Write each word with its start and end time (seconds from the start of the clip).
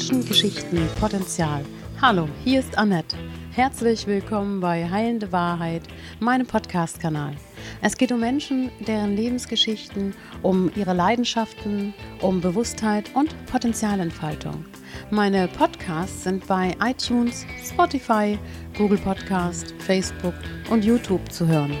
Menschen, 0.00 0.24
Geschichten, 0.24 0.88
Potenzial. 0.98 1.62
Hallo, 2.00 2.26
hier 2.42 2.60
ist 2.60 2.78
Annette. 2.78 3.18
Herzlich 3.50 4.06
willkommen 4.06 4.58
bei 4.58 4.88
Heilende 4.88 5.30
Wahrheit, 5.30 5.82
meinem 6.20 6.46
Podcast-Kanal. 6.46 7.34
Es 7.82 7.98
geht 7.98 8.10
um 8.10 8.20
Menschen, 8.20 8.70
deren 8.86 9.14
Lebensgeschichten, 9.14 10.14
um 10.40 10.72
ihre 10.74 10.94
Leidenschaften, 10.94 11.92
um 12.22 12.40
Bewusstheit 12.40 13.14
und 13.14 13.34
Potenzialentfaltung. 13.44 14.64
Meine 15.10 15.48
Podcasts 15.48 16.24
sind 16.24 16.46
bei 16.46 16.74
iTunes, 16.82 17.44
Spotify, 17.62 18.38
Google 18.78 18.98
Podcast, 18.98 19.74
Facebook 19.80 20.34
und 20.70 20.82
YouTube 20.82 21.30
zu 21.30 21.46
hören. 21.46 21.76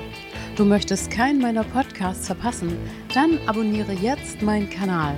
Du 0.56 0.66
möchtest 0.66 1.10
keinen 1.10 1.40
meiner 1.40 1.64
Podcasts 1.64 2.26
verpassen? 2.26 2.76
Dann 3.14 3.38
abonniere 3.46 3.94
jetzt 3.94 4.42
meinen 4.42 4.68
Kanal. 4.68 5.16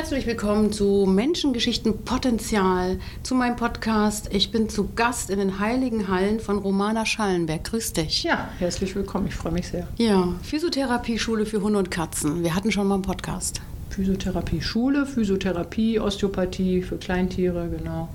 Herzlich 0.00 0.26
willkommen 0.26 0.72
zu 0.72 1.04
Menschengeschichten 1.06 2.06
Potenzial, 2.06 2.98
zu 3.22 3.34
meinem 3.34 3.56
Podcast. 3.56 4.30
Ich 4.32 4.50
bin 4.50 4.70
zu 4.70 4.88
Gast 4.94 5.28
in 5.28 5.38
den 5.38 5.58
Heiligen 5.58 6.08
Hallen 6.08 6.40
von 6.40 6.56
Romana 6.56 7.04
Schallenberg. 7.04 7.64
Grüß 7.64 7.92
dich. 7.92 8.22
Ja, 8.22 8.48
herzlich 8.58 8.94
willkommen. 8.96 9.26
Ich 9.26 9.34
freue 9.34 9.52
mich 9.52 9.68
sehr. 9.68 9.86
Ja, 9.98 10.32
Physiotherapie-Schule 10.42 11.44
für 11.44 11.60
Hunde 11.60 11.80
und 11.80 11.90
Katzen. 11.90 12.42
Wir 12.42 12.54
hatten 12.54 12.72
schon 12.72 12.88
mal 12.88 12.94
einen 12.94 13.02
Podcast. 13.02 13.60
Physiotherapie-Schule, 13.90 15.04
Physiotherapie, 15.04 16.00
Osteopathie 16.00 16.80
für 16.80 16.96
Kleintiere, 16.96 17.68
genau. 17.68 18.08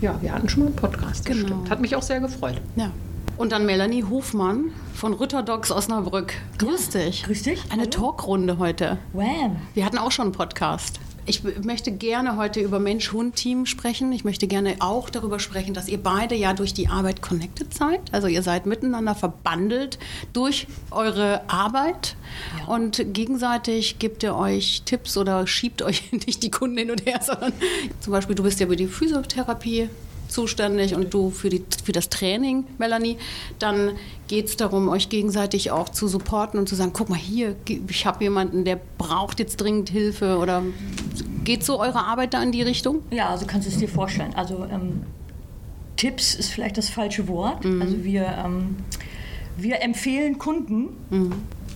Ja. 0.00 0.12
ja, 0.12 0.22
wir 0.22 0.32
hatten 0.32 0.48
schon 0.48 0.60
mal 0.60 0.66
einen 0.68 0.76
Podcast. 0.76 1.26
Genau. 1.26 1.46
stimmt. 1.46 1.68
Hat 1.68 1.82
mich 1.82 1.94
auch 1.94 2.02
sehr 2.02 2.20
gefreut. 2.20 2.58
Ja. 2.74 2.90
Und 3.36 3.52
dann 3.52 3.66
Melanie 3.66 4.04
Hofmann 4.04 4.72
von 4.94 5.12
Ritterdogs 5.12 5.70
Osnabrück. 5.70 6.32
Grüß 6.58 6.88
dich. 6.90 7.24
Grüß 7.24 7.42
dich. 7.42 7.62
Eine 7.70 7.82
Hallo. 7.82 7.90
Talkrunde 7.90 8.58
heute. 8.58 8.96
Wham. 9.12 9.56
Wir 9.74 9.84
hatten 9.84 9.98
auch 9.98 10.10
schon 10.10 10.26
einen 10.26 10.32
Podcast. 10.32 11.00
Ich 11.28 11.42
möchte 11.64 11.90
gerne 11.90 12.36
heute 12.36 12.60
über 12.60 12.78
Mensch-Hund-Team 12.78 13.66
sprechen. 13.66 14.12
Ich 14.12 14.22
möchte 14.24 14.46
gerne 14.46 14.76
auch 14.78 15.10
darüber 15.10 15.40
sprechen, 15.40 15.74
dass 15.74 15.88
ihr 15.88 16.00
beide 16.00 16.36
ja 16.36 16.54
durch 16.54 16.72
die 16.72 16.86
Arbeit 16.88 17.20
connected 17.20 17.74
seid. 17.74 18.00
Also 18.14 18.28
ihr 18.28 18.42
seid 18.42 18.64
miteinander 18.64 19.14
verbandelt 19.16 19.98
durch 20.32 20.68
eure 20.92 21.42
Arbeit 21.48 22.14
Ja. 22.60 22.72
und 22.72 23.12
gegenseitig 23.12 23.98
gebt 23.98 24.22
ihr 24.22 24.36
euch 24.36 24.82
Tipps 24.84 25.16
oder 25.16 25.46
schiebt 25.48 25.82
euch 25.82 26.10
nicht 26.26 26.42
die 26.44 26.50
Kunden 26.52 26.78
hin 26.78 26.90
und 26.92 27.04
her, 27.04 27.20
sondern 27.20 27.52
zum 28.00 28.12
Beispiel 28.12 28.36
du 28.36 28.44
bist 28.44 28.60
ja 28.60 28.66
über 28.66 28.76
die 28.76 28.86
Physiotherapie 28.86 29.88
zuständig 30.28 30.94
und 30.94 31.12
du 31.14 31.30
für, 31.30 31.48
die, 31.50 31.64
für 31.84 31.92
das 31.92 32.08
Training, 32.08 32.64
Melanie, 32.78 33.16
dann 33.58 33.92
geht 34.28 34.46
es 34.46 34.56
darum, 34.56 34.88
euch 34.88 35.08
gegenseitig 35.08 35.70
auch 35.70 35.88
zu 35.88 36.08
supporten 36.08 36.58
und 36.58 36.68
zu 36.68 36.74
sagen, 36.74 36.92
guck 36.92 37.08
mal 37.08 37.18
hier, 37.18 37.56
ich 37.88 38.06
habe 38.06 38.22
jemanden, 38.24 38.64
der 38.64 38.78
braucht 38.98 39.38
jetzt 39.38 39.56
dringend 39.58 39.88
Hilfe 39.90 40.38
oder 40.38 40.62
geht 41.44 41.64
so 41.64 41.78
eure 41.80 42.00
Arbeit 42.04 42.34
da 42.34 42.42
in 42.42 42.52
die 42.52 42.62
Richtung? 42.62 43.02
Ja, 43.10 43.28
also 43.30 43.46
kannst 43.46 43.66
du 43.68 43.72
es 43.72 43.78
dir 43.78 43.88
vorstellen. 43.88 44.34
Also 44.34 44.66
ähm, 44.70 45.02
Tipps 45.96 46.34
ist 46.34 46.50
vielleicht 46.50 46.76
das 46.76 46.88
falsche 46.90 47.26
Wort. 47.28 47.64
Also 47.80 48.04
wir, 48.04 48.26
ähm, 48.44 48.76
wir 49.56 49.80
empfehlen 49.82 50.38
Kunden 50.38 50.88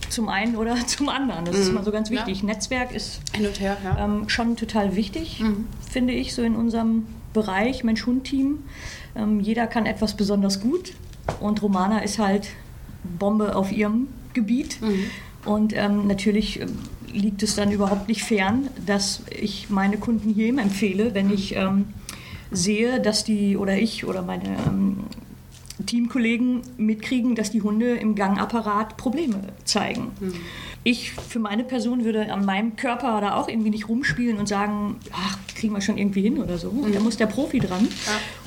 zum 0.09 0.29
einen 0.29 0.55
oder 0.57 0.75
zum 0.87 1.09
anderen. 1.09 1.45
Das 1.45 1.57
ist 1.57 1.69
immer 1.69 1.83
so 1.83 1.91
ganz 1.91 2.09
Ja. 2.09 2.17
wichtig. 2.17 2.43
Netzwerk 2.43 2.93
ist 2.93 3.21
Hin 3.33 3.47
und 3.47 3.59
her, 3.59 3.77
ja. 3.83 3.97
ähm, 4.03 4.29
schon 4.29 4.57
total 4.57 4.95
wichtig, 4.95 5.41
finde 5.89 6.13
ich, 6.13 6.35
so 6.35 6.41
in 6.43 6.55
unserem 6.55 7.05
Bereich 7.33 7.83
Mensch-Hund-Team. 7.83 8.59
Ähm, 9.15 9.39
jeder 9.39 9.67
kann 9.67 9.85
etwas 9.85 10.15
besonders 10.15 10.61
gut 10.61 10.93
und 11.39 11.61
Romana 11.61 11.99
ist 11.99 12.19
halt 12.19 12.49
Bombe 13.03 13.55
auf 13.55 13.71
ihrem 13.71 14.07
Gebiet. 14.33 14.77
Und 15.45 15.75
ähm, 15.75 16.07
natürlich 16.07 16.61
ähm, 16.61 16.77
liegt 17.11 17.43
es 17.43 17.55
dann 17.55 17.71
überhaupt 17.71 18.07
nicht 18.07 18.23
fern, 18.23 18.69
dass 18.85 19.23
ich 19.29 19.69
meine 19.69 19.97
Kunden 19.97 20.33
hier 20.33 20.49
empfehle, 20.57 21.13
wenn 21.13 21.31
ich 21.31 21.55
ähm, 21.55 21.85
sehe, 22.51 22.99
dass 22.99 23.23
die 23.23 23.57
oder 23.57 23.77
ich 23.77 24.05
oder 24.05 24.21
meine 24.21 24.57
ähm, 24.67 24.97
Teamkollegen 25.85 26.61
mitkriegen, 26.77 27.35
dass 27.35 27.49
die 27.49 27.61
Hunde 27.61 27.95
im 27.95 28.13
Gangapparat 28.15 28.97
Probleme 28.97 29.39
zeigen. 29.63 30.11
Ich 30.83 31.11
für 31.11 31.39
meine 31.39 31.63
Person 31.63 32.05
würde 32.05 32.31
an 32.31 32.45
meinem 32.45 32.75
Körper 32.75 33.19
da 33.19 33.35
auch 33.35 33.47
irgendwie 33.47 33.71
nicht 33.71 33.89
rumspielen 33.89 34.37
und 34.37 34.47
sagen, 34.47 34.97
ach, 35.11 35.39
kriegen 35.61 35.73
wir 35.75 35.81
schon 35.81 35.97
irgendwie 35.99 36.23
hin 36.23 36.39
oder 36.39 36.57
so. 36.57 36.73
Da 36.91 36.99
muss 36.99 37.17
der 37.17 37.27
Profi 37.27 37.59
dran. 37.59 37.87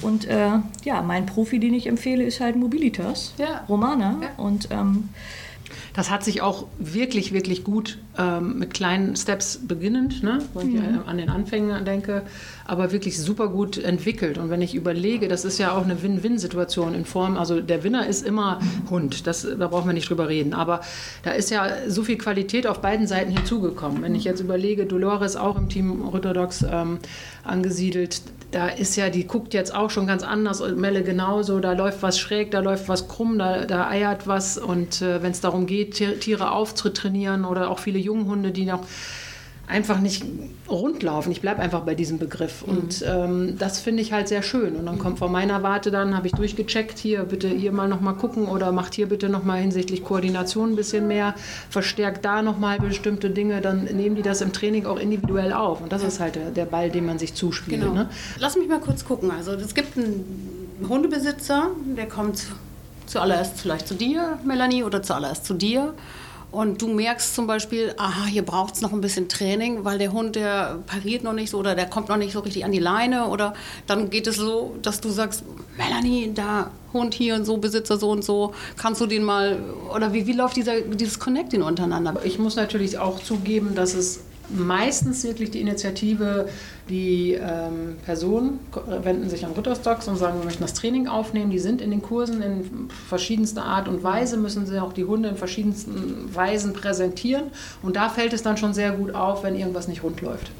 Und 0.02 0.26
äh, 0.26 0.48
ja, 0.84 1.00
mein 1.00 1.26
Profi, 1.26 1.60
den 1.60 1.72
ich 1.72 1.86
empfehle, 1.86 2.24
ist 2.24 2.40
halt 2.40 2.56
Mobilitas, 2.56 3.34
Ja. 3.38 3.64
Romana. 3.68 4.18
Ja. 4.20 4.44
Und 4.44 4.68
ähm, 4.72 5.10
Das 5.94 6.10
hat 6.10 6.24
sich 6.24 6.42
auch 6.42 6.66
wirklich, 6.78 7.32
wirklich 7.32 7.64
gut 7.64 7.98
ähm, 8.18 8.58
mit 8.58 8.74
kleinen 8.74 9.16
Steps 9.16 9.60
beginnend, 9.66 10.22
ne? 10.22 10.38
wenn 10.54 10.74
ich 10.74 10.76
äh, 10.76 10.98
an 11.06 11.18
den 11.18 11.30
Anfängen 11.30 11.84
denke, 11.84 12.22
aber 12.66 12.92
wirklich 12.92 13.18
super 13.18 13.48
gut 13.48 13.78
entwickelt. 13.78 14.38
Und 14.38 14.50
wenn 14.50 14.62
ich 14.62 14.74
überlege, 14.74 15.28
das 15.28 15.44
ist 15.44 15.58
ja 15.58 15.72
auch 15.72 15.84
eine 15.84 16.02
Win-Win-Situation 16.02 16.94
in 16.94 17.04
Form, 17.04 17.36
also 17.36 17.60
der 17.60 17.84
Winner 17.84 18.06
ist 18.06 18.26
immer 18.26 18.60
Hund, 18.90 19.26
das, 19.26 19.46
da 19.58 19.68
brauchen 19.68 19.86
wir 19.86 19.94
nicht 19.94 20.08
drüber 20.08 20.28
reden. 20.28 20.54
Aber 20.54 20.80
da 21.22 21.30
ist 21.32 21.50
ja 21.50 21.68
so 21.88 22.02
viel 22.02 22.18
Qualität 22.18 22.66
auf 22.66 22.80
beiden 22.80 23.06
Seiten 23.06 23.30
hinzugekommen. 23.30 24.02
Wenn 24.02 24.14
ich 24.14 24.24
jetzt 24.24 24.40
überlege, 24.40 24.86
Dolores 24.86 25.36
auch 25.36 25.56
im 25.56 25.68
Team 25.68 26.08
Ritterdogs 26.08 26.64
ähm, 26.68 26.98
angesiedelt, 27.44 28.22
da 28.54 28.68
ist 28.68 28.96
ja, 28.96 29.10
die 29.10 29.26
guckt 29.26 29.52
jetzt 29.52 29.74
auch 29.74 29.90
schon 29.90 30.06
ganz 30.06 30.22
anders, 30.22 30.60
und 30.60 30.78
Melle 30.78 31.02
genauso, 31.02 31.58
da 31.60 31.72
läuft 31.72 32.02
was 32.02 32.18
schräg, 32.18 32.50
da 32.52 32.60
läuft 32.60 32.88
was 32.88 33.08
krumm, 33.08 33.38
da, 33.38 33.64
da 33.64 33.88
eiert 33.88 34.26
was. 34.26 34.58
Und 34.58 35.02
äh, 35.02 35.22
wenn 35.22 35.32
es 35.32 35.40
darum 35.40 35.66
geht, 35.66 35.94
Tier- 35.94 36.20
Tiere 36.20 36.52
aufzutrainieren 36.52 37.44
oder 37.44 37.70
auch 37.70 37.80
viele 37.80 37.98
Junghunde, 37.98 38.52
die 38.52 38.64
noch 38.64 38.86
einfach 39.66 40.00
nicht 40.00 40.24
rund 40.68 41.02
laufen. 41.02 41.32
Ich 41.32 41.40
bleibe 41.40 41.60
einfach 41.60 41.80
bei 41.80 41.94
diesem 41.94 42.18
Begriff. 42.18 42.62
Und 42.62 43.04
ähm, 43.06 43.56
das 43.58 43.80
finde 43.80 44.02
ich 44.02 44.12
halt 44.12 44.28
sehr 44.28 44.42
schön. 44.42 44.76
Und 44.76 44.86
dann 44.86 44.98
kommt 44.98 45.18
von 45.18 45.32
meiner 45.32 45.62
Warte 45.62 45.90
dann, 45.90 46.16
habe 46.16 46.26
ich 46.26 46.32
durchgecheckt, 46.34 46.98
hier 46.98 47.22
bitte 47.24 47.48
hier 47.48 47.72
mal 47.72 47.88
nochmal 47.88 48.14
gucken 48.14 48.46
oder 48.46 48.72
macht 48.72 48.94
hier 48.94 49.08
bitte 49.08 49.28
nochmal 49.28 49.60
hinsichtlich 49.60 50.04
Koordination 50.04 50.72
ein 50.72 50.76
bisschen 50.76 51.08
mehr, 51.08 51.34
verstärkt 51.70 52.24
da 52.24 52.42
nochmal 52.42 52.78
bestimmte 52.78 53.30
Dinge, 53.30 53.60
dann 53.60 53.84
nehmen 53.84 54.16
die 54.16 54.22
das 54.22 54.40
im 54.42 54.52
Training 54.52 54.86
auch 54.86 54.98
individuell 54.98 55.52
auf. 55.52 55.80
Und 55.80 55.92
das 55.92 56.02
ist 56.02 56.20
halt 56.20 56.34
der, 56.34 56.50
der 56.50 56.66
Ball, 56.66 56.90
den 56.90 57.06
man 57.06 57.18
sich 57.18 57.34
zuspielt. 57.34 57.80
Genau. 57.80 57.94
Ne? 57.94 58.10
Lass 58.38 58.56
mich 58.56 58.68
mal 58.68 58.80
kurz 58.80 59.04
gucken. 59.04 59.30
Also 59.30 59.52
es 59.52 59.74
gibt 59.74 59.96
einen 59.96 60.24
Hundebesitzer, 60.88 61.70
der 61.96 62.06
kommt 62.06 62.44
zuallererst 63.06 63.60
vielleicht 63.60 63.88
zu 63.88 63.94
dir, 63.94 64.38
Melanie, 64.44 64.84
oder 64.84 65.02
zuallererst 65.02 65.44
zu 65.44 65.54
dir. 65.54 65.94
Und 66.54 66.80
du 66.80 66.86
merkst 66.86 67.34
zum 67.34 67.48
Beispiel, 67.48 67.94
aha, 67.96 68.26
hier 68.26 68.42
braucht 68.42 68.76
es 68.76 68.80
noch 68.80 68.92
ein 68.92 69.00
bisschen 69.00 69.28
Training, 69.28 69.84
weil 69.84 69.98
der 69.98 70.12
Hund, 70.12 70.36
der 70.36 70.78
pariert 70.86 71.24
noch 71.24 71.32
nicht 71.32 71.50
so 71.50 71.58
oder 71.58 71.74
der 71.74 71.86
kommt 71.86 72.08
noch 72.08 72.16
nicht 72.16 72.32
so 72.32 72.38
richtig 72.38 72.64
an 72.64 72.70
die 72.70 72.78
Leine. 72.78 73.26
Oder 73.26 73.54
dann 73.88 74.08
geht 74.08 74.28
es 74.28 74.36
so, 74.36 74.76
dass 74.80 75.00
du 75.00 75.08
sagst, 75.08 75.42
Melanie, 75.76 76.30
da 76.32 76.70
Hund 76.92 77.12
hier 77.12 77.34
und 77.34 77.44
so, 77.44 77.56
Besitzer 77.56 77.98
so 77.98 78.10
und 78.10 78.24
so, 78.24 78.54
kannst 78.76 79.00
du 79.00 79.06
den 79.06 79.24
mal, 79.24 79.58
oder 79.92 80.12
wie, 80.12 80.28
wie 80.28 80.32
läuft 80.32 80.54
dieser, 80.54 80.80
dieses 80.80 81.18
Connecting 81.18 81.62
untereinander? 81.62 82.14
Ich 82.22 82.38
muss 82.38 82.54
natürlich 82.54 82.98
auch 82.98 83.20
zugeben, 83.20 83.74
dass 83.74 83.94
es 83.94 84.20
meistens 84.48 85.24
wirklich 85.24 85.50
die 85.50 85.60
Initiative, 85.60 86.48
die 86.88 87.32
ähm, 87.32 87.96
Personen 88.04 88.58
wenden 89.02 89.30
sich 89.30 89.46
an 89.46 89.52
Ritterstocks 89.52 90.06
und 90.06 90.16
sagen, 90.16 90.38
wir 90.38 90.44
möchten 90.44 90.62
das 90.62 90.74
Training 90.74 91.08
aufnehmen. 91.08 91.50
Die 91.50 91.58
sind 91.58 91.80
in 91.80 91.90
den 91.90 92.02
Kursen 92.02 92.42
in 92.42 92.90
verschiedenster 93.08 93.64
Art 93.64 93.88
und 93.88 94.04
Weise, 94.04 94.36
müssen 94.36 94.66
sie 94.66 94.78
auch 94.82 94.92
die 94.92 95.04
Hunde 95.04 95.30
in 95.30 95.36
verschiedensten 95.36 96.34
Weisen 96.34 96.74
präsentieren. 96.74 97.44
Und 97.82 97.96
da 97.96 98.10
fällt 98.10 98.34
es 98.34 98.42
dann 98.42 98.58
schon 98.58 98.74
sehr 98.74 98.92
gut 98.92 99.14
auf, 99.14 99.44
wenn 99.44 99.56
irgendwas 99.56 99.88
nicht 99.88 100.02
rund 100.02 100.20
läuft. 100.20 100.50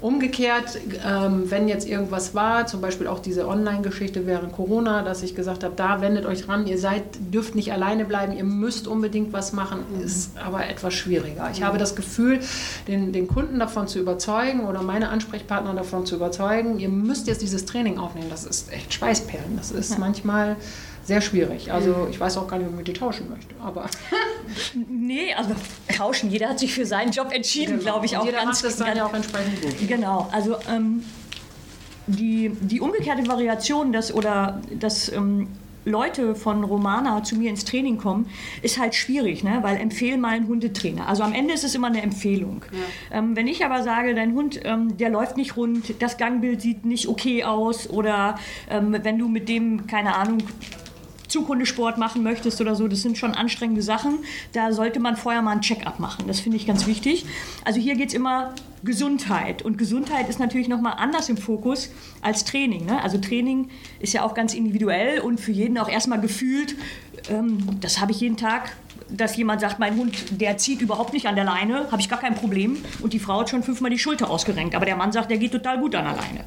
Umgekehrt, 0.00 0.78
ähm, 1.06 1.50
wenn 1.50 1.68
jetzt 1.68 1.86
irgendwas 1.86 2.34
war, 2.34 2.66
zum 2.66 2.80
Beispiel 2.80 3.06
auch 3.06 3.18
diese 3.18 3.46
Online-Geschichte 3.46 4.26
während 4.26 4.52
Corona, 4.52 5.02
dass 5.02 5.22
ich 5.22 5.34
gesagt 5.34 5.64
habe, 5.64 5.74
da 5.76 6.00
wendet 6.00 6.24
euch 6.24 6.48
ran, 6.48 6.66
ihr 6.66 6.78
seid, 6.78 7.02
dürft 7.34 7.54
nicht 7.54 7.72
alleine 7.72 8.06
bleiben, 8.06 8.32
ihr 8.32 8.44
müsst 8.44 8.86
unbedingt 8.86 9.32
was 9.32 9.52
machen, 9.52 9.80
ist 10.02 10.38
aber 10.38 10.66
etwas 10.66 10.94
schwieriger. 10.94 11.50
Ich 11.52 11.62
habe 11.62 11.76
das 11.76 11.96
Gefühl, 11.96 12.40
den, 12.88 13.12
den 13.12 13.28
Kunden 13.28 13.58
davon 13.58 13.88
zu 13.88 13.98
überzeugen 13.98 14.60
oder 14.60 14.82
meine 14.82 15.08
Ansprechpartner 15.08 15.49
davon 15.50 16.06
zu 16.06 16.14
überzeugen, 16.16 16.78
ihr 16.78 16.88
müsst 16.88 17.26
jetzt 17.26 17.42
dieses 17.42 17.64
Training 17.66 17.98
aufnehmen. 17.98 18.28
Das 18.30 18.44
ist 18.44 18.72
echt 18.72 18.94
Schweißperlen. 18.94 19.56
Das 19.56 19.70
ist 19.72 19.98
manchmal 19.98 20.56
sehr 21.04 21.20
schwierig. 21.20 21.72
Also 21.72 22.06
ich 22.08 22.20
weiß 22.20 22.36
auch 22.38 22.46
gar 22.46 22.58
nicht, 22.58 22.68
ob 22.72 22.78
ich 22.78 22.84
die 22.84 22.92
tauschen 22.92 23.28
möchte. 23.28 23.54
Aber 23.60 23.86
nee, 24.88 25.34
also 25.34 25.50
tauschen. 25.96 26.30
Jeder 26.30 26.48
hat 26.50 26.60
sich 26.60 26.72
für 26.72 26.86
seinen 26.86 27.10
Job 27.10 27.32
entschieden, 27.32 27.80
glaube 27.80 28.06
ich 28.06 28.16
auch 28.16 28.24
jeder 28.24 28.38
ganz 28.38 28.62
macht 28.62 28.64
das 28.64 28.76
dann 28.76 28.86
ganz- 28.88 28.98
ja 28.98 29.06
auch 29.06 29.14
entsprechend 29.14 29.60
gut. 29.60 29.88
Genau, 29.88 30.28
also 30.30 30.56
ähm, 30.70 31.02
die, 32.06 32.50
die 32.60 32.80
umgekehrte 32.80 33.26
Variation, 33.26 33.92
dass, 33.92 34.12
oder 34.14 34.60
dass 34.78 35.10
ähm, 35.12 35.48
Leute 35.84 36.34
von 36.34 36.64
Romana 36.64 37.22
zu 37.22 37.36
mir 37.36 37.50
ins 37.50 37.64
Training 37.64 37.98
kommen, 37.98 38.26
ist 38.62 38.78
halt 38.78 38.94
schwierig, 38.94 39.42
ne? 39.44 39.58
weil 39.62 39.76
empfehl 39.76 40.16
mal 40.18 40.30
einen 40.30 40.48
Hundetrainer. 40.48 41.08
Also 41.08 41.22
am 41.22 41.32
Ende 41.32 41.54
ist 41.54 41.64
es 41.64 41.74
immer 41.74 41.88
eine 41.88 42.02
Empfehlung. 42.02 42.64
Ähm, 43.10 43.36
wenn 43.36 43.46
ich 43.46 43.64
aber 43.64 43.82
sage, 43.82 44.14
dein 44.14 44.34
Hund, 44.34 44.60
ähm, 44.64 44.96
der 44.96 45.10
läuft 45.10 45.36
nicht 45.36 45.56
rund, 45.56 46.02
das 46.02 46.18
Gangbild 46.18 46.60
sieht 46.60 46.84
nicht 46.84 47.08
okay 47.08 47.44
aus 47.44 47.88
oder 47.88 48.38
ähm, 48.68 48.96
wenn 49.02 49.18
du 49.18 49.28
mit 49.28 49.48
dem, 49.48 49.86
keine 49.86 50.16
Ahnung, 50.16 50.38
Zughundesport 51.30 51.96
machen 51.96 52.22
möchtest 52.22 52.60
oder 52.60 52.74
so, 52.74 52.88
das 52.88 53.02
sind 53.02 53.16
schon 53.16 53.34
anstrengende 53.34 53.82
Sachen. 53.82 54.18
Da 54.52 54.72
sollte 54.72 55.00
man 55.00 55.16
vorher 55.16 55.42
mal 55.42 55.52
ein 55.52 55.60
Check-up 55.60 56.00
machen. 56.00 56.24
Das 56.26 56.40
finde 56.40 56.56
ich 56.56 56.66
ganz 56.66 56.86
wichtig. 56.86 57.24
Also 57.64 57.80
hier 57.80 57.94
geht 57.94 58.08
es 58.08 58.14
immer 58.14 58.52
Gesundheit. 58.82 59.62
Und 59.62 59.78
Gesundheit 59.78 60.28
ist 60.28 60.38
natürlich 60.38 60.68
nochmal 60.68 60.94
anders 60.96 61.28
im 61.28 61.36
Fokus 61.36 61.90
als 62.22 62.44
Training. 62.44 62.86
Ne? 62.86 63.02
Also 63.02 63.18
Training 63.18 63.68
ist 63.98 64.12
ja 64.12 64.22
auch 64.22 64.34
ganz 64.34 64.54
individuell 64.54 65.20
und 65.20 65.38
für 65.38 65.52
jeden 65.52 65.78
auch 65.78 65.88
erstmal 65.88 66.20
gefühlt, 66.20 66.76
ähm, 67.28 67.80
das 67.80 68.00
habe 68.00 68.12
ich 68.12 68.20
jeden 68.20 68.36
Tag 68.36 68.76
dass 69.16 69.36
jemand 69.36 69.60
sagt, 69.60 69.78
mein 69.78 69.96
Hund, 69.96 70.40
der 70.40 70.56
zieht 70.58 70.80
überhaupt 70.80 71.12
nicht 71.12 71.26
an 71.26 71.34
der 71.34 71.44
Leine, 71.44 71.90
habe 71.90 72.00
ich 72.00 72.08
gar 72.08 72.20
kein 72.20 72.34
Problem. 72.34 72.78
Und 73.00 73.12
die 73.12 73.18
Frau 73.18 73.40
hat 73.40 73.50
schon 73.50 73.62
fünfmal 73.62 73.90
die 73.90 73.98
Schulter 73.98 74.30
ausgerenkt. 74.30 74.74
Aber 74.74 74.86
der 74.86 74.96
Mann 74.96 75.12
sagt, 75.12 75.30
der 75.30 75.38
geht 75.38 75.52
total 75.52 75.78
gut 75.78 75.94
an 75.94 76.04
der 76.04 76.14
Leine. 76.14 76.44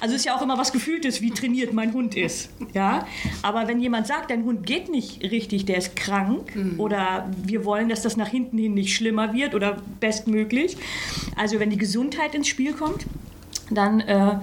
Also 0.00 0.14
ist 0.14 0.24
ja 0.24 0.36
auch 0.36 0.42
immer 0.42 0.58
was 0.58 0.72
Gefühltes, 0.72 1.20
wie 1.20 1.30
trainiert 1.30 1.72
mein 1.72 1.92
Hund 1.92 2.16
ist. 2.16 2.50
Ja? 2.72 3.06
Aber 3.42 3.68
wenn 3.68 3.80
jemand 3.80 4.06
sagt, 4.06 4.30
dein 4.30 4.44
Hund 4.44 4.66
geht 4.66 4.90
nicht 4.90 5.22
richtig, 5.22 5.64
der 5.66 5.78
ist 5.78 5.96
krank 5.96 6.54
mhm. 6.54 6.78
oder 6.78 7.28
wir 7.42 7.64
wollen, 7.64 7.88
dass 7.88 8.02
das 8.02 8.16
nach 8.16 8.28
hinten 8.28 8.58
hin 8.58 8.74
nicht 8.74 8.94
schlimmer 8.94 9.32
wird 9.32 9.54
oder 9.54 9.78
bestmöglich. 10.00 10.76
Also 11.36 11.60
wenn 11.60 11.70
die 11.70 11.78
Gesundheit 11.78 12.34
ins 12.34 12.48
Spiel 12.48 12.72
kommt, 12.72 13.06
dann 13.70 14.00
äh, 14.00 14.38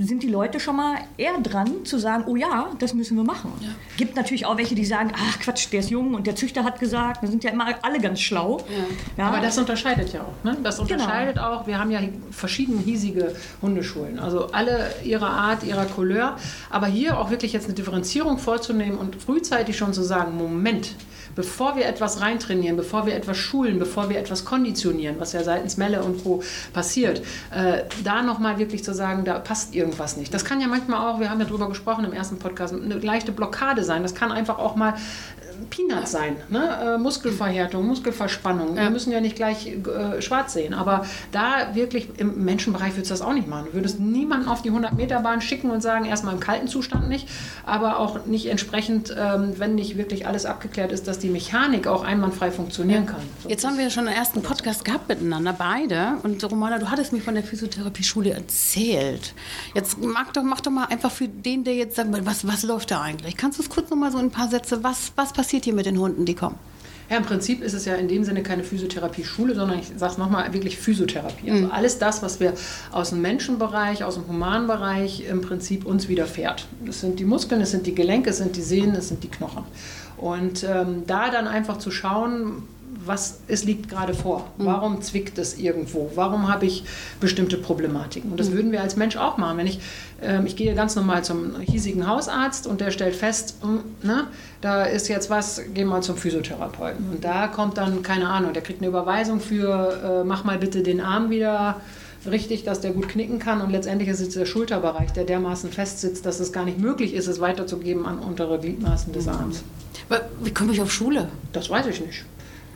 sind 0.00 0.22
die 0.22 0.28
Leute 0.28 0.60
schon 0.60 0.76
mal 0.76 0.96
eher 1.16 1.38
dran 1.42 1.84
zu 1.84 1.98
sagen, 1.98 2.24
oh 2.26 2.36
ja, 2.36 2.70
das 2.78 2.94
müssen 2.94 3.16
wir 3.16 3.24
machen. 3.24 3.52
Ja. 3.60 3.68
Gibt 3.96 4.16
natürlich 4.16 4.46
auch 4.46 4.56
welche, 4.56 4.74
die 4.74 4.84
sagen, 4.84 5.12
ach 5.16 5.38
Quatsch, 5.40 5.72
der 5.72 5.80
ist 5.80 5.90
jung 5.90 6.14
und 6.14 6.26
der 6.26 6.36
Züchter 6.36 6.64
hat 6.64 6.80
gesagt, 6.80 7.22
da 7.22 7.26
sind 7.26 7.44
ja 7.44 7.50
immer 7.50 7.66
alle 7.82 8.00
ganz 8.00 8.20
schlau. 8.20 8.58
Ja. 8.58 9.24
Ja. 9.24 9.28
Aber 9.28 9.40
das 9.40 9.58
unterscheidet 9.58 10.12
ja 10.12 10.22
auch. 10.22 10.44
Ne? 10.44 10.56
Das 10.62 10.78
genau. 10.78 10.92
unterscheidet 10.92 11.36
genau. 11.36 11.52
auch, 11.52 11.66
wir 11.66 11.78
haben 11.78 11.90
ja 11.90 12.00
verschiedene 12.30 12.80
hiesige 12.80 13.34
Hundeschulen, 13.60 14.18
also 14.18 14.48
alle 14.48 14.92
ihrer 15.04 15.30
Art, 15.30 15.64
ihrer 15.64 15.86
Couleur. 15.86 16.36
Aber 16.70 16.86
hier 16.86 17.18
auch 17.18 17.30
wirklich 17.30 17.52
jetzt 17.52 17.66
eine 17.66 17.74
Differenzierung 17.74 18.38
vorzunehmen 18.38 18.98
und 18.98 19.16
frühzeitig 19.16 19.76
schon 19.76 19.92
zu 19.92 20.02
sagen, 20.02 20.36
Moment, 20.36 20.94
bevor 21.34 21.76
wir 21.76 21.86
etwas 21.86 22.20
reintrainieren, 22.20 22.76
bevor 22.76 23.06
wir 23.06 23.14
etwas 23.14 23.36
schulen, 23.36 23.78
bevor 23.78 24.08
wir 24.08 24.18
etwas 24.18 24.44
konditionieren, 24.44 25.16
was 25.18 25.32
ja 25.32 25.42
seitens 25.42 25.76
Melle 25.76 26.02
und 26.02 26.22
Co. 26.22 26.42
passiert, 26.72 27.22
äh, 27.54 27.84
da 28.04 28.22
nochmal 28.22 28.58
wirklich 28.58 28.84
zu 28.84 28.94
sagen, 28.94 29.24
da 29.24 29.38
passt 29.38 29.74
irgendwas 29.74 30.16
nicht. 30.16 30.32
Das 30.32 30.44
kann 30.44 30.60
ja 30.60 30.66
manchmal 30.66 31.08
auch, 31.08 31.20
wir 31.20 31.30
haben 31.30 31.40
ja 31.40 31.46
drüber 31.46 31.68
gesprochen 31.68 32.04
im 32.04 32.12
ersten 32.12 32.38
Podcast, 32.38 32.74
eine 32.74 32.94
leichte 32.94 33.32
Blockade 33.32 33.84
sein. 33.84 34.02
Das 34.02 34.14
kann 34.14 34.32
einfach 34.32 34.58
auch 34.58 34.76
mal 34.76 34.94
Peanuts 35.70 36.12
sein. 36.12 36.36
Ne? 36.48 36.94
Äh, 36.94 36.98
Muskelverhärtung, 36.98 37.86
Muskelverspannung. 37.86 38.76
Ja. 38.76 38.84
Wir 38.84 38.90
müssen 38.90 39.12
ja 39.12 39.20
nicht 39.20 39.36
gleich 39.36 39.66
äh, 39.66 40.20
schwarz 40.22 40.52
sehen. 40.52 40.74
Aber 40.74 41.04
da 41.30 41.74
wirklich 41.74 42.08
im 42.18 42.44
Menschenbereich 42.44 42.94
würdest 42.94 43.10
du 43.10 43.14
das 43.14 43.22
auch 43.22 43.32
nicht 43.32 43.48
machen. 43.48 43.66
Du 43.70 43.74
würdest 43.74 44.00
niemanden 44.00 44.48
auf 44.48 44.62
die 44.62 44.70
100-Meter-Bahn 44.70 45.40
schicken 45.40 45.70
und 45.70 45.82
sagen, 45.82 46.04
erstmal 46.04 46.34
im 46.34 46.40
kalten 46.40 46.68
Zustand 46.68 47.08
nicht, 47.08 47.28
aber 47.64 47.98
auch 47.98 48.26
nicht 48.26 48.46
entsprechend, 48.46 49.14
ähm, 49.16 49.54
wenn 49.58 49.74
nicht 49.74 49.96
wirklich 49.96 50.26
alles 50.26 50.46
abgeklärt 50.46 50.92
ist, 50.92 51.06
dass 51.06 51.18
die 51.18 51.28
Mechanik 51.28 51.86
auch 51.86 52.04
einwandfrei 52.04 52.50
funktionieren 52.50 53.06
kann. 53.06 53.20
So 53.42 53.48
Jetzt 53.48 53.64
haben 53.64 53.76
wir 53.76 53.84
ja 53.84 53.90
schon 53.90 54.08
einen 54.08 54.16
ersten 54.16 54.42
Podcast 54.42 54.84
gehabt 54.84 55.08
miteinander, 55.08 55.52
beide. 55.52 56.18
Und 56.22 56.42
Romana, 56.50 56.78
du 56.78 56.90
hattest 56.90 57.12
mir 57.12 57.20
von 57.20 57.34
der 57.34 57.44
Physiotherapie-Schule 57.44 58.30
erzählt. 58.30 59.34
Jetzt 59.74 59.98
mach 60.00 60.32
doch, 60.32 60.42
mach 60.42 60.60
doch 60.60 60.70
mal 60.70 60.86
einfach 60.86 61.10
für 61.10 61.28
den, 61.28 61.64
der 61.64 61.74
jetzt 61.74 61.96
sagt, 61.96 62.08
was, 62.26 62.46
was 62.46 62.62
läuft 62.62 62.90
da 62.90 63.02
eigentlich? 63.02 63.36
Kannst 63.36 63.58
du 63.58 63.62
es 63.62 63.68
kurz 63.68 63.90
noch 63.90 63.96
mal 63.96 64.10
so 64.10 64.18
in 64.18 64.26
ein 64.26 64.30
paar 64.30 64.48
Sätze, 64.48 64.82
was, 64.82 65.12
was 65.16 65.32
passiert 65.32 65.41
passiert 65.42 65.64
hier 65.64 65.74
mit 65.74 65.86
den 65.86 65.98
Hunden, 65.98 66.24
die 66.24 66.36
kommen? 66.36 66.54
Ja, 67.10 67.16
im 67.16 67.24
Prinzip 67.24 67.62
ist 67.62 67.72
es 67.72 67.84
ja 67.84 67.96
in 67.96 68.06
dem 68.06 68.22
Sinne 68.22 68.44
keine 68.44 68.62
Physiotherapie-Schule, 68.62 69.56
sondern 69.56 69.80
ich 69.80 69.88
sage 69.96 70.12
es 70.12 70.18
nochmal, 70.18 70.52
wirklich 70.52 70.78
Physiotherapie. 70.78 71.50
Also 71.50 71.64
mhm. 71.64 71.72
alles 71.72 71.98
das, 71.98 72.22
was 72.22 72.38
wir 72.38 72.54
aus 72.92 73.10
dem 73.10 73.22
Menschenbereich, 73.22 74.04
aus 74.04 74.14
dem 74.14 74.28
Humanbereich 74.28 75.24
im 75.28 75.40
Prinzip 75.40 75.84
uns 75.84 76.08
widerfährt. 76.08 76.68
Das 76.86 77.00
sind 77.00 77.18
die 77.18 77.24
Muskeln, 77.24 77.60
es 77.60 77.72
sind 77.72 77.88
die 77.88 77.94
Gelenke, 77.94 78.30
es 78.30 78.36
sind 78.36 78.54
die 78.54 78.62
Sehnen, 78.62 78.94
es 78.94 79.08
sind 79.08 79.24
die 79.24 79.28
Knochen. 79.28 79.64
Und 80.16 80.62
ähm, 80.62 81.02
da 81.08 81.28
dann 81.30 81.48
einfach 81.48 81.78
zu 81.78 81.90
schauen, 81.90 82.62
was 83.04 83.40
es 83.48 83.64
liegt 83.64 83.88
gerade 83.88 84.14
vor. 84.14 84.50
Mhm. 84.58 84.66
Warum 84.66 85.02
zwickt 85.02 85.38
es 85.38 85.58
irgendwo? 85.58 86.10
Warum 86.14 86.48
habe 86.52 86.66
ich 86.66 86.84
bestimmte 87.20 87.56
Problematiken? 87.56 88.30
Und 88.30 88.40
das 88.40 88.50
mhm. 88.50 88.54
würden 88.54 88.72
wir 88.72 88.82
als 88.82 88.96
Mensch 88.96 89.16
auch 89.16 89.38
machen. 89.38 89.58
Wenn 89.58 89.66
ich, 89.66 89.80
äh, 90.20 90.44
ich 90.44 90.56
gehe 90.56 90.74
ganz 90.74 90.94
normal 90.94 91.24
zum 91.24 91.60
hiesigen 91.60 92.06
Hausarzt 92.06 92.66
und 92.66 92.80
der 92.80 92.90
stellt 92.90 93.16
fest, 93.16 93.56
mh, 93.62 93.68
hm, 93.68 93.80
ne, 94.02 94.26
da 94.60 94.84
ist 94.84 95.08
jetzt 95.08 95.30
was, 95.30 95.62
geh 95.74 95.84
mal 95.84 96.02
zum 96.02 96.16
Physiotherapeuten. 96.16 97.10
Und 97.10 97.24
da 97.24 97.48
kommt 97.48 97.78
dann, 97.78 98.02
keine 98.02 98.28
Ahnung, 98.28 98.52
der 98.52 98.62
kriegt 98.62 98.80
eine 98.80 98.88
Überweisung 98.88 99.40
für, 99.40 100.22
äh, 100.22 100.24
mach 100.24 100.44
mal 100.44 100.58
bitte 100.58 100.82
den 100.82 101.00
Arm 101.00 101.30
wieder 101.30 101.80
richtig, 102.26 102.64
dass 102.64 102.80
der 102.80 102.92
gut 102.92 103.08
knicken 103.08 103.38
kann 103.38 103.60
und 103.60 103.70
letztendlich 103.70 104.08
ist 104.08 104.20
es 104.20 104.30
der 104.30 104.46
Schulterbereich, 104.46 105.12
der 105.12 105.24
dermaßen 105.24 105.70
festsitzt, 105.70 106.24
dass 106.24 106.40
es 106.40 106.52
gar 106.52 106.64
nicht 106.64 106.78
möglich 106.78 107.14
ist, 107.14 107.26
es 107.26 107.40
weiterzugeben 107.40 108.06
an 108.06 108.18
untere 108.18 108.60
Gliedmaßen 108.60 109.12
des 109.12 109.26
Arms. 109.28 109.64
Wie 110.42 110.52
komme 110.52 110.72
ich 110.72 110.80
auf 110.80 110.92
Schule? 110.92 111.28
Das 111.52 111.70
weiß 111.70 111.86
ich 111.86 112.00
nicht. 112.00 112.24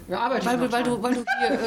Ja, 0.08 0.20
arbeite 0.20 0.46
weil, 0.46 0.72
weil, 0.72 0.82
du, 0.84 1.02
weil 1.02 1.14
du 1.14 1.24
hier. 1.40 1.50
Äh, 1.50 1.58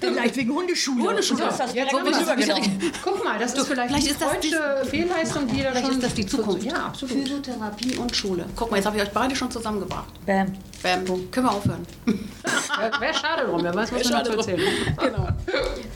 vielleicht 0.00 0.36
wegen 0.36 0.54
Hundeschule. 0.54 1.08
Hundeschule. 1.08 1.44
Hast 1.44 1.60
das 1.60 1.74
ja, 1.74 1.84
guck, 1.90 2.04
mal, 2.04 2.62
guck 3.04 3.24
mal, 3.24 3.38
das 3.38 3.52
ist 3.52 3.66
vielleicht, 3.66 3.88
vielleicht 3.90 4.10
ist 4.10 4.22
das 4.22 4.40
die 4.40 4.88
Fehlleistung, 4.88 5.46
die 5.46 5.62
da 5.62 5.76
schon. 5.76 5.90
ist 5.90 6.02
das 6.02 6.14
die 6.14 6.26
Zukunft. 6.26 6.64
Ja, 6.64 6.86
absolut. 6.86 7.18
Physiotherapie 7.18 7.96
und 7.96 8.16
Schule. 8.16 8.46
Guck 8.56 8.70
mal, 8.70 8.78
jetzt 8.78 8.86
habe 8.86 8.96
ich 8.96 9.02
euch 9.02 9.10
beide 9.10 9.36
schon 9.36 9.50
zusammengebracht. 9.50 10.08
Bam. 10.24 10.54
Bam. 10.82 11.30
Können 11.30 11.46
wir 11.46 11.52
aufhören. 11.52 11.86
Wäre 12.06 13.14
schade 13.14 13.46
drum, 13.46 13.62
wer 13.62 13.74
weiß, 13.74 13.92
was 13.92 14.10
man 14.10 14.24
dazu 14.24 14.38
erzählen. 14.38 14.60
Genau. 15.02 15.28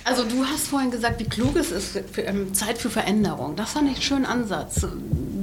Also, 0.04 0.24
du 0.24 0.44
hast 0.44 0.68
vorhin 0.68 0.90
gesagt, 0.90 1.18
wie 1.20 1.28
klug 1.28 1.56
es 1.56 1.70
ist, 1.70 1.98
für, 2.12 2.22
ähm, 2.22 2.52
Zeit 2.52 2.78
für 2.78 2.90
Veränderung. 2.90 3.56
Das 3.56 3.72
fand 3.72 3.88
ich 3.88 3.94
einen 3.94 4.02
schönen 4.02 4.26
Ansatz 4.26 4.86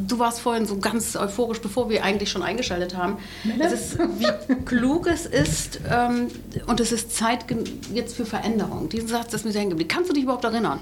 du 0.07 0.19
warst 0.19 0.39
vorhin 0.39 0.65
so 0.65 0.77
ganz 0.77 1.15
euphorisch, 1.15 1.61
bevor 1.61 1.89
wir 1.89 2.03
eigentlich 2.03 2.29
schon 2.29 2.43
eingeschaltet 2.43 2.95
haben. 2.95 3.17
Es 3.59 3.71
ist, 3.71 3.99
wie 3.99 4.63
klug 4.65 5.07
es 5.07 5.25
ist 5.25 5.79
ähm, 5.89 6.27
und 6.67 6.79
es 6.79 6.91
ist 6.91 7.15
Zeit 7.15 7.45
jetzt 7.93 8.15
für 8.15 8.25
Veränderung. 8.25 8.89
Diesen 8.89 9.07
Satz 9.07 9.33
ist 9.33 9.45
mir 9.45 9.51
sehr 9.51 9.61
hängen 9.61 9.71
geblieben. 9.71 9.89
Kannst 9.89 10.09
du 10.09 10.13
dich 10.13 10.23
überhaupt 10.23 10.43
erinnern? 10.43 10.79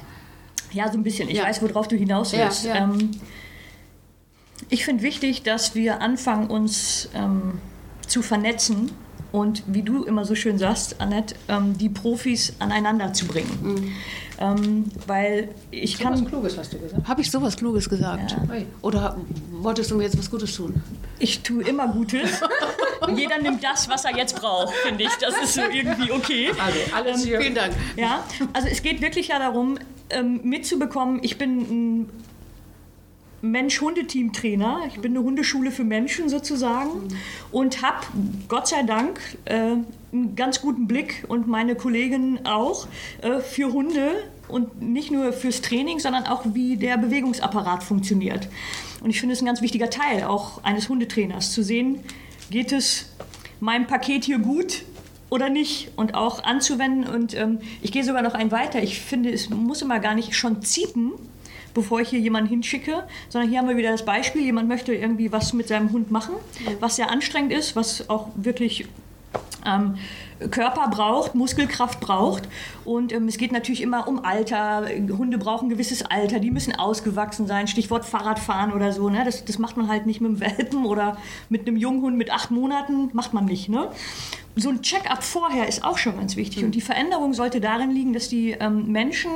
Ja, 0.71 0.91
so 0.91 0.97
ein 0.97 1.03
bisschen. 1.03 1.29
Ich 1.29 1.38
ja. 1.38 1.44
weiß, 1.44 1.62
worauf 1.62 1.88
du 1.88 1.95
hinaus 1.95 2.33
willst. 2.33 2.65
Ja, 2.65 2.75
ja. 2.75 2.83
Ähm, 2.83 3.12
ich 4.69 4.85
finde 4.85 5.03
wichtig, 5.03 5.44
dass 5.44 5.75
wir 5.75 6.01
anfangen, 6.01 6.50
uns 6.50 7.09
ähm, 7.13 7.59
zu 8.07 8.21
vernetzen 8.21 8.91
und, 9.31 9.63
wie 9.68 9.81
du 9.81 10.04
immer 10.04 10.25
so 10.25 10.36
schön 10.36 10.57
sagst, 10.57 11.00
Annette, 11.00 11.36
ähm, 11.48 11.78
die 11.78 11.89
Profis 11.89 12.54
aneinander 12.60 13.13
zu 13.13 13.25
bringen. 13.25 13.60
Mhm. 13.62 13.92
Ähm, 14.39 14.92
weil 15.07 15.50
ich 15.69 15.98
so 15.98 16.04
kann. 16.04 16.13
Was 16.13 16.25
Kluges 16.25 16.57
hast 16.57 16.74
du 16.74 16.80
gesagt. 16.80 17.07
Habe 17.07 17.22
ich 17.22 17.30
sowas 17.30 17.56
Kluges 17.56 17.88
gesagt? 17.88 18.31
Ja. 18.31 18.56
Oder 18.81 19.18
wolltest 19.51 19.92
du 19.92 19.95
mir 19.95 20.04
jetzt 20.04 20.18
was 20.18 20.30
Gutes 20.31 20.56
tun? 20.56 20.81
Ich 21.19 21.42
tue 21.42 21.64
immer 21.64 21.88
Gutes. 21.88 22.42
Jeder 23.16 23.40
nimmt 23.40 23.64
das, 23.64 23.88
was 23.90 24.06
er 24.06 24.16
jetzt 24.18 24.40
braucht, 24.40 24.73
finde 24.85 25.04
ich. 25.04 25.11
Das 25.19 25.35
ist 25.42 25.54
so 25.54 25.61
irgendwie 25.61 26.11
okay. 26.11 26.52
Also, 26.59 26.80
alles 26.95 27.21
ähm, 27.21 27.28
hier. 27.28 27.42
Vielen 27.42 27.56
Dank. 27.56 27.73
Ja, 27.95 28.23
also 28.54 28.68
es 28.68 28.81
geht 28.81 29.02
wirklich 29.02 29.30
ja 29.30 29.40
darum, 29.40 29.78
ähm, 30.09 30.42
mitzubekommen, 30.44 31.19
ich 31.21 31.38
bin 31.38 31.59
ein 31.59 32.09
Mensch-Hundeteam-Trainer. 33.42 34.81
Ich 34.88 35.00
bin 35.00 35.16
eine 35.16 35.24
Hundeschule 35.24 35.71
für 35.71 35.83
Menschen 35.83 36.30
sozusagen 36.30 37.07
und 37.52 37.81
habe 37.81 38.06
Gott 38.48 38.68
sei 38.68 38.83
Dank 38.83 39.19
äh, 39.45 39.76
einen 40.12 40.36
ganz 40.36 40.62
guten 40.62 40.88
Blick 40.88 41.26
und 41.28 41.48
meine 41.48 41.76
Kolleginnen 41.76 42.45
auch 42.45 42.88
äh, 43.21 43.40
für 43.40 43.71
Hunde 43.71 44.12
und 44.48 44.81
nicht 44.81 45.12
nur 45.12 45.33
fürs 45.33 45.62
Training, 45.62 46.00
sondern 46.00 46.26
auch 46.26 46.44
wie 46.54 46.78
der 46.78 46.98
Bewegungsapparat 46.98 47.83
funktioniert. 47.83 48.48
Und 49.02 49.10
ich 49.10 49.19
finde 49.19 49.33
es 49.33 49.42
ein 49.42 49.45
ganz 49.45 49.62
wichtiger 49.62 49.90
Teil 49.90 50.24
auch 50.24 50.64
eines 50.64 50.90
Hundetrainers 50.90 51.52
zu 51.52 51.64
sehen, 51.64 52.00
geht 52.50 52.71
es 52.71 53.12
meinem 53.60 53.88
Paket 53.88 54.26
hier 54.26 54.40
gut 54.40 54.83
oder 55.30 55.50
nicht 55.50 55.92
und 55.95 56.14
auch 56.14 56.44
anzuwenden. 56.44 57.07
Und 57.07 57.33
ähm, 57.33 57.60
ich 57.81 57.92
gehe 57.92 58.04
sogar 58.04 58.21
noch 58.21 58.33
ein 58.33 58.52
weiter. 58.52 58.83
Ich 58.83 59.00
finde, 59.00 59.31
es 59.31 59.50
muss 59.50 59.81
immer 59.81 60.00
gar 60.00 60.14
nicht 60.14 60.36
schon 60.36 60.62
zieten, 60.62 61.14
bevor 61.73 62.01
ich 62.01 62.09
hier 62.09 62.19
jemanden 62.19 62.49
hinschicke, 62.49 63.04
sondern 63.30 63.49
hier 63.49 63.59
haben 63.59 63.68
wir 63.68 63.78
wieder 63.78 63.92
das 63.92 64.06
Beispiel, 64.06 64.42
jemand 64.44 64.68
möchte 64.68 64.94
irgendwie 64.94 65.31
was 65.31 65.54
mit 65.54 65.68
seinem 65.68 65.92
Hund 65.92 66.11
machen, 66.11 66.35
was 66.80 66.95
sehr 66.95 67.09
anstrengend 67.09 67.54
ist, 67.54 67.75
was 67.75 68.09
auch 68.09 68.28
wirklich 68.35 68.87
ähm, 69.66 69.95
Körper 70.49 70.87
braucht, 70.90 71.35
Muskelkraft 71.35 71.99
braucht. 71.99 72.47
Und 72.83 73.13
ähm, 73.13 73.28
es 73.28 73.37
geht 73.37 73.51
natürlich 73.51 73.81
immer 73.81 74.07
um 74.07 74.25
Alter. 74.25 74.87
Hunde 75.18 75.37
brauchen 75.37 75.68
ein 75.68 75.69
gewisses 75.69 76.04
Alter, 76.04 76.40
die 76.40 76.51
müssen 76.51 76.75
ausgewachsen 76.75 77.45
sein. 77.47 77.68
Stichwort 77.68 78.06
Fahrradfahren 78.06 78.73
oder 78.73 78.92
so. 78.92 79.09
Ne? 79.09 79.21
Das, 79.23 79.45
das 79.45 79.59
macht 79.59 79.78
man 79.78 79.87
halt 79.87 80.06
nicht 80.06 80.21
mit 80.21 80.30
einem 80.30 80.40
Welpen 80.40 80.85
oder 80.85 81.18
mit 81.49 81.68
einem 81.68 81.78
Junghund 81.78 82.18
mit 82.18 82.31
acht 82.31 82.51
Monaten. 82.51 83.09
Macht 83.13 83.33
man 83.33 83.45
nicht. 83.45 83.69
Ne? 83.69 83.90
So 84.56 84.69
ein 84.69 84.81
Check-up 84.81 85.23
vorher 85.23 85.68
ist 85.68 85.83
auch 85.83 85.97
schon 85.97 86.18
ganz 86.18 86.35
wichtig. 86.35 86.63
Und 86.63 86.71
die 86.71 86.81
Veränderung 86.81 87.33
sollte 87.33 87.61
darin 87.61 87.92
liegen, 87.92 88.13
dass 88.13 88.30
die 88.30 88.51
ähm, 88.51 88.92
Menschen 88.92 89.30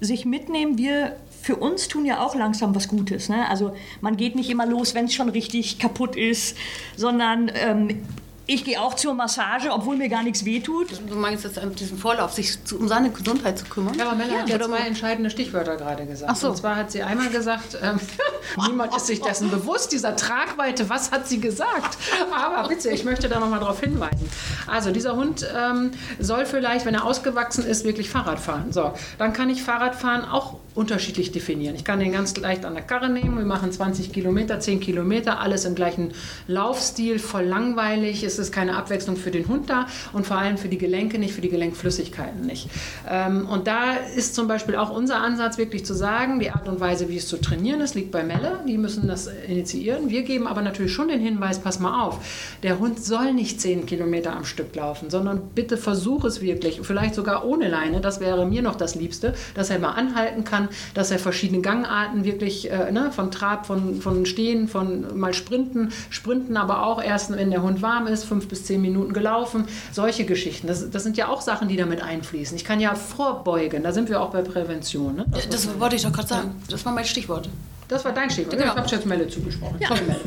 sich 0.00 0.24
mitnehmen. 0.24 0.76
Wir 0.76 1.16
für 1.42 1.56
uns 1.56 1.88
tun 1.88 2.06
ja 2.06 2.24
auch 2.24 2.36
langsam 2.36 2.74
was 2.74 2.86
Gutes. 2.86 3.28
Ne? 3.28 3.48
Also 3.50 3.74
man 4.00 4.16
geht 4.16 4.36
nicht 4.36 4.48
immer 4.48 4.64
los, 4.64 4.94
wenn 4.94 5.06
es 5.06 5.14
schon 5.14 5.28
richtig 5.28 5.78
kaputt 5.80 6.14
ist, 6.14 6.56
sondern 6.96 7.50
ähm, 7.54 8.02
ich 8.46 8.64
gehe 8.64 8.80
auch 8.80 8.94
zur 8.94 9.14
Massage, 9.14 9.70
obwohl 9.70 9.96
mir 9.96 10.08
gar 10.08 10.22
nichts 10.22 10.44
wehtut. 10.44 10.88
Du 11.08 11.14
meinst 11.14 11.44
jetzt 11.44 11.60
diesen 11.78 11.96
Vorlauf, 11.96 12.32
sich 12.32 12.62
zu, 12.64 12.78
um 12.78 12.88
seine 12.88 13.10
Gesundheit 13.10 13.58
zu 13.58 13.64
kümmern? 13.66 13.94
Ja, 13.94 14.06
aber 14.08 14.16
Melle 14.16 14.32
ja. 14.32 14.38
hat 14.40 14.48
ja 14.48 14.60
zwei 14.60 14.78
entscheidende 14.78 15.30
Stichwörter 15.30 15.76
gerade 15.76 16.06
gesagt. 16.06 16.30
Ach 16.32 16.36
so. 16.36 16.48
Und 16.48 16.56
zwar 16.56 16.76
hat 16.76 16.90
sie 16.90 17.02
einmal 17.02 17.30
gesagt, 17.30 17.78
ähm, 17.82 18.00
niemand 18.66 18.96
ist 18.96 19.06
sich 19.06 19.20
dessen 19.20 19.50
bewusst, 19.50 19.92
dieser 19.92 20.16
Tragweite, 20.16 20.90
was 20.90 21.12
hat 21.12 21.28
sie 21.28 21.40
gesagt? 21.40 21.98
Aber 22.32 22.68
bitte, 22.68 22.90
ich 22.90 23.04
möchte 23.04 23.28
da 23.28 23.38
nochmal 23.38 23.60
darauf 23.60 23.80
hinweisen. 23.80 24.28
Also 24.66 24.90
dieser 24.90 25.14
Hund 25.14 25.46
ähm, 25.56 25.92
soll 26.18 26.44
vielleicht, 26.44 26.84
wenn 26.84 26.94
er 26.94 27.04
ausgewachsen 27.04 27.64
ist, 27.64 27.84
wirklich 27.84 28.10
Fahrrad 28.10 28.40
fahren. 28.40 28.72
So, 28.72 28.92
dann 29.18 29.32
kann 29.32 29.50
ich 29.50 29.62
Fahrradfahren 29.62 30.24
auch 30.24 30.56
unterschiedlich 30.74 31.32
definieren. 31.32 31.74
Ich 31.74 31.84
kann 31.84 32.00
den 32.00 32.12
ganz 32.12 32.36
leicht 32.36 32.64
an 32.64 32.74
der 32.74 32.82
Karre 32.82 33.10
nehmen, 33.10 33.36
wir 33.36 33.44
machen 33.44 33.70
20 33.70 34.12
Kilometer, 34.12 34.58
10 34.58 34.80
Kilometer, 34.80 35.38
alles 35.40 35.64
im 35.64 35.74
gleichen 35.74 36.12
Laufstil, 36.46 37.18
voll 37.18 37.44
langweilig, 37.44 38.24
es 38.34 38.48
ist 38.48 38.52
keine 38.52 38.76
Abwechslung 38.76 39.16
für 39.16 39.30
den 39.30 39.48
Hund 39.48 39.70
da 39.70 39.86
und 40.12 40.26
vor 40.26 40.38
allem 40.38 40.58
für 40.58 40.68
die 40.68 40.78
Gelenke 40.78 41.18
nicht, 41.18 41.34
für 41.34 41.40
die 41.40 41.48
Gelenkflüssigkeiten 41.48 42.46
nicht. 42.46 42.68
Ähm, 43.08 43.48
und 43.48 43.66
da 43.66 43.94
ist 44.16 44.34
zum 44.34 44.48
Beispiel 44.48 44.76
auch 44.76 44.90
unser 44.90 45.18
Ansatz 45.18 45.58
wirklich 45.58 45.84
zu 45.84 45.94
sagen, 45.94 46.40
die 46.40 46.50
Art 46.50 46.68
und 46.68 46.80
Weise, 46.80 47.08
wie 47.08 47.16
es 47.16 47.28
zu 47.28 47.36
trainieren 47.38 47.80
ist, 47.80 47.94
liegt 47.94 48.10
bei 48.10 48.22
Melle, 48.22 48.60
die 48.66 48.78
müssen 48.78 49.08
das 49.08 49.28
initiieren. 49.48 50.10
Wir 50.10 50.22
geben 50.22 50.46
aber 50.46 50.62
natürlich 50.62 50.92
schon 50.92 51.08
den 51.08 51.20
Hinweis, 51.20 51.60
pass 51.60 51.78
mal 51.78 52.02
auf, 52.02 52.18
der 52.62 52.78
Hund 52.78 53.02
soll 53.02 53.32
nicht 53.32 53.60
10 53.60 53.86
Kilometer 53.86 54.34
am 54.36 54.44
Stück 54.44 54.74
laufen, 54.74 55.10
sondern 55.10 55.40
bitte 55.54 55.76
versuch 55.76 56.24
es 56.24 56.40
wirklich, 56.40 56.80
vielleicht 56.82 57.14
sogar 57.14 57.44
ohne 57.44 57.68
Leine, 57.68 58.00
das 58.00 58.20
wäre 58.20 58.46
mir 58.46 58.62
noch 58.62 58.76
das 58.76 58.94
Liebste, 58.94 59.34
dass 59.54 59.70
er 59.70 59.78
mal 59.78 59.92
anhalten 59.92 60.44
kann, 60.44 60.68
dass 60.94 61.10
er 61.10 61.18
verschiedene 61.18 61.62
Gangarten 61.62 62.24
wirklich, 62.24 62.70
äh, 62.70 62.90
ne, 62.90 63.12
von 63.12 63.30
Trab, 63.30 63.66
von, 63.66 64.00
von 64.00 64.26
Stehen, 64.26 64.68
von 64.68 65.18
mal 65.18 65.34
Sprinten, 65.34 65.90
Sprinten 66.10 66.56
aber 66.56 66.86
auch 66.86 67.02
erst, 67.02 67.34
wenn 67.36 67.50
der 67.50 67.62
Hund 67.62 67.82
warm 67.82 68.06
ist, 68.06 68.21
fünf 68.22 68.48
bis 68.48 68.64
zehn 68.64 68.80
Minuten 68.80 69.12
gelaufen, 69.12 69.66
solche 69.92 70.24
Geschichten. 70.24 70.66
Das, 70.66 70.90
das 70.90 71.02
sind 71.02 71.16
ja 71.16 71.28
auch 71.28 71.40
Sachen, 71.40 71.68
die 71.68 71.76
damit 71.76 72.02
einfließen. 72.02 72.56
Ich 72.56 72.64
kann 72.64 72.80
ja 72.80 72.94
vorbeugen, 72.94 73.82
da 73.82 73.92
sind 73.92 74.08
wir 74.08 74.20
auch 74.20 74.30
bei 74.30 74.42
Prävention. 74.42 75.16
Ne? 75.16 75.26
Das, 75.30 75.48
das 75.48 75.80
wollte 75.80 75.96
ich 75.96 76.02
doch 76.02 76.12
gerade 76.12 76.28
sagen. 76.28 76.62
Das 76.68 76.84
war 76.84 76.92
mein 76.92 77.04
Stichwort. 77.04 77.48
Das 77.92 78.06
war 78.06 78.12
dein 78.12 78.30
Stichwort. 78.30 78.56
Genau. 78.56 78.72
Ich 78.72 78.78
habe 78.78 78.88
jetzt 78.88 79.06
Melle 79.06 79.28
zugesprochen. 79.28 79.76
Ja. 79.78 79.88
Sorry, 79.88 80.00
Melle. 80.02 80.20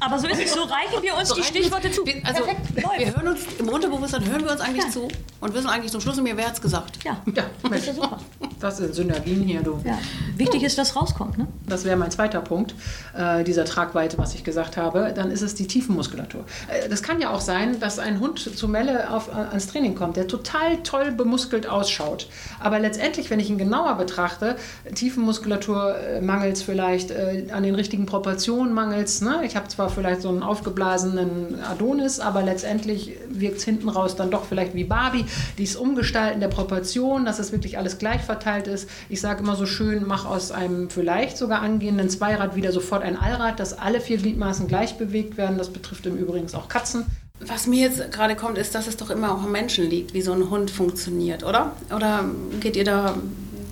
Aber 0.00 0.18
so 0.18 0.26
ist 0.26 0.40
es, 0.42 0.52
so 0.52 0.62
reichen 0.62 1.00
wir 1.00 1.16
uns 1.16 1.28
so 1.28 1.36
die 1.36 1.44
Stichworte 1.44 1.92
zu. 1.92 2.04
Wir, 2.04 2.16
also, 2.24 2.42
wir 2.44 3.14
hören 3.14 3.28
uns, 3.28 3.40
im 3.58 3.68
Unterbewusstsein 3.68 4.28
hören 4.28 4.42
wir 4.42 4.50
uns 4.50 4.60
eigentlich 4.60 4.84
ja. 4.84 4.90
zu 4.90 5.06
und 5.40 5.54
wissen 5.54 5.68
eigentlich 5.68 5.92
zum 5.92 6.00
Schluss, 6.00 6.20
mir 6.20 6.36
wer 6.36 6.46
hat 6.46 6.54
es 6.54 6.60
gesagt. 6.60 6.98
Ja, 7.04 7.22
ja 7.32 7.44
das 7.70 7.86
ist 7.86 7.94
super. 7.94 8.18
Das 8.58 8.78
sind 8.78 8.94
Synergien 8.94 9.42
hier, 9.42 9.62
du. 9.62 9.80
Ja. 9.84 9.98
Wichtig 10.36 10.64
ist, 10.64 10.76
dass 10.78 10.96
rauskommt. 10.96 11.38
Ne? 11.38 11.46
Das 11.66 11.84
wäre 11.84 11.96
mein 11.96 12.10
zweiter 12.10 12.40
Punkt, 12.40 12.74
äh, 13.16 13.44
dieser 13.44 13.64
Tragweite, 13.64 14.18
was 14.18 14.34
ich 14.34 14.42
gesagt 14.42 14.76
habe. 14.76 15.12
Dann 15.14 15.30
ist 15.30 15.42
es 15.42 15.54
die 15.54 15.68
Tiefenmuskulatur. 15.68 16.44
Äh, 16.68 16.88
das 16.88 17.02
kann 17.04 17.20
ja 17.20 17.30
auch 17.30 17.40
sein, 17.40 17.78
dass 17.78 18.00
ein 18.00 18.18
Hund 18.18 18.40
zu 18.40 18.66
Melle 18.66 19.10
auf, 19.10 19.28
äh, 19.28 19.32
ans 19.32 19.68
Training 19.68 19.94
kommt, 19.94 20.16
der 20.16 20.26
total 20.26 20.78
toll 20.82 21.12
bemuskelt 21.12 21.68
ausschaut. 21.68 22.28
Aber 22.58 22.80
letztendlich, 22.80 23.30
wenn 23.30 23.38
ich 23.38 23.48
ihn 23.48 23.58
genauer 23.58 23.94
betrachte, 23.94 24.56
Tiefenmuskulatur 24.94 25.96
äh, 25.96 26.20
mangels 26.20 26.62
vielleicht 26.62 26.79
äh, 26.80 27.46
an 27.52 27.62
den 27.62 27.74
richtigen 27.74 28.06
Proportionen 28.06 28.72
mangels. 28.72 29.20
Ne? 29.20 29.40
Ich 29.44 29.56
habe 29.56 29.68
zwar 29.68 29.90
vielleicht 29.90 30.22
so 30.22 30.28
einen 30.28 30.42
aufgeblasenen 30.42 31.62
Adonis, 31.62 32.20
aber 32.20 32.42
letztendlich 32.42 33.16
wirkt 33.28 33.58
es 33.58 33.64
hinten 33.64 33.88
raus 33.88 34.16
dann 34.16 34.30
doch 34.30 34.44
vielleicht 34.44 34.74
wie 34.74 34.84
Barbie. 34.84 35.24
Dieses 35.58 35.76
Umgestalten 35.76 36.40
der 36.40 36.48
Proportionen, 36.48 37.24
dass 37.24 37.38
es 37.38 37.52
wirklich 37.52 37.78
alles 37.78 37.98
gleich 37.98 38.22
verteilt 38.22 38.66
ist. 38.66 38.88
Ich 39.08 39.20
sage 39.20 39.42
immer 39.42 39.56
so 39.56 39.66
schön, 39.66 40.04
mach 40.06 40.24
aus 40.24 40.52
einem 40.52 40.90
vielleicht 40.90 41.36
sogar 41.36 41.62
angehenden 41.62 42.10
Zweirad 42.10 42.56
wieder 42.56 42.72
sofort 42.72 43.02
ein 43.02 43.16
Allrad, 43.16 43.60
dass 43.60 43.78
alle 43.78 44.00
vier 44.00 44.18
Gliedmaßen 44.18 44.68
gleich 44.68 44.96
bewegt 44.96 45.36
werden. 45.36 45.58
Das 45.58 45.70
betrifft 45.70 46.06
im 46.06 46.16
Übrigen 46.16 46.46
auch 46.54 46.68
Katzen. 46.68 47.06
Was 47.40 47.66
mir 47.66 47.80
jetzt 47.88 48.12
gerade 48.12 48.36
kommt, 48.36 48.58
ist, 48.58 48.74
dass 48.74 48.86
es 48.86 48.98
doch 48.98 49.08
immer 49.08 49.32
auch 49.34 49.42
am 49.42 49.52
Menschen 49.52 49.88
liegt, 49.88 50.12
wie 50.12 50.20
so 50.20 50.32
ein 50.32 50.50
Hund 50.50 50.70
funktioniert, 50.70 51.42
oder? 51.42 51.72
Oder 51.94 52.24
geht 52.60 52.76
ihr 52.76 52.84
da 52.84 53.14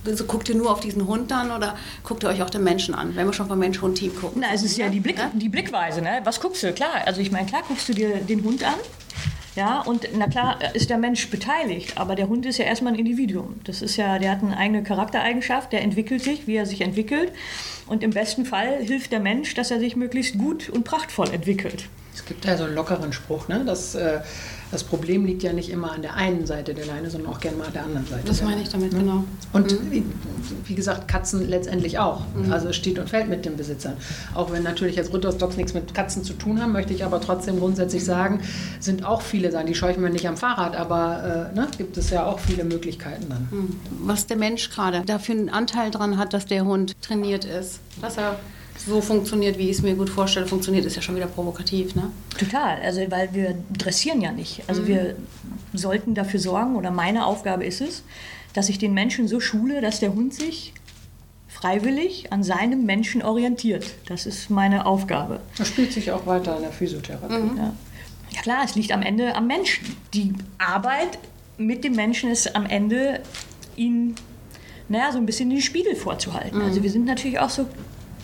also 0.07 0.25
guckt 0.25 0.49
ihr 0.49 0.55
nur 0.55 0.71
auf 0.71 0.81
diesen 0.81 1.07
Hund 1.07 1.31
dann 1.31 1.51
oder 1.51 1.77
guckt 2.03 2.23
ihr 2.25 2.29
euch 2.29 2.43
auch 2.43 2.51
den 2.51 2.65
Menschen 2.65 2.95
an, 2.95 3.17
wenn 3.17 3.27
wir 3.27 3.33
schon 3.33 3.49
vom 3.49 3.59
Mensch-Hund-Team 3.59 4.15
gucken? 4.17 4.43
Na, 4.43 4.55
es 4.55 4.63
ist 4.63 4.77
ja 4.77 4.89
die, 4.89 5.01
Blick, 5.01 5.19
die 5.35 5.49
Blickweise. 5.49 6.03
Ne? 6.03 6.21
Was 6.25 6.41
guckst 6.41 6.63
du? 6.63 6.73
Klar, 6.73 7.03
also 7.07 7.21
ich 7.21 7.31
meine, 7.31 7.47
klar 7.47 7.63
guckst 7.67 7.89
du 7.89 7.93
dir 7.93 8.17
den 8.17 8.43
Hund 8.45 8.65
an. 8.65 8.75
Ja, 9.57 9.81
und 9.81 10.09
na 10.17 10.29
klar 10.29 10.59
ist 10.75 10.89
der 10.89 10.99
Mensch 10.99 11.29
beteiligt, 11.31 11.99
aber 11.99 12.15
der 12.15 12.29
Hund 12.29 12.47
ist 12.47 12.59
ja 12.59 12.65
erstmal 12.65 12.93
ein 12.93 12.99
Individuum. 12.99 13.57
Das 13.65 13.83
ist 13.83 13.97
ja, 13.97 14.21
der 14.21 14.31
hat 14.31 14.41
eine 14.41 14.57
eigene 14.57 14.85
Charaktereigenschaft, 14.85 15.73
der 15.73 15.83
entwickelt 15.83 16.23
sich, 16.23 16.47
wie 16.47 16.55
er 16.55 16.65
sich 16.65 16.81
entwickelt. 16.81 17.33
Und 17.89 18.05
im 18.05 18.11
besten 18.11 18.45
Fall 18.45 18.79
hilft 18.81 19.11
der 19.11 19.19
Mensch, 19.19 19.55
dass 19.55 19.73
er 19.73 19.81
sich 19.81 19.97
möglichst 19.97 20.39
gut 20.39 20.69
und 20.69 20.85
prachtvoll 20.85 21.31
entwickelt. 21.31 21.87
Es 22.15 22.25
gibt 22.25 22.45
ja 22.45 22.57
so 22.57 22.65
einen 22.65 22.75
lockeren 22.77 23.13
Spruch, 23.13 23.49
ne? 23.49 23.65
dass 23.65 23.97
äh, 23.97 24.21
das 24.71 24.85
Problem 24.85 25.25
liegt 25.25 25.43
ja 25.43 25.53
nicht 25.53 25.71
immer 25.71 25.93
an 25.93 26.03
der 26.03 26.15
einen 26.15 26.47
Seite 26.47 26.75
der 26.75 26.87
Leine, 26.87 27.11
sondern 27.11 27.33
auch 27.33 27.41
gerne 27.41 27.57
mal 27.57 27.67
an 27.67 27.73
der 27.73 27.85
anderen 27.85 28.07
Seite. 28.07 28.27
Das 28.27 28.43
meine 28.43 28.61
ich 28.61 28.69
damit, 28.69 28.93
ne? 28.93 28.99
genau. 29.01 29.25
Und 29.53 29.73
mhm. 29.73 29.91
wie, 29.91 30.05
wie, 30.67 30.75
gesagt, 30.75 31.09
Katzen 31.09 31.49
letztendlich 31.49 31.99
auch. 31.99 32.23
Mhm. 32.35 32.53
Also 32.53 32.69
es 32.69 32.77
steht 32.77 32.99
und 32.99 33.09
fällt 33.09 33.29
mit 33.29 33.45
den 33.45 33.57
Besitzern. 33.57 33.95
Auch 34.35 34.53
wenn 34.53 34.63
natürlich 34.63 34.97
jetzt 34.97 35.13
Rütters 35.13 35.39
Dogs 35.39 35.57
nichts 35.57 35.73
mit 35.73 35.95
Katzen 35.95 36.23
zu 36.23 36.35
tun 36.35 36.61
haben, 36.61 36.73
möchte 36.73 36.93
ich 36.93 37.05
aber 37.05 37.21
trotzdem 37.21 37.59
grundsätzlich 37.59 38.05
sagen, 38.05 38.43
sind 38.79 39.05
auch 39.05 39.23
viele 39.23 39.51
sein. 39.51 39.67
Die 39.67 39.75
scheuchen 39.75 40.03
wir 40.03 40.11
nicht 40.11 40.29
am 40.29 40.37
Fahrrad, 40.37 40.77
aber 40.77 41.51
äh, 41.53 41.57
ne, 41.57 41.69
gibt 41.79 41.97
es 41.97 42.11
ja 42.11 42.27
auch 42.27 42.39
viele 42.39 42.65
Möglichkeiten 42.65 43.27
dann. 43.29 43.49
Mhm. 43.51 43.77
Was 44.03 44.27
der 44.27 44.37
Mensch 44.37 44.71
gerade 44.71 45.03
dafür 45.07 45.35
einen 45.35 45.49
Anteil 45.49 45.91
dran 45.91 46.19
hat, 46.19 46.35
dass 46.35 46.45
der 46.45 46.65
Hund 46.65 47.01
trainiert 47.01 47.45
ist, 47.45 47.81
dass 48.03 48.19
er 48.19 48.39
so 48.89 49.01
funktioniert, 49.01 49.59
wie 49.59 49.71
ich 49.71 49.77
es 49.77 49.83
mir 49.83 49.95
gut 49.95 50.11
vorstelle, 50.11 50.47
funktioniert, 50.47 50.85
ist 50.85 50.97
ja 50.97 51.03
schon 51.03 51.17
wieder 51.17 51.27
provokativ. 51.27 51.95
Ne? 51.95 52.11
Total, 52.37 52.81
also 52.83 53.01
weil 53.11 53.29
wir 53.33 53.55
dressieren 53.77 54.21
ja 54.21 54.33
nicht. 54.33 54.63
Also 54.67 54.83
mhm. 54.83 54.87
wir 54.89 55.17
sollten 55.75 56.15
dafür 56.15 56.41
sorgen, 56.41 56.77
oder 56.77 56.91
meine 56.91 57.27
Aufgabe 57.27 57.65
ist 57.65 57.81
es, 57.81 58.03
dass 58.55 58.69
ich 58.69 58.79
den 58.79 58.95
Menschen 58.95 59.29
so 59.29 59.41
schule, 59.41 59.81
dass 59.81 60.01
der 60.01 60.15
Hund 60.15 60.35
sich 60.35 60.73
freiwillig 61.49 62.33
an 62.33 62.43
seinem 62.43 62.85
Menschen 62.85 63.23
orientiert. 63.23 63.87
Das 64.07 64.27
ist 64.27 64.51
meine 64.51 64.87
Aufgabe. 64.87 65.41
Das 65.57 65.69
spielt 65.69 65.93
sich 65.93 66.13
auch 66.13 66.27
weiter 66.27 66.57
in 66.57 66.63
der 66.63 66.73
Physiotherapie. 66.73 67.35
Mhm. 67.35 67.57
Ja. 67.57 67.75
ja 68.31 68.41
klar, 68.43 68.63
es 68.65 68.75
liegt 68.75 68.93
am 68.93 69.03
Ende 69.03 69.35
am 69.35 69.47
Menschen. 69.47 69.97
Die 70.15 70.33
Arbeit 70.59 71.19
mit 71.57 71.85
dem 71.85 71.95
Menschen 71.95 72.31
ist 72.31 72.55
am 72.55 72.67
Ende, 72.67 73.21
ihn 73.77 74.15
naja, 74.89 75.13
so 75.13 75.19
ein 75.19 75.27
bisschen 75.27 75.51
den 75.51 75.61
Spiegel 75.61 75.95
vorzuhalten. 75.95 76.59
Mhm. 76.59 76.65
Also 76.65 76.83
wir 76.83 76.91
sind 76.91 77.05
natürlich 77.05 77.39
auch 77.39 77.51
so 77.51 77.67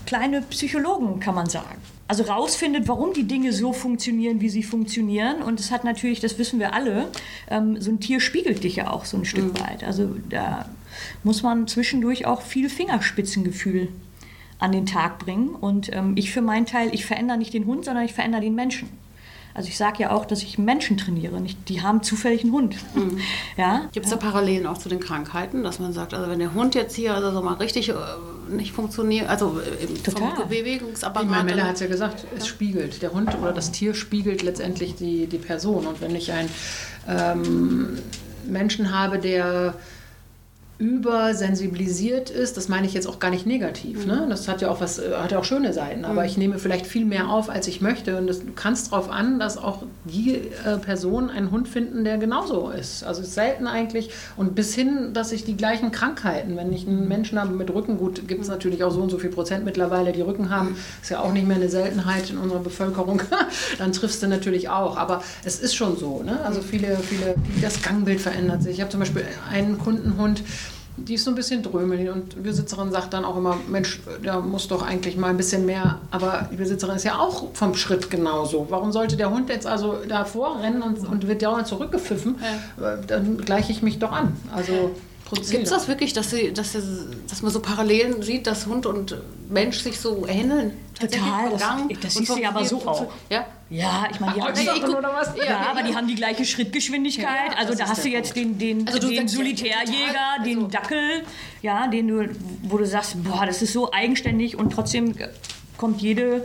kleine 0.06 0.42
Psychologen, 0.42 1.20
kann 1.20 1.34
man 1.34 1.48
sagen. 1.48 1.80
Also 2.06 2.24
rausfindet, 2.24 2.86
warum 2.86 3.14
die 3.14 3.24
Dinge 3.24 3.52
so 3.52 3.72
funktionieren, 3.72 4.40
wie 4.40 4.50
sie 4.50 4.62
funktionieren. 4.62 5.42
Und 5.42 5.58
es 5.58 5.70
hat 5.70 5.84
natürlich, 5.84 6.20
das 6.20 6.38
wissen 6.38 6.58
wir 6.58 6.74
alle, 6.74 7.08
ähm, 7.50 7.80
so 7.80 7.90
ein 7.90 8.00
Tier 8.00 8.20
spiegelt 8.20 8.62
dich 8.62 8.76
ja 8.76 8.90
auch 8.90 9.04
so 9.06 9.16
ein 9.16 9.24
Stück 9.24 9.54
mhm. 9.54 9.60
weit. 9.60 9.84
Also 9.84 10.14
da 10.28 10.68
muss 11.22 11.42
man 11.42 11.66
zwischendurch 11.66 12.26
auch 12.26 12.42
viel 12.42 12.68
Fingerspitzengefühl 12.68 13.88
an 14.58 14.72
den 14.72 14.86
Tag 14.86 15.18
bringen. 15.18 15.50
Und 15.50 15.92
ähm, 15.92 16.12
ich 16.16 16.30
für 16.30 16.42
meinen 16.42 16.66
Teil, 16.66 16.90
ich 16.92 17.06
verändere 17.06 17.38
nicht 17.38 17.54
den 17.54 17.66
Hund, 17.66 17.86
sondern 17.86 18.04
ich 18.04 18.12
verändere 18.12 18.42
den 18.42 18.54
Menschen. 18.54 18.88
Also 19.54 19.68
ich 19.68 19.76
sage 19.76 20.02
ja 20.02 20.10
auch, 20.10 20.24
dass 20.24 20.42
ich 20.42 20.58
Menschen 20.58 20.96
trainiere, 20.96 21.40
nicht, 21.40 21.68
die 21.68 21.80
haben 21.80 22.02
zufällig 22.02 22.42
einen 22.42 22.52
Hund. 22.52 22.76
Mhm. 22.94 23.18
Ja? 23.56 23.88
Gibt 23.92 24.06
es 24.06 24.10
da 24.10 24.16
Parallelen 24.16 24.66
auch 24.66 24.78
zu 24.78 24.88
den 24.88 24.98
Krankheiten, 24.98 25.62
dass 25.62 25.78
man 25.78 25.92
sagt, 25.92 26.12
also 26.12 26.28
wenn 26.28 26.40
der 26.40 26.54
Hund 26.54 26.74
jetzt 26.74 26.96
hier 26.96 27.14
also 27.14 27.30
so 27.30 27.40
mal 27.40 27.54
richtig 27.54 27.88
äh, 27.88 27.94
nicht 28.48 28.72
funktioniert, 28.72 29.28
also 29.28 29.60
Total. 30.02 30.34
vom 30.34 30.48
Bewegungsapparat. 30.48 31.28
Meine 31.28 31.44
Melle 31.44 31.64
hat 31.64 31.74
es 31.74 31.80
ja 31.80 31.86
gesagt, 31.86 32.26
es 32.36 32.48
spiegelt. 32.48 33.00
Der 33.00 33.12
Hund 33.12 33.36
oder 33.40 33.52
das 33.52 33.70
Tier 33.70 33.94
spiegelt 33.94 34.42
letztendlich 34.42 34.96
die, 34.96 35.28
die 35.28 35.38
Person. 35.38 35.86
Und 35.86 36.00
wenn 36.00 36.16
ich 36.16 36.32
einen 36.32 36.50
ähm, 37.08 37.98
Menschen 38.46 38.92
habe, 38.92 39.18
der 39.18 39.74
übersensibilisiert 40.78 42.30
ist, 42.30 42.56
das 42.56 42.68
meine 42.68 42.86
ich 42.86 42.94
jetzt 42.94 43.06
auch 43.06 43.20
gar 43.20 43.30
nicht 43.30 43.46
negativ. 43.46 44.06
Ne? 44.06 44.22
Mhm. 44.24 44.30
Das 44.30 44.48
hat 44.48 44.60
ja 44.60 44.70
auch 44.70 44.80
was, 44.80 45.00
hat 45.00 45.30
ja 45.30 45.38
auch 45.38 45.44
schöne 45.44 45.72
Seiten, 45.72 46.04
aber 46.04 46.22
mhm. 46.22 46.26
ich 46.26 46.36
nehme 46.36 46.58
vielleicht 46.58 46.86
viel 46.86 47.04
mehr 47.04 47.28
auf, 47.28 47.48
als 47.48 47.68
ich 47.68 47.80
möchte. 47.80 48.18
Und 48.18 48.26
das, 48.26 48.40
du 48.40 48.52
kannst 48.56 48.90
darauf 48.90 49.08
an, 49.08 49.38
dass 49.38 49.56
auch 49.56 49.84
die 50.04 50.34
äh, 50.34 50.78
Personen 50.78 51.30
einen 51.30 51.52
Hund 51.52 51.68
finden, 51.68 52.02
der 52.02 52.18
genauso 52.18 52.70
ist. 52.70 53.04
Also 53.04 53.22
ist 53.22 53.34
selten 53.34 53.68
eigentlich. 53.68 54.10
Und 54.36 54.56
bis 54.56 54.74
hin, 54.74 55.12
dass 55.12 55.30
ich 55.30 55.44
die 55.44 55.56
gleichen 55.56 55.92
Krankheiten, 55.92 56.56
wenn 56.56 56.72
ich 56.72 56.88
einen 56.88 57.06
Menschen 57.06 57.38
habe 57.40 57.54
mit 57.54 57.72
Rücken, 57.72 57.96
gut, 57.96 58.26
gibt 58.26 58.42
es 58.42 58.48
natürlich 58.48 58.82
auch 58.82 58.90
so 58.90 59.00
und 59.00 59.10
so 59.10 59.18
viel 59.18 59.30
Prozent 59.30 59.64
mittlerweile, 59.64 60.10
die 60.10 60.22
Rücken 60.22 60.50
haben, 60.50 60.76
ist 61.00 61.10
ja 61.10 61.20
auch 61.20 61.32
nicht 61.32 61.46
mehr 61.46 61.56
eine 61.56 61.68
Seltenheit 61.68 62.30
in 62.30 62.38
unserer 62.38 62.60
Bevölkerung, 62.60 63.22
dann 63.78 63.92
triffst 63.92 64.24
du 64.24 64.26
natürlich 64.26 64.68
auch. 64.70 64.96
Aber 64.96 65.22
es 65.44 65.60
ist 65.60 65.76
schon 65.76 65.96
so. 65.96 66.24
Ne? 66.24 66.40
Also 66.44 66.62
viele, 66.62 66.96
viele, 66.96 67.36
das 67.62 67.80
Gangbild 67.80 68.20
verändert 68.20 68.64
sich. 68.64 68.74
Ich 68.74 68.80
habe 68.80 68.90
zum 68.90 68.98
Beispiel 68.98 69.24
einen 69.52 69.78
Kundenhund, 69.78 70.42
die 70.96 71.14
ist 71.14 71.24
so 71.24 71.30
ein 71.30 71.34
bisschen 71.34 71.62
drömelig 71.62 72.08
und 72.08 72.34
die 72.34 72.40
Besitzerin 72.40 72.90
sagt 72.92 73.12
dann 73.12 73.24
auch 73.24 73.36
immer, 73.36 73.56
Mensch, 73.68 74.00
der 74.24 74.40
muss 74.40 74.68
doch 74.68 74.82
eigentlich 74.82 75.16
mal 75.16 75.28
ein 75.28 75.36
bisschen 75.36 75.66
mehr, 75.66 75.98
aber 76.10 76.48
die 76.52 76.56
Besitzerin 76.56 76.96
ist 76.96 77.04
ja 77.04 77.18
auch 77.18 77.52
vom 77.54 77.74
Schritt 77.74 78.10
genauso. 78.10 78.66
Warum 78.70 78.92
sollte 78.92 79.16
der 79.16 79.30
Hund 79.30 79.48
jetzt 79.48 79.66
also 79.66 79.98
da 80.08 80.24
vorrennen 80.24 80.82
und, 80.82 81.06
und 81.06 81.26
wird 81.26 81.42
dauernd 81.42 81.66
zurückgepfiffen? 81.66 82.36
Ja. 82.80 82.96
Dann 82.96 83.38
gleiche 83.38 83.72
ich 83.72 83.82
mich 83.82 83.98
doch 83.98 84.12
an. 84.12 84.36
Also 84.54 84.92
Prozedere. 85.34 85.52
Gibt 85.58 85.64
es 85.64 85.70
das 85.70 85.88
wirklich, 85.88 86.12
dass, 86.12 86.30
sie, 86.30 86.52
dass, 86.52 86.72
sie, 86.72 86.80
dass 87.28 87.42
man 87.42 87.50
so 87.52 87.60
Parallelen 87.60 88.22
sieht, 88.22 88.46
dass 88.46 88.66
Hund 88.66 88.86
und 88.86 89.16
Mensch 89.48 89.78
sich 89.80 89.98
so 90.00 90.26
ähneln? 90.26 90.72
Total, 90.98 91.50
das, 91.50 91.62
das 92.00 92.14
siehst 92.14 92.30
du 92.30 92.36
ja 92.40 92.48
aber 92.50 92.64
so 92.64 92.76
auch. 92.86 93.06
Ja? 93.28 93.46
Ja, 93.68 94.06
ich 94.12 94.20
meine, 94.20 94.34
die, 94.34 94.40
Ach, 94.40 94.46
haben, 94.48 94.54
nee, 94.54 94.70
ich 94.76 94.82
guck- 94.82 94.96
oder 94.98 95.12
was? 95.12 95.36
Ja, 95.36 95.44
Ja, 95.44 95.66
aber 95.70 95.82
die 95.82 95.94
haben 95.96 96.06
die 96.06 96.14
gleiche 96.14 96.44
Schrittgeschwindigkeit. 96.44 97.52
Ja, 97.52 97.56
also 97.58 97.74
da 97.74 97.88
hast 97.88 98.04
du 98.04 98.08
jetzt 98.08 98.34
Punkt. 98.34 98.60
den, 98.60 98.78
den, 98.78 98.86
Also 98.88 99.08
den 99.08 99.26
Solitärjäger, 99.26 99.86
total, 100.12 100.44
den 100.44 100.56
also- 100.58 100.68
Dackel, 100.68 101.22
ja, 101.62 101.86
den 101.88 102.08
du, 102.08 102.28
wo 102.62 102.78
du 102.78 102.86
sagst, 102.86 103.22
boah, 103.24 103.44
das 103.46 103.60
ist 103.62 103.72
so 103.72 103.92
eigenständig 103.92 104.56
und 104.56 104.70
trotzdem 104.72 105.14
kommt 105.76 106.00
jede 106.00 106.44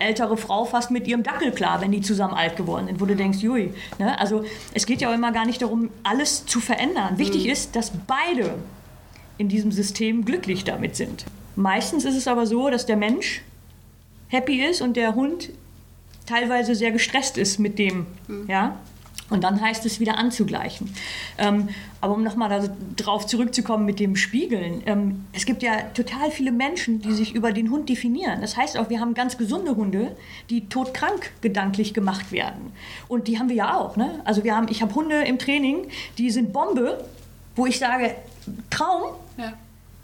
ältere 0.00 0.36
Frau 0.36 0.64
fast 0.64 0.90
mit 0.90 1.06
ihrem 1.06 1.22
Dackel 1.22 1.52
klar, 1.52 1.80
wenn 1.80 1.92
die 1.92 2.00
zusammen 2.00 2.34
alt 2.34 2.56
geworden 2.56 2.86
sind, 2.86 3.00
wo 3.00 3.06
du 3.06 3.14
denkst, 3.14 3.38
jui. 3.38 3.72
Ne? 3.98 4.18
Also 4.18 4.44
es 4.74 4.86
geht 4.86 5.00
ja 5.00 5.10
auch 5.10 5.14
immer 5.14 5.32
gar 5.32 5.46
nicht 5.46 5.62
darum, 5.62 5.90
alles 6.02 6.46
zu 6.46 6.60
verändern. 6.60 7.18
Wichtig 7.18 7.46
ist, 7.46 7.76
dass 7.76 7.92
beide 8.06 8.54
in 9.38 9.48
diesem 9.48 9.72
System 9.72 10.24
glücklich 10.24 10.64
damit 10.64 10.96
sind. 10.96 11.24
Meistens 11.56 12.04
ist 12.04 12.16
es 12.16 12.28
aber 12.28 12.46
so, 12.46 12.70
dass 12.70 12.86
der 12.86 12.96
Mensch 12.96 13.42
happy 14.28 14.64
ist 14.64 14.80
und 14.80 14.96
der 14.96 15.14
Hund 15.14 15.50
teilweise 16.26 16.74
sehr 16.74 16.92
gestresst 16.92 17.36
ist 17.38 17.58
mit 17.58 17.78
dem, 17.78 18.06
ja. 18.46 18.76
Und 19.28 19.44
dann 19.44 19.60
heißt 19.60 19.86
es 19.86 20.00
wieder 20.00 20.18
anzugleichen. 20.18 20.92
Ähm, 21.38 21.68
aber 22.00 22.14
um 22.14 22.24
nochmal 22.24 22.70
darauf 22.96 23.26
zurückzukommen 23.26 23.84
mit 23.84 24.00
dem 24.00 24.16
Spiegeln. 24.16 24.82
Ähm, 24.86 25.24
es 25.32 25.46
gibt 25.46 25.62
ja 25.62 25.82
total 25.94 26.30
viele 26.32 26.50
Menschen, 26.50 27.00
die 27.00 27.12
sich 27.12 27.34
über 27.34 27.52
den 27.52 27.70
Hund 27.70 27.88
definieren. 27.88 28.40
Das 28.40 28.56
heißt 28.56 28.76
auch, 28.76 28.90
wir 28.90 28.98
haben 29.00 29.14
ganz 29.14 29.38
gesunde 29.38 29.76
Hunde, 29.76 30.16
die 30.48 30.68
todkrank 30.68 31.30
gedanklich 31.42 31.94
gemacht 31.94 32.32
werden. 32.32 32.72
Und 33.06 33.28
die 33.28 33.38
haben 33.38 33.48
wir 33.48 33.56
ja 33.56 33.76
auch. 33.76 33.96
Ne? 33.96 34.20
Also 34.24 34.42
wir 34.42 34.56
haben, 34.56 34.66
ich 34.68 34.82
habe 34.82 34.94
Hunde 34.94 35.22
im 35.22 35.38
Training, 35.38 35.86
die 36.18 36.30
sind 36.30 36.52
Bombe, 36.52 37.04
wo 37.54 37.66
ich 37.66 37.78
sage, 37.78 38.14
Traum, 38.70 39.12
Ja. 39.36 39.52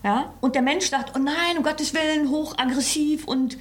ja? 0.05 0.33
Und 0.41 0.55
der 0.55 0.63
Mensch 0.63 0.89
sagt, 0.89 1.17
oh 1.17 1.19
nein, 1.19 1.57
um 1.57 1.65
Gottes 1.65 1.95
Willen, 1.95 2.31
hochaggressiv 2.31 3.27
und 3.27 3.57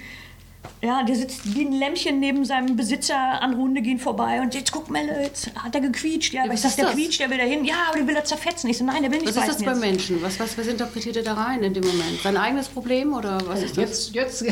ja, 0.82 1.04
der 1.04 1.16
sitzt 1.16 1.56
wie 1.56 1.66
ein 1.66 1.74
Lämmchen 1.74 2.20
neben 2.20 2.46
seinem 2.46 2.76
Besitzer, 2.76 3.42
andere 3.42 3.62
Hunde 3.62 3.82
gehen 3.82 4.00
vorbei 4.00 4.42
und 4.42 4.54
jetzt 4.54 4.72
guck 4.72 4.90
Melle, 4.90 5.22
jetzt 5.24 5.52
hat 5.56 5.76
er 5.76 5.82
gequietscht. 5.82 6.34
Ja, 6.34 6.44
aber 6.44 6.54
was 6.54 6.60
ich 6.60 6.62
sag, 6.62 6.70
ist 6.70 6.78
der 6.78 6.86
das? 6.86 6.96
quietscht, 6.96 7.20
der 7.20 7.30
will 7.30 7.38
da 7.38 7.44
hin. 7.44 7.66
Ja, 7.66 7.76
aber 7.90 7.98
der 8.00 8.08
will 8.08 8.16
er 8.16 8.24
zerfetzen. 8.24 8.70
Ich 8.70 8.78
so, 8.78 8.86
nein, 8.86 9.02
der 9.02 9.12
will 9.12 9.20
nicht 9.20 9.36
Was 9.36 9.36
ist 9.36 9.48
das 9.48 9.64
beißen 9.64 9.66
bei 9.66 9.88
jetzt. 9.88 10.10
Menschen? 10.10 10.22
Was, 10.22 10.40
was, 10.40 10.58
was 10.58 10.68
interpretiert 10.68 11.18
er 11.18 11.24
da 11.24 11.34
rein 11.34 11.64
in 11.64 11.74
dem 11.74 11.86
Moment? 11.86 12.22
Sein 12.24 12.38
eigenes 12.38 12.68
Problem 12.68 13.14
oder 13.14 13.38
was 13.48 13.64
ist 13.64 13.78
das? 13.78 14.12
Jetzt, 14.14 14.44
jetzt, 14.44 14.46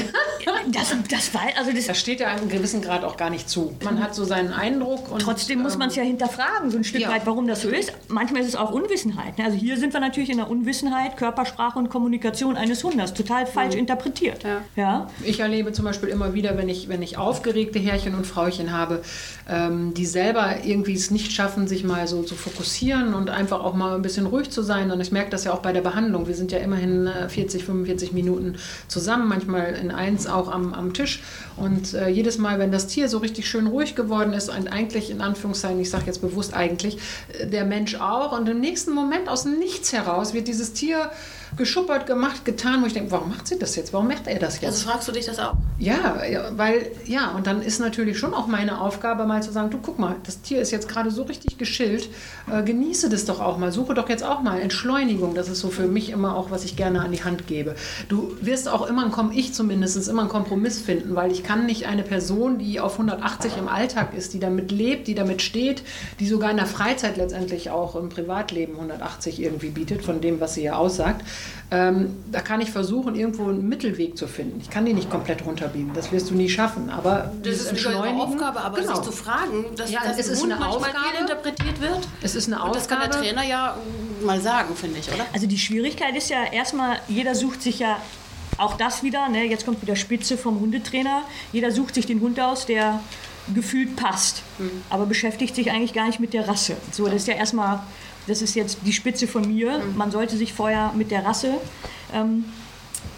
Das, 0.67 0.95
das 1.09 1.33
war, 1.33 1.41
also 1.57 1.71
das, 1.71 1.87
das 1.87 1.99
steht 1.99 2.19
ja 2.19 2.27
einem 2.27 2.49
gewissen 2.49 2.81
Grad 2.81 3.03
auch 3.03 3.17
gar 3.17 3.29
nicht 3.29 3.49
zu. 3.49 3.75
Man 3.83 4.01
hat 4.01 4.15
so 4.15 4.23
seinen 4.23 4.53
Eindruck 4.53 5.11
und 5.11 5.21
Trotzdem 5.21 5.61
muss 5.61 5.73
ähm, 5.73 5.79
man 5.79 5.89
es 5.89 5.95
ja 5.95 6.03
hinterfragen, 6.03 6.71
so 6.71 6.77
ein 6.77 6.83
Stück 6.83 7.01
ja. 7.01 7.09
weit, 7.09 7.25
warum 7.25 7.47
das 7.47 7.61
so 7.61 7.69
ist. 7.69 7.91
Manchmal 8.07 8.41
ist 8.41 8.49
es 8.49 8.55
auch 8.55 8.71
Unwissenheit. 8.71 9.37
ne? 9.37 9.45
Also 9.45 9.57
hier 9.57 9.77
sind 9.77 9.93
wir 9.93 9.99
natürlich 9.99 10.29
in 10.29 10.37
der 10.37 10.49
Unwissenheit, 10.49 11.17
Körpersprache 11.17 11.77
und 11.79 11.89
Kommunikation 11.89 12.55
eines 12.55 12.83
Hundes. 12.83 13.13
Total 13.13 13.45
falsch 13.45 13.75
interpretiert. 13.75 14.43
Ja. 14.43 14.61
ja? 14.75 15.07
Ich 15.23 15.39
erlebe 15.39 15.71
zum 15.71 15.85
Beispiel 15.85 16.02
immer 16.07 16.33
wieder, 16.33 16.57
wenn 16.57 16.69
ich, 16.69 16.89
wenn 16.89 17.01
ich 17.01 17.17
aufgeregte 17.17 17.79
Herrchen 17.79 18.15
und 18.15 18.25
Frauchen 18.25 18.71
habe, 18.71 19.01
ähm, 19.49 19.93
die 19.93 20.05
selber 20.05 20.63
irgendwie 20.63 20.93
es 20.93 21.11
nicht 21.11 21.31
schaffen, 21.31 21.67
sich 21.67 21.83
mal 21.83 22.07
so 22.07 22.23
zu 22.23 22.35
fokussieren 22.35 23.13
und 23.13 23.29
einfach 23.29 23.63
auch 23.63 23.73
mal 23.73 23.95
ein 23.95 24.01
bisschen 24.01 24.25
ruhig 24.25 24.49
zu 24.49 24.61
sein. 24.61 24.91
Und 24.91 25.01
ich 25.01 25.11
merke 25.11 25.29
das 25.29 25.43
ja 25.43 25.53
auch 25.53 25.59
bei 25.59 25.73
der 25.73 25.81
Behandlung. 25.81 26.27
Wir 26.27 26.35
sind 26.35 26.51
ja 26.51 26.59
immerhin 26.59 27.07
äh, 27.07 27.29
40, 27.29 27.63
45 27.63 28.13
Minuten 28.13 28.55
zusammen, 28.87 29.27
manchmal 29.27 29.73
in 29.73 29.91
eins 29.91 30.27
auch 30.27 30.51
am, 30.51 30.73
am 30.73 30.93
Tisch. 30.93 31.21
Und 31.57 31.93
äh, 31.93 32.09
jedes 32.09 32.37
Mal, 32.37 32.59
wenn 32.59 32.71
das 32.71 32.87
Tier 32.87 33.09
so 33.09 33.19
richtig 33.19 33.47
schön 33.47 33.67
ruhig 33.67 33.95
geworden 33.95 34.33
ist 34.33 34.49
und 34.49 34.67
eigentlich 34.67 35.11
in 35.11 35.21
Anführungszeichen, 35.21 35.79
ich 35.79 35.89
sage 35.89 36.05
jetzt 36.07 36.21
bewusst 36.21 36.53
eigentlich, 36.53 36.97
äh, 37.39 37.47
der 37.47 37.65
Mensch 37.65 37.95
auch. 37.95 38.37
Und 38.37 38.49
im 38.49 38.59
nächsten 38.59 38.91
Moment 38.91 39.29
aus 39.29 39.43
dem 39.43 39.59
Nichts 39.59 39.93
heraus 39.93 40.33
wird 40.33 40.47
dieses 40.47 40.73
Tier 40.73 41.11
geschuppert, 41.57 42.07
gemacht, 42.07 42.45
getan, 42.45 42.81
wo 42.81 42.85
ich 42.85 42.93
denke, 42.93 43.11
warum 43.11 43.29
macht 43.29 43.47
sie 43.47 43.59
das 43.59 43.75
jetzt? 43.75 43.93
Warum 43.93 44.07
macht 44.07 44.27
er 44.27 44.39
das 44.39 44.55
jetzt? 44.61 44.65
Also 44.65 44.89
fragst 44.89 45.07
du 45.07 45.11
dich 45.11 45.25
das 45.25 45.39
auch? 45.39 45.53
Ja, 45.79 46.21
weil, 46.55 46.91
ja, 47.05 47.31
und 47.31 47.47
dann 47.47 47.61
ist 47.61 47.79
natürlich 47.79 48.17
schon 48.17 48.33
auch 48.33 48.47
meine 48.47 48.79
Aufgabe, 48.79 49.25
mal 49.25 49.43
zu 49.43 49.51
sagen, 49.51 49.69
du 49.69 49.79
guck 49.81 49.99
mal, 49.99 50.15
das 50.23 50.41
Tier 50.41 50.61
ist 50.61 50.71
jetzt 50.71 50.87
gerade 50.87 51.11
so 51.11 51.23
richtig 51.23 51.57
geschillt, 51.57 52.09
äh, 52.51 52.63
genieße 52.63 53.09
das 53.09 53.25
doch 53.25 53.39
auch 53.39 53.57
mal, 53.57 53.71
suche 53.71 53.93
doch 53.93 54.09
jetzt 54.09 54.23
auch 54.23 54.41
mal 54.41 54.59
Entschleunigung, 54.59 55.35
das 55.35 55.49
ist 55.49 55.59
so 55.59 55.69
für 55.69 55.87
mich 55.87 56.09
immer 56.09 56.35
auch, 56.35 56.51
was 56.51 56.63
ich 56.63 56.75
gerne 56.75 57.01
an 57.01 57.11
die 57.11 57.23
Hand 57.23 57.47
gebe. 57.47 57.75
Du 58.07 58.35
wirst 58.41 58.69
auch 58.69 58.87
immer, 58.87 59.09
komm 59.09 59.31
ich 59.31 59.53
zumindest, 59.53 60.07
immer 60.07 60.21
einen 60.21 60.29
Kompromiss 60.29 60.79
finden, 60.79 61.15
weil 61.15 61.31
ich 61.31 61.43
kann 61.43 61.65
nicht 61.65 61.87
eine 61.87 62.03
Person, 62.03 62.57
die 62.57 62.79
auf 62.79 62.93
180 62.93 63.57
im 63.57 63.67
Alltag 63.67 64.13
ist, 64.15 64.33
die 64.33 64.39
damit 64.39 64.71
lebt, 64.71 65.07
die 65.07 65.15
damit 65.15 65.41
steht, 65.41 65.83
die 66.19 66.27
sogar 66.27 66.51
in 66.51 66.57
der 66.57 66.65
Freizeit 66.65 67.17
letztendlich 67.17 67.69
auch 67.69 67.95
im 67.95 68.09
Privatleben 68.09 68.75
180 68.75 69.41
irgendwie 69.41 69.69
bietet, 69.69 70.03
von 70.03 70.21
dem, 70.21 70.39
was 70.39 70.55
sie 70.55 70.63
ja 70.63 70.75
aussagt, 70.75 71.23
ähm, 71.71 72.15
da 72.31 72.41
kann 72.41 72.61
ich 72.61 72.71
versuchen, 72.71 73.15
irgendwo 73.15 73.43
einen 73.49 73.67
Mittelweg 73.67 74.17
zu 74.17 74.27
finden. 74.27 74.59
Ich 74.61 74.69
kann 74.69 74.85
die 74.85 74.93
nicht 74.93 75.09
komplett 75.09 75.45
runterbiegen, 75.45 75.91
das 75.93 76.11
wirst 76.11 76.29
du 76.29 76.35
nie 76.35 76.49
schaffen. 76.49 76.89
Aber 76.89 77.31
Das 77.43 77.55
ist 77.55 77.67
Entschleunigen- 77.69 78.19
Aufgabe, 78.21 78.61
aber 78.61 78.79
genau. 78.79 78.95
sich 78.95 79.03
zu 79.03 79.11
fragen, 79.11 79.65
dass, 79.75 79.91
Ja, 79.91 80.01
ein 80.01 80.17
ist 80.17 80.43
eine 80.43 80.65
Aufgabe. 80.67 80.95
fehlinterpretiert 81.11 81.81
wird. 81.81 81.99
Es 82.21 82.35
ist 82.35 82.47
eine 82.51 82.61
Und 82.63 82.75
das 82.75 82.87
kann 82.87 82.99
der 82.99 83.09
Aufgabe. 83.09 83.25
Trainer 83.25 83.43
ja 83.43 83.75
mm, 84.21 84.25
mal 84.25 84.39
sagen, 84.39 84.75
finde 84.75 84.99
ich, 84.99 85.07
oder? 85.11 85.25
Also 85.33 85.47
die 85.47 85.57
Schwierigkeit 85.57 86.15
ist 86.15 86.29
ja 86.29 86.43
erstmal, 86.51 86.97
jeder 87.07 87.33
sucht 87.35 87.61
sich 87.61 87.79
ja 87.79 87.97
auch 88.57 88.77
das 88.77 89.01
wieder, 89.01 89.29
ne, 89.29 89.45
jetzt 89.45 89.65
kommt 89.65 89.81
wieder 89.81 89.95
Spitze 89.95 90.37
vom 90.37 90.59
Hundetrainer, 90.59 91.23
jeder 91.51 91.71
sucht 91.71 91.95
sich 91.95 92.05
den 92.05 92.21
Hund 92.21 92.39
aus, 92.39 92.65
der 92.67 92.99
gefühlt 93.53 93.95
passt, 93.95 94.43
aber 94.89 95.05
beschäftigt 95.05 95.55
sich 95.55 95.71
eigentlich 95.71 95.93
gar 95.93 96.07
nicht 96.07 96.19
mit 96.19 96.33
der 96.33 96.47
Rasse. 96.47 96.77
So, 96.91 97.05
das 97.05 97.15
ist 97.15 97.27
ja 97.27 97.35
erstmal, 97.35 97.79
das 98.27 98.41
ist 98.41 98.55
jetzt 98.55 98.79
die 98.85 98.93
Spitze 98.93 99.27
von 99.27 99.47
mir. 99.47 99.81
Man 99.95 100.11
sollte 100.11 100.37
sich 100.37 100.53
vorher 100.53 100.93
mit 100.95 101.11
der 101.11 101.25
Rasse 101.25 101.55
ähm, 102.13 102.45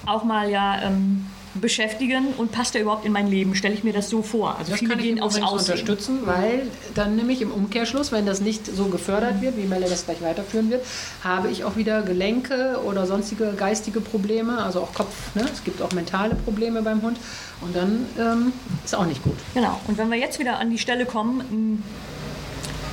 auch 0.06 0.24
mal 0.24 0.50
ja 0.50 0.82
ähm, 0.84 1.28
beschäftigen 1.62 2.28
und 2.38 2.52
passt 2.52 2.76
er 2.76 2.82
überhaupt 2.82 3.06
in 3.06 3.12
mein 3.12 3.28
Leben? 3.28 3.56
Stelle 3.56 3.74
ich 3.74 3.84
mir 3.84 3.94
das 3.94 4.10
so 4.10 4.22
vor. 4.22 4.58
Also 4.58 4.72
Das 4.72 4.80
viele 4.80 4.98
gehen 4.98 5.20
aufs 5.22 5.42
Aussehen. 5.42 5.74
unterstützen, 5.74 6.20
weil 6.26 6.68
dann 6.94 7.16
nämlich 7.16 7.42
im 7.42 7.52
Umkehrschluss, 7.52 8.12
wenn 8.12 8.26
das 8.26 8.42
nicht 8.42 8.66
so 8.68 8.86
gefördert 8.86 9.42
wird, 9.42 9.58
wie 9.58 9.64
Melle 9.64 9.88
das 9.88 10.06
gleich 10.06 10.22
weiterführen 10.22 10.70
wird, 10.70 10.86
habe 11.24 11.50
ich 11.50 11.64
auch 11.64 11.76
wieder 11.76 12.02
Gelenke 12.02 12.80
oder 12.86 13.06
sonstige 13.06 13.54
geistige 13.56 14.02
Probleme, 14.02 14.58
also 14.64 14.82
auch 14.82 14.94
Kopf. 14.94 15.14
Ne? 15.36 15.46
Es 15.52 15.64
gibt 15.64 15.82
auch 15.82 15.92
mentale 15.94 16.36
Probleme 16.36 16.82
beim 16.82 17.02
Hund 17.02 17.18
und 17.62 17.76
dann 17.76 18.06
ähm, 18.20 18.54
ist 18.84 18.96
auch 18.96 19.06
nicht 19.06 19.24
gut. 19.24 19.38
Genau. 19.54 19.80
Und 19.88 19.98
wenn 19.98 20.10
wir 20.12 20.18
jetzt 20.18 20.40
wieder 20.40 20.60
an 20.60 20.70
die 20.70 20.78
Stelle 20.78 21.06
kommen, 21.06 21.84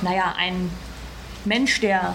naja, 0.01 0.33
ein 0.37 0.69
Mensch, 1.45 1.79
der 1.81 2.13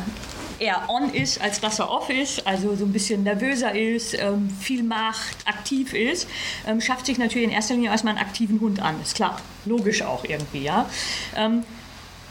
eher 0.58 0.88
on 0.88 1.12
ist, 1.12 1.40
als 1.40 1.60
dass 1.60 1.78
er 1.78 1.90
off 1.90 2.10
ist, 2.10 2.46
also 2.46 2.74
so 2.74 2.84
ein 2.84 2.92
bisschen 2.92 3.22
nervöser 3.22 3.74
ist, 3.74 4.14
ähm, 4.14 4.50
viel 4.60 4.82
macht, 4.82 5.36
aktiv 5.46 5.92
ist, 5.92 6.28
ähm, 6.66 6.80
schafft 6.80 7.06
sich 7.06 7.18
natürlich 7.18 7.48
in 7.48 7.54
erster 7.54 7.74
Linie 7.74 7.90
erstmal 7.90 8.16
einen 8.16 8.24
aktiven 8.24 8.60
Hund 8.60 8.80
an. 8.80 9.00
Ist 9.00 9.14
klar, 9.14 9.40
logisch 9.64 10.02
auch 10.02 10.24
irgendwie, 10.24 10.62
ja. 10.62 10.88
Ähm, 11.36 11.64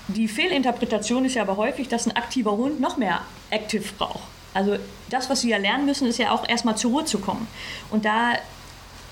die 0.10 0.28
Fehlinterpretation 0.28 1.26
ist 1.26 1.36
ja 1.36 1.42
aber 1.42 1.58
häufig, 1.58 1.90
dass 1.90 2.06
ein 2.06 2.16
aktiver 2.16 2.52
Hund 2.52 2.80
noch 2.80 2.98
mehr 2.98 3.22
Active 3.50 3.84
braucht. 3.98 4.24
Also 4.54 4.78
das, 5.10 5.30
was 5.30 5.42
sie 5.42 5.50
ja 5.50 5.58
lernen 5.58 5.86
müssen, 5.86 6.08
ist 6.08 6.18
ja 6.18 6.32
auch 6.32 6.48
erstmal 6.48 6.78
zur 6.78 6.92
Ruhe 6.92 7.06
zu 7.06 7.20
kommen. 7.20 7.48
Und 7.92 8.06
da 8.06 8.34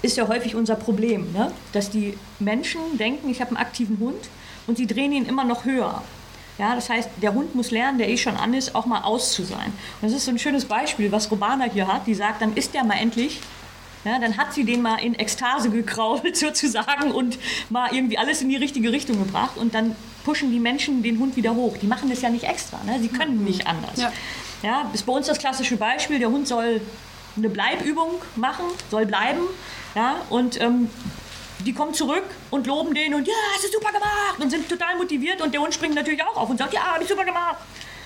ist 0.01 0.17
ja 0.17 0.28
häufig 0.28 0.56
unser 0.56 0.75
Problem, 0.75 1.34
ne? 1.34 1.51
dass 1.73 1.89
die 1.89 2.17
Menschen 2.39 2.97
denken, 2.97 3.30
ich 3.30 3.41
habe 3.41 3.49
einen 3.49 3.58
aktiven 3.58 3.99
Hund 3.99 4.30
und 4.67 4.78
sie 4.78 4.88
drehen 4.88 5.12
ihn 5.12 5.25
immer 5.25 5.43
noch 5.43 5.65
höher. 5.65 6.01
Ja, 6.58 6.74
das 6.76 6.89
heißt, 6.89 7.10
der 7.22 7.34
Hund 7.34 7.54
muss 7.54 7.72
lernen, 7.72 7.98
der 7.98 8.10
eh 8.10 8.18
schon 8.18 8.38
an 8.38 8.54
ist, 8.54 8.76
auch 8.76 8.86
mal 8.86 9.02
aus 9.02 9.34
zu 9.34 9.44
sein. 9.44 9.74
Und 10.02 10.10
das 10.10 10.13
ist 10.13 10.26
so 10.26 10.32
ein 10.32 10.39
schönes 10.39 10.65
Beispiel, 10.65 11.12
was 11.12 11.30
Robana 11.30 11.65
hier 11.65 11.88
hat. 11.88 12.08
Die 12.08 12.13
sagt, 12.13 12.41
dann 12.41 12.56
ist 12.56 12.74
der 12.74 12.84
mal 12.84 12.96
endlich. 12.96 13.41
Ja, 14.06 14.20
dann 14.20 14.38
hat 14.38 14.54
sie 14.54 14.63
den 14.63 14.82
mal 14.82 14.98
in 14.98 15.15
Ekstase 15.15 15.70
gekrault 15.70 16.38
sozusagen 16.38 17.12
und 17.12 17.38
mal 17.70 17.94
irgendwie 17.94 18.18
alles 18.18 18.41
in 18.41 18.50
die 18.50 18.56
richtige 18.56 18.91
Richtung 18.91 19.18
gebracht. 19.18 19.58
Und 19.58 19.74
dann 19.74 19.96
pushen 20.24 20.52
die 20.52 20.60
Menschen 20.60 21.04
den 21.04 21.20
Hund 21.20 21.36
wieder 21.36 21.56
hoch. 21.56 21.76
Die 21.78 21.88
machen 21.88 22.10
das 22.10 22.22
ja 22.22 22.30
nicht 22.30 22.46
extra. 22.46 22.80
Ne? 22.86 23.00
Sie 23.02 23.10
können 23.10 23.44
nicht 23.44 23.68
anders. 23.68 23.98
Ja. 23.98 24.13
Ja, 24.63 24.89
ist 24.94 25.06
bei 25.06 25.13
uns 25.13 25.28
das 25.28 25.38
klassische 25.38 25.78
Beispiel. 25.78 26.20
Der 26.20 26.30
Hund 26.30 26.48
soll 26.48 26.82
eine 27.38 27.50
Bleibübung 27.50 28.12
machen, 28.36 28.65
soll 28.89 29.06
bleiben. 29.06 29.41
Ja, 29.94 30.18
und 30.30 30.60
ähm, 30.62 30.89
die 31.65 31.73
kommen 31.73 31.93
zurück 31.93 32.23
und 32.51 32.67
loben 32.67 32.93
den 32.93 33.13
und 33.13 33.28
ja, 33.28 33.34
hast 33.54 33.65
du 33.65 33.71
super 33.71 33.91
gemacht 33.91 34.39
und 34.39 34.49
sind 34.49 34.69
total 34.69 34.95
motiviert. 34.97 35.41
Und 35.41 35.54
der 35.54 35.62
Hund 35.62 35.73
springt 35.73 35.95
natürlich 35.95 36.23
auch 36.23 36.36
auf 36.38 36.49
und 36.49 36.58
sagt, 36.58 36.73
ja, 36.73 36.82
hab 36.93 37.01
ich 37.01 37.08
super 37.08 37.25
gemacht. 37.25 37.58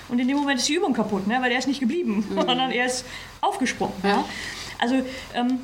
Und 0.08 0.18
in 0.18 0.26
dem 0.26 0.38
Moment 0.38 0.58
ist 0.58 0.68
die 0.68 0.74
Übung 0.74 0.92
kaputt, 0.92 1.26
ne? 1.26 1.38
weil 1.40 1.50
der 1.50 1.58
ist 1.58 1.68
nicht 1.68 1.80
geblieben, 1.80 2.26
sondern 2.34 2.70
er 2.70 2.86
ist 2.86 3.04
aufgesprungen. 3.40 3.94
Ja? 4.02 4.24
Also 4.78 4.96
ähm, 5.34 5.60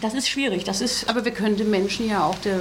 das 0.00 0.14
ist 0.14 0.28
schwierig. 0.28 0.64
Das 0.64 0.80
ist 0.80 1.08
Aber 1.08 1.24
wir 1.24 1.32
können 1.32 1.56
den 1.56 1.70
Menschen 1.70 2.08
ja 2.08 2.24
auch 2.24 2.38
der, 2.38 2.60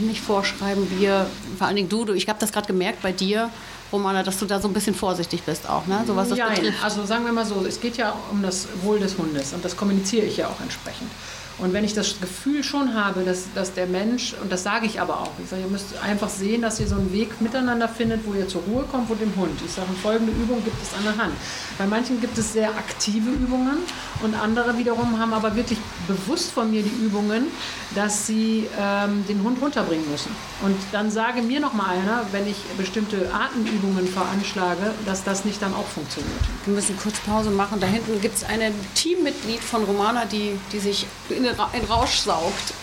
nicht 0.00 0.20
vorschreiben, 0.20 0.86
wir, 0.98 1.26
vor 1.56 1.66
allen 1.66 1.76
Dingen 1.76 1.88
du, 1.88 2.04
du 2.04 2.14
ich 2.14 2.28
habe 2.28 2.38
das 2.40 2.52
gerade 2.52 2.66
gemerkt 2.66 3.02
bei 3.02 3.12
dir, 3.12 3.50
Romana, 3.92 4.22
dass 4.22 4.38
du 4.38 4.44
da 4.44 4.60
so 4.60 4.68
ein 4.68 4.74
bisschen 4.74 4.94
vorsichtig 4.94 5.42
bist 5.44 5.66
auch, 5.66 5.86
ne? 5.86 6.04
So 6.06 6.14
was 6.14 6.28
das 6.28 6.38
Nein, 6.38 6.56
betrifft. 6.56 6.84
also 6.84 7.06
sagen 7.06 7.24
wir 7.24 7.32
mal 7.32 7.46
so, 7.46 7.64
es 7.66 7.80
geht 7.80 7.96
ja 7.96 8.14
um 8.30 8.42
das 8.42 8.68
Wohl 8.82 8.98
des 8.98 9.16
Hundes 9.16 9.54
und 9.54 9.64
das 9.64 9.76
kommuniziere 9.76 10.26
ich 10.26 10.36
ja 10.36 10.48
auch 10.48 10.60
entsprechend. 10.60 11.10
Und 11.58 11.72
wenn 11.72 11.84
ich 11.84 11.92
das 11.92 12.20
Gefühl 12.20 12.62
schon 12.62 12.94
habe, 12.94 13.24
dass, 13.24 13.52
dass 13.54 13.74
der 13.74 13.86
Mensch, 13.86 14.34
und 14.40 14.52
das 14.52 14.62
sage 14.62 14.86
ich 14.86 15.00
aber 15.00 15.20
auch, 15.20 15.32
ich 15.42 15.50
sage, 15.50 15.62
ihr 15.62 15.68
müsst 15.68 15.98
einfach 16.02 16.28
sehen, 16.28 16.62
dass 16.62 16.78
ihr 16.78 16.86
so 16.86 16.94
einen 16.94 17.12
Weg 17.12 17.40
miteinander 17.40 17.88
findet, 17.88 18.24
wo 18.26 18.34
ihr 18.34 18.46
zur 18.46 18.62
Ruhe 18.62 18.84
kommt, 18.84 19.10
wo 19.10 19.14
dem 19.14 19.34
Hund. 19.34 19.60
Ich 19.64 19.72
sage, 19.72 19.88
folgende 20.00 20.32
Übung 20.32 20.62
gibt 20.64 20.80
es 20.80 20.94
an 20.94 21.02
der 21.04 21.16
Hand. 21.16 21.34
Bei 21.76 21.86
manchen 21.86 22.20
gibt 22.20 22.38
es 22.38 22.52
sehr 22.52 22.70
aktive 22.70 23.30
Übungen 23.30 23.78
und 24.22 24.34
andere 24.34 24.78
wiederum 24.78 25.18
haben 25.18 25.32
aber 25.32 25.56
wirklich 25.56 25.78
bewusst 26.06 26.52
von 26.52 26.70
mir 26.70 26.82
die 26.82 27.04
Übungen, 27.04 27.48
dass 27.94 28.26
sie 28.26 28.68
ähm, 28.78 29.24
den 29.28 29.42
Hund 29.42 29.60
runterbringen 29.60 30.08
müssen. 30.10 30.30
Und 30.62 30.76
dann 30.92 31.10
sage 31.10 31.42
mir 31.42 31.60
noch 31.60 31.72
mal 31.72 31.88
einer, 31.88 32.26
wenn 32.32 32.46
ich 32.46 32.56
bestimmte 32.76 33.30
Atemübungen 33.32 34.06
veranschlage, 34.06 34.92
dass 35.06 35.24
das 35.24 35.44
nicht 35.44 35.60
dann 35.62 35.74
auch 35.74 35.86
funktioniert. 35.86 36.40
Wir 36.64 36.74
müssen 36.74 36.96
kurz 36.96 37.18
Pause 37.20 37.50
machen. 37.50 37.80
Da 37.80 37.86
hinten 37.86 38.20
gibt 38.20 38.36
es 38.36 38.44
ein 38.44 38.60
Teammitglied 38.94 39.60
von 39.60 39.84
Romana, 39.84 40.24
die, 40.24 40.58
die 40.72 40.78
sich 40.78 41.06
in 41.30 41.47
den 41.52 41.84
Rausch 41.84 42.18
saugt. 42.18 42.74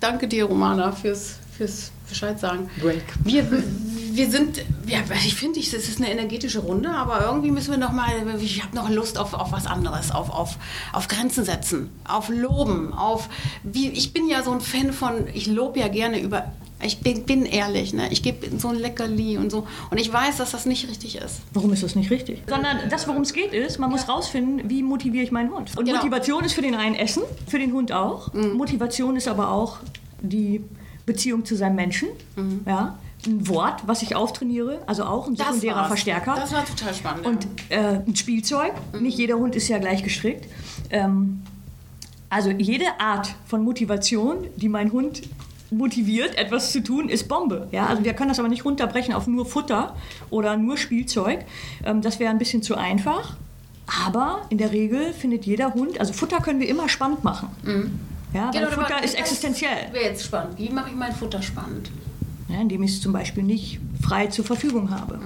Danke 0.00 0.28
dir, 0.28 0.44
Romana, 0.44 0.92
fürs, 0.92 1.36
fürs 1.56 1.90
Bescheid 2.08 2.38
sagen. 2.38 2.70
Break. 2.80 3.02
Wir, 3.24 3.50
wir 3.50 4.30
sind, 4.30 4.64
ja, 4.86 5.00
ich 5.24 5.34
finde, 5.34 5.60
es 5.60 5.72
ist 5.72 5.98
eine 5.98 6.10
energetische 6.10 6.60
Runde, 6.60 6.90
aber 6.90 7.24
irgendwie 7.26 7.50
müssen 7.50 7.70
wir 7.70 7.78
noch 7.78 7.92
mal, 7.92 8.08
ich 8.40 8.62
habe 8.62 8.74
noch 8.74 8.88
Lust 8.88 9.18
auf, 9.18 9.34
auf 9.34 9.52
was 9.52 9.66
anderes, 9.66 10.10
auf, 10.10 10.30
auf, 10.30 10.56
auf 10.92 11.08
Grenzen 11.08 11.44
setzen, 11.44 11.90
auf 12.06 12.28
Loben, 12.28 12.92
auf, 12.94 13.28
wie, 13.62 13.88
ich 13.88 14.12
bin 14.12 14.28
ja 14.28 14.42
so 14.42 14.52
ein 14.52 14.60
Fan 14.60 14.92
von, 14.92 15.26
ich 15.32 15.46
lobe 15.46 15.80
ja 15.80 15.88
gerne 15.88 16.20
über, 16.20 16.52
ich 16.82 17.00
bin, 17.00 17.24
bin 17.24 17.46
ehrlich, 17.46 17.94
ne? 17.94 18.08
ich 18.10 18.22
gebe 18.22 18.58
so 18.58 18.68
ein 18.68 18.76
Leckerli 18.76 19.38
und 19.38 19.50
so 19.50 19.66
und 19.90 19.98
ich 19.98 20.12
weiß, 20.12 20.36
dass 20.36 20.50
das 20.52 20.66
nicht 20.66 20.88
richtig 20.88 21.16
ist. 21.16 21.40
Warum 21.52 21.72
ist 21.72 21.82
das 21.82 21.94
nicht 21.96 22.10
richtig? 22.10 22.42
Sondern 22.46 22.78
das, 22.90 23.08
worum 23.08 23.22
es 23.22 23.32
geht, 23.32 23.52
ist, 23.52 23.78
man 23.78 23.90
muss 23.90 24.08
rausfinden, 24.08 24.68
wie 24.68 24.82
motiviere 24.82 25.24
ich 25.24 25.32
meinen 25.32 25.50
Hund. 25.50 25.76
Und 25.76 25.84
Genau. 25.86 25.98
Motivation 25.98 26.44
ist 26.44 26.52
für 26.52 26.62
den 26.62 26.74
einen 26.74 26.94
Essen, 26.94 27.22
für 27.46 27.58
den 27.58 27.72
Hund 27.72 27.92
auch. 27.92 28.32
Motivation 28.34 29.16
ist 29.16 29.26
aber 29.28 29.50
auch 29.50 29.78
die 30.20 30.62
Beziehung 31.06 31.44
zu 31.44 31.56
seinem 31.56 31.76
Menschen. 31.76 32.08
Ja? 32.66 32.98
Ein 33.26 33.48
Wort, 33.48 33.82
was 33.86 34.02
ich 34.02 34.14
auftrainiere, 34.14 34.82
also 34.86 35.04
auch 35.04 35.26
ein 35.26 35.34
sekundärer. 35.36 35.86
Verstärker. 35.86 36.34
Das 36.36 36.52
war 36.52 36.64
total 36.64 36.94
spannend. 36.94 37.26
Und 37.26 37.46
äh, 37.70 38.00
ein 38.06 38.14
Spielzeug. 38.14 38.72
Nicht 39.00 39.18
jeder 39.18 39.36
Hund 39.36 39.56
ist 39.56 39.68
ja 39.68 39.78
gleich 39.78 40.02
gestrickt. 40.04 40.46
Ähm, 40.90 41.42
also 42.28 42.50
jede 42.50 42.84
Art 43.00 43.34
von 43.46 43.62
Motivation, 43.64 44.46
die 44.56 44.68
mein 44.68 44.92
Hund 44.92 45.22
motiviert, 45.70 46.36
etwas 46.38 46.72
zu 46.72 46.82
tun, 46.82 47.08
ist 47.08 47.28
Bombe. 47.28 47.68
Ja, 47.72 47.86
also 47.86 48.04
wir 48.04 48.14
können 48.14 48.28
das 48.28 48.38
aber 48.38 48.48
nicht 48.48 48.64
runterbrechen 48.64 49.14
auf 49.14 49.26
nur 49.26 49.46
Futter 49.46 49.96
oder 50.30 50.56
nur 50.56 50.76
Spielzeug. 50.76 51.44
Ähm, 51.84 52.02
das 52.02 52.18
wäre 52.20 52.30
ein 52.30 52.38
bisschen 52.38 52.62
zu 52.62 52.76
einfach. 52.76 53.36
Aber 54.04 54.42
in 54.50 54.58
der 54.58 54.72
Regel 54.72 55.12
findet 55.12 55.46
jeder 55.46 55.74
Hund, 55.74 56.00
also 56.00 56.12
Futter 56.12 56.40
können 56.40 56.58
wir 56.60 56.68
immer 56.68 56.88
spannend 56.88 57.22
machen. 57.22 57.48
Ja, 58.34 58.50
weil 58.52 58.64
Genau, 58.64 58.70
Futter 58.82 59.02
ist 59.04 59.16
existenziell. 59.18 59.92
Wäre 59.92 60.04
jetzt 60.06 60.24
spannend. 60.24 60.58
Wie 60.58 60.68
mache 60.70 60.90
ich 60.90 60.96
mein 60.96 61.12
Futter 61.12 61.40
spannend? 61.40 61.90
Ja, 62.48 62.60
indem 62.60 62.82
ich 62.82 62.92
es 62.92 63.00
zum 63.00 63.12
Beispiel 63.12 63.42
nicht 63.44 63.78
frei 64.02 64.26
zur 64.26 64.44
Verfügung 64.44 64.90
habe, 64.90 65.18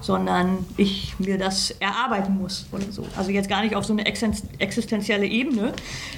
sondern 0.00 0.58
ich 0.76 1.14
mir 1.18 1.38
das 1.38 1.70
erarbeiten 1.78 2.36
muss 2.36 2.66
oder 2.72 2.84
so. 2.90 3.06
Also 3.16 3.30
jetzt 3.30 3.48
gar 3.48 3.62
nicht 3.62 3.76
auf 3.76 3.84
so 3.84 3.92
eine 3.92 4.04
existen- 4.06 4.48
existenzielle 4.58 5.26
Ebene, 5.26 5.72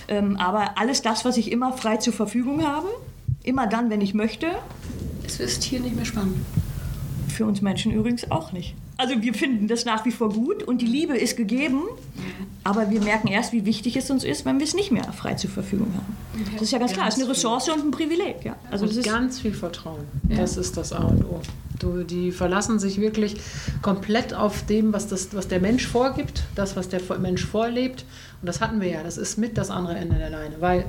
ähm, 0.09 0.37
aber 0.39 0.79
alles 0.79 1.03
das, 1.03 1.25
was 1.25 1.37
ich 1.37 1.53
immer 1.53 1.73
frei 1.73 1.99
zur 1.99 2.13
Verfügung 2.15 2.67
habe, 2.67 2.89
immer 3.44 3.66
dann, 3.68 3.90
wenn 3.90 4.00
ich 4.00 4.14
möchte, 4.14 4.48
Es 5.26 5.38
ist 5.38 5.62
hier 5.62 5.80
nicht 5.80 5.94
mehr 5.94 6.04
spannend. 6.04 6.37
für 7.28 7.46
uns 7.46 7.62
Menschen 7.62 7.92
übrigens 7.92 8.30
auch 8.30 8.52
nicht. 8.52 8.74
Also 8.96 9.20
wir 9.20 9.35
finden 9.35 9.66
das 9.66 9.85
nach 9.85 10.04
wie 10.04 10.12
vor 10.12 10.28
gut 10.33 10.62
und 10.62 10.80
die 10.80 10.87
Liebe 10.87 11.16
ist 11.16 11.37
gegeben, 11.37 11.83
aber 12.62 12.90
wir 12.90 13.00
merken 13.00 13.26
erst, 13.26 13.52
wie 13.52 13.64
wichtig 13.66 13.96
es 13.96 14.09
uns 14.09 14.22
ist, 14.22 14.44
wenn 14.44 14.59
wir 14.59 14.64
es 14.64 14.74
nicht 14.74 14.92
mehr 14.92 15.12
frei 15.12 15.35
zur 15.35 15.50
Verfügung 15.50 15.88
haben. 15.94 16.16
Das 16.52 16.62
ist 16.62 16.70
ja 16.70 16.78
ganz 16.78 16.92
klar, 16.92 17.09
es 17.09 17.16
ist 17.16 17.22
eine 17.22 17.30
Ressource 17.30 17.68
und 17.70 17.85
ein 17.85 17.90
Privileg. 17.90 18.44
Ja. 18.44 18.54
Also 18.70 18.87
das 18.87 18.96
ist 18.98 19.04
ganz 19.04 19.40
viel 19.40 19.52
Vertrauen. 19.52 20.04
Das 20.28 20.57
ist 20.57 20.76
das 20.76 20.92
A 20.92 21.02
und 21.04 21.24
O. 21.24 21.40
Du, 21.80 22.04
die 22.04 22.30
verlassen 22.30 22.78
sich 22.78 23.00
wirklich 23.00 23.35
komplett 23.83 24.33
auf 24.33 24.64
dem, 24.66 24.92
was, 24.92 25.09
das, 25.09 25.35
was 25.35 25.48
der 25.48 25.59
Mensch 25.61 25.88
vorgibt, 25.88 26.44
das, 26.54 26.76
was 26.76 26.88
der 26.88 27.00
Mensch 27.18 27.44
vorlebt. 27.44 28.04
Und 28.40 28.46
das 28.46 28.61
hatten 28.61 28.80
wir 28.80 28.88
ja. 28.88 29.02
Das 29.02 29.18
ist 29.18 29.38
mit 29.38 29.59
das 29.59 29.70
andere 29.70 29.96
Ende 29.96 30.16
der 30.16 30.30
Leine. 30.30 30.54
Weil, 30.61 30.85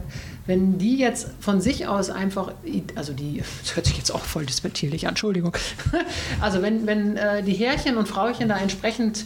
wenn 0.47 0.77
die 0.77 0.97
jetzt 0.97 1.29
von 1.39 1.59
sich 1.61 1.87
aus 1.87 2.09
einfach, 2.09 2.53
also 2.95 3.13
die, 3.13 3.41
das 3.61 3.75
hört 3.75 3.85
sich 3.85 3.97
jetzt 3.97 4.11
auch 4.11 4.23
voll 4.23 4.45
despektierlich 4.45 5.05
an, 5.05 5.09
Entschuldigung. 5.09 5.55
Also, 6.41 6.61
wenn, 6.61 6.85
wenn 6.85 7.17
äh, 7.17 7.43
die 7.43 7.53
Herrchen 7.53 7.97
und 7.97 8.07
Frauchen 8.07 8.49
da 8.49 8.57
entsprechend 8.57 9.25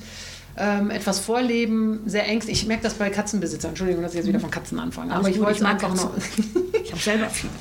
ähm, 0.57 0.91
etwas 0.91 1.19
vorleben, 1.19 2.01
sehr 2.05 2.27
ängstlich. 2.27 2.61
Ich 2.61 2.67
merke 2.67 2.83
das 2.83 2.95
bei 2.95 3.09
Katzenbesitzern. 3.09 3.69
Entschuldigung, 3.69 4.03
dass 4.03 4.13
ich 4.13 4.17
jetzt 4.19 4.27
wieder 4.27 4.39
von 4.39 4.51
Katzen 4.51 4.79
anfange. 4.79 5.13
Aber 5.13 5.25
Alles 5.25 5.35
ich 5.35 5.41
wollte 5.41 5.63
mag 5.63 5.83
einfach 5.83 5.95
noch. 5.95 6.11
ich 6.83 6.91
habe 6.91 7.01
selber 7.01 7.29
viele. 7.29 7.51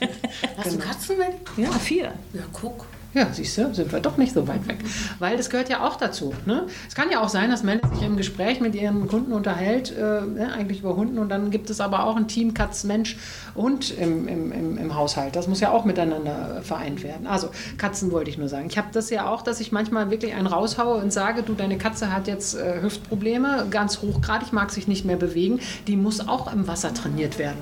Hast 0.56 0.74
du 0.74 0.78
Katzen? 0.78 1.16
Ja, 1.56 1.72
vier. 1.72 2.12
Ja, 2.32 2.42
guck. 2.52 2.86
Ja, 3.16 3.28
siehst 3.32 3.56
du, 3.56 3.72
sind 3.72 3.90
wir 3.92 4.00
doch 4.00 4.18
nicht 4.18 4.34
so 4.34 4.46
weit 4.46 4.68
weg. 4.68 4.76
Weil 5.20 5.38
das 5.38 5.48
gehört 5.48 5.70
ja 5.70 5.86
auch 5.86 5.96
dazu. 5.96 6.34
Ne? 6.44 6.66
Es 6.86 6.94
kann 6.94 7.10
ja 7.10 7.22
auch 7.22 7.30
sein, 7.30 7.48
dass 7.48 7.62
Männer 7.62 7.80
sich 7.94 8.06
im 8.06 8.18
Gespräch 8.18 8.60
mit 8.60 8.74
ihren 8.74 9.08
Kunden 9.08 9.32
unterhält, 9.32 9.90
äh, 9.96 10.20
ne, 10.20 10.52
eigentlich 10.54 10.80
über 10.80 10.96
Hunden, 10.96 11.18
und 11.18 11.30
dann 11.30 11.50
gibt 11.50 11.70
es 11.70 11.80
aber 11.80 12.04
auch 12.04 12.16
ein 12.16 12.28
Team 12.28 12.52
Katz, 12.52 12.84
Mensch, 12.84 13.16
Hund 13.54 13.90
im, 13.96 14.28
im, 14.28 14.52
im, 14.52 14.76
im 14.76 14.94
Haushalt. 14.94 15.34
Das 15.34 15.48
muss 15.48 15.60
ja 15.60 15.70
auch 15.70 15.86
miteinander 15.86 16.60
vereint 16.62 17.02
werden. 17.02 17.26
Also 17.26 17.48
Katzen 17.78 18.12
wollte 18.12 18.28
ich 18.28 18.36
nur 18.36 18.50
sagen. 18.50 18.66
Ich 18.68 18.76
habe 18.76 18.88
das 18.92 19.08
ja 19.08 19.30
auch, 19.30 19.40
dass 19.40 19.60
ich 19.60 19.72
manchmal 19.72 20.10
wirklich 20.10 20.34
einen 20.34 20.46
raushaue 20.46 20.98
und 21.02 21.10
sage, 21.10 21.42
du, 21.42 21.54
deine 21.54 21.78
Katze 21.78 22.12
hat 22.12 22.26
jetzt 22.26 22.54
äh, 22.54 22.82
Hüftprobleme, 22.82 23.68
ganz 23.70 24.02
hochgradig, 24.02 24.52
mag 24.52 24.70
sich 24.70 24.88
nicht 24.88 25.06
mehr 25.06 25.16
bewegen. 25.16 25.60
Die 25.86 25.96
muss 25.96 26.28
auch 26.28 26.52
im 26.52 26.68
Wasser 26.68 26.92
trainiert 26.92 27.38
werden. 27.38 27.56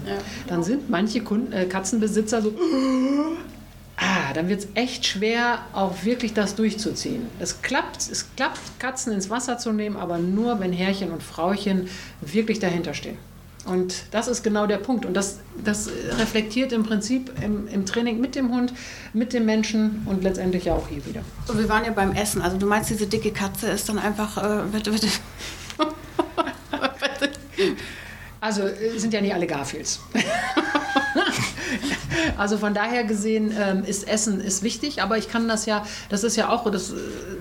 Dann 0.48 0.64
sind 0.64 0.90
manche 0.90 1.20
Kunden, 1.20 1.52
äh, 1.52 1.66
Katzenbesitzer 1.66 2.42
so, 2.42 2.52
dann 4.34 4.48
wird 4.48 4.60
es 4.60 4.68
echt 4.74 5.06
schwer, 5.06 5.60
auch 5.72 6.04
wirklich 6.04 6.34
das 6.34 6.54
durchzuziehen. 6.54 7.26
Es 7.40 7.62
klappt, 7.62 7.96
es 8.10 8.26
klappt, 8.36 8.60
Katzen 8.78 9.12
ins 9.12 9.30
Wasser 9.30 9.58
zu 9.58 9.72
nehmen, 9.72 9.96
aber 9.96 10.18
nur, 10.18 10.60
wenn 10.60 10.72
Herrchen 10.72 11.10
und 11.10 11.22
Frauchen 11.22 11.88
wirklich 12.20 12.58
dahinter 12.58 12.94
stehen. 12.94 13.16
Und 13.66 13.94
das 14.10 14.28
ist 14.28 14.42
genau 14.42 14.66
der 14.66 14.76
Punkt. 14.76 15.06
Und 15.06 15.14
das, 15.14 15.38
das 15.64 15.88
reflektiert 16.18 16.72
im 16.72 16.82
Prinzip 16.82 17.32
im, 17.42 17.66
im 17.68 17.86
Training 17.86 18.20
mit 18.20 18.34
dem 18.34 18.52
Hund, 18.52 18.74
mit 19.14 19.32
dem 19.32 19.46
Menschen 19.46 20.02
und 20.04 20.22
letztendlich 20.22 20.66
ja 20.66 20.74
auch 20.74 20.88
hier 20.88 21.04
wieder. 21.06 21.22
Und 21.48 21.58
wir 21.58 21.68
waren 21.68 21.84
ja 21.84 21.92
beim 21.92 22.12
Essen. 22.12 22.42
Also 22.42 22.58
du 22.58 22.66
meinst, 22.66 22.90
diese 22.90 23.06
dicke 23.06 23.30
Katze 23.30 23.68
ist 23.68 23.88
dann 23.88 23.98
einfach. 23.98 24.36
Äh, 24.36 24.72
wird, 24.72 24.92
wird, 24.92 25.06
Also 28.44 28.62
äh, 28.64 28.98
sind 28.98 29.14
ja 29.14 29.22
nicht 29.22 29.32
alle 29.32 29.46
Garfields. 29.46 30.00
also 32.38 32.58
von 32.58 32.74
daher 32.74 33.04
gesehen 33.04 33.52
ähm, 33.58 33.84
ist 33.84 34.06
Essen 34.08 34.40
ist 34.40 34.62
wichtig, 34.62 35.02
aber 35.02 35.18
ich 35.18 35.28
kann 35.28 35.48
das 35.48 35.66
ja, 35.66 35.84
das 36.08 36.24
ist 36.24 36.36
ja 36.36 36.48
auch, 36.50 36.70
das 36.70 36.90
äh, 36.90 36.94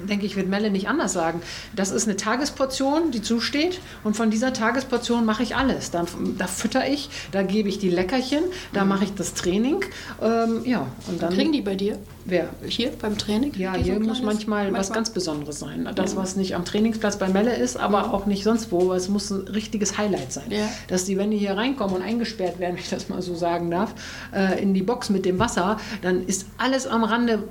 denke 0.09 0.25
ich, 0.25 0.36
wird 0.36 0.47
Melle 0.49 0.69
nicht 0.71 0.88
anders 0.88 1.13
sagen. 1.13 1.41
Das 1.75 1.91
ist 1.91 2.07
eine 2.07 2.17
Tagesportion, 2.17 3.12
die 3.12 3.21
zusteht 3.21 3.79
und 4.03 4.15
von 4.15 4.29
dieser 4.29 4.53
Tagesportion 4.53 5.25
mache 5.25 5.43
ich 5.43 5.55
alles. 5.55 5.91
Da, 5.91 6.05
da 6.38 6.47
fütter 6.47 6.88
ich, 6.88 7.09
da 7.31 7.43
gebe 7.43 7.69
ich 7.69 7.79
die 7.79 7.89
Leckerchen, 7.89 8.43
da 8.73 8.86
mache 8.86 9.05
ich 9.05 9.13
das 9.15 9.33
Training. 9.33 9.83
Ähm, 10.21 10.62
ja, 10.65 10.88
und 11.07 11.21
dann. 11.21 11.33
kriegen 11.33 11.51
die 11.51 11.62
bei 11.62 11.75
dir? 11.75 11.97
Wer? 12.25 12.49
Hier 12.65 12.91
beim 13.01 13.17
Training? 13.17 13.53
Ja, 13.57 13.73
so 13.75 13.81
hier 13.81 13.93
ein 13.95 13.99
muss 14.03 14.19
kleines- 14.19 14.25
manchmal, 14.25 14.73
was 14.73 14.91
ganz 14.93 15.09
Besonderes 15.09 15.59
sein. 15.59 15.89
Das, 15.95 16.15
was 16.15 16.36
nicht 16.38 16.55
am 16.55 16.63
Trainingsplatz 16.63 17.17
bei 17.17 17.27
Melle 17.27 17.53
ist, 17.55 17.75
aber 17.75 18.13
auch 18.13 18.25
nicht 18.25 18.43
sonst 18.43 18.71
wo. 18.71 18.83
aber 18.83 18.95
Es 18.95 19.09
muss 19.09 19.29
ein 19.29 19.47
richtiges 19.49 19.97
Highlight 19.97 20.31
sein. 20.31 20.45
Ja. 20.49 20.69
Dass 20.88 21.03
die, 21.05 21.17
wenn 21.17 21.31
die 21.31 21.38
hier 21.38 21.57
reinkommen 21.57 21.97
und 21.97 22.01
eingesperrt 22.01 22.59
werden, 22.59 22.75
wenn 22.75 22.81
ich 22.83 22.89
das 22.89 23.09
mal 23.09 23.21
so 23.21 23.36
sagen 23.36 23.69
darf, 23.71 23.93
äh, 24.33 24.62
in 24.63 24.73
die 24.73 24.82
Box 24.82 25.10
mit 25.12 25.26
dem 25.26 25.38
Wasser, 25.38 25.78
dann 26.02 26.26
ist 26.26 26.47
alles 26.58 26.88
am 26.88 27.04
Rande 27.04 27.43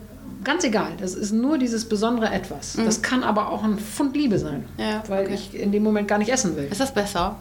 ganz 0.42 0.64
egal. 0.64 0.88
Das 1.00 1.14
ist 1.14 1.30
nur 1.30 1.56
dieses 1.58 1.88
besondere 1.88 2.30
Etwas. 2.32 2.76
Das 2.84 3.00
kann 3.02 3.22
aber 3.22 3.50
auch 3.50 3.62
ein 3.62 3.78
Pfund 3.78 4.16
Liebe 4.16 4.38
sein, 4.40 4.64
Ja, 4.78 5.04
weil 5.08 5.26
okay. 5.26 5.34
ich 5.34 5.54
in 5.54 5.70
dem 5.70 5.84
Moment 5.84 6.08
gar 6.08 6.18
nicht 6.18 6.30
essen 6.32 6.56
will. 6.56 6.64
Ist 6.70 6.80
das 6.80 6.92
besser? 6.92 7.36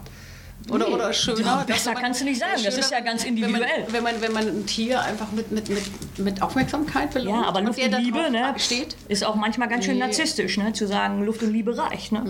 Oder, 0.70 0.86
Nee. 0.86 0.94
oder 0.94 1.12
schöner? 1.12 1.40
Ja, 1.40 1.64
besser 1.66 1.92
man- 1.92 2.02
kannst 2.04 2.20
du 2.20 2.24
nicht 2.24 2.38
sagen. 2.38 2.52
Das 2.64 2.78
ist 2.78 2.92
ja 2.92 3.00
ganz 3.00 3.24
wenn 3.24 3.34
man, 3.34 3.42
individuell. 3.44 3.86
wenn 3.90 4.02
man, 4.04 4.14
wenn 4.20 4.32
man 4.32 4.46
ein 4.46 4.64
Tier 4.66 5.00
einfach 5.02 5.32
mit, 5.32 5.50
mit, 5.50 5.68
mit, 5.68 6.18
mit 6.18 6.40
Aufmerksamkeit 6.40 7.12
belohnt 7.12 7.42
Ja, 7.42 7.48
aber 7.48 7.58
und 7.58 7.66
Luft 7.66 7.82
und 7.82 7.90
da 7.90 7.98
Liebe 7.98 8.30
ne, 8.30 8.54
steht. 8.58 8.94
ist 9.08 9.24
auch 9.26 9.34
manchmal 9.34 9.68
ganz 9.68 9.84
schön 9.86 9.94
Nee. 9.94 10.00
narzisstisch, 10.04 10.58
ne, 10.58 10.72
zu 10.72 10.86
sagen, 10.86 11.24
Luft 11.24 11.42
und 11.42 11.52
Liebe 11.52 11.76
reicht. 11.76 12.12
Ne? 12.12 12.22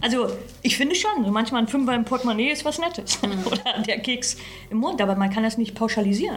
Also 0.00 0.28
ich 0.62 0.76
finde 0.76 0.94
schon, 0.94 1.24
so 1.24 1.30
manchmal 1.30 1.62
ein 1.62 1.68
Fünfer 1.68 1.94
im 1.94 2.04
Portemonnaie 2.04 2.50
ist 2.50 2.64
was 2.64 2.78
Nettes. 2.78 3.18
Oder 3.44 3.82
der 3.86 3.98
Keks 4.00 4.36
im 4.70 4.78
Mund, 4.78 5.00
aber 5.00 5.16
man 5.16 5.30
kann 5.30 5.42
das 5.42 5.58
nicht 5.58 5.74
pauschalisieren. 5.74 6.36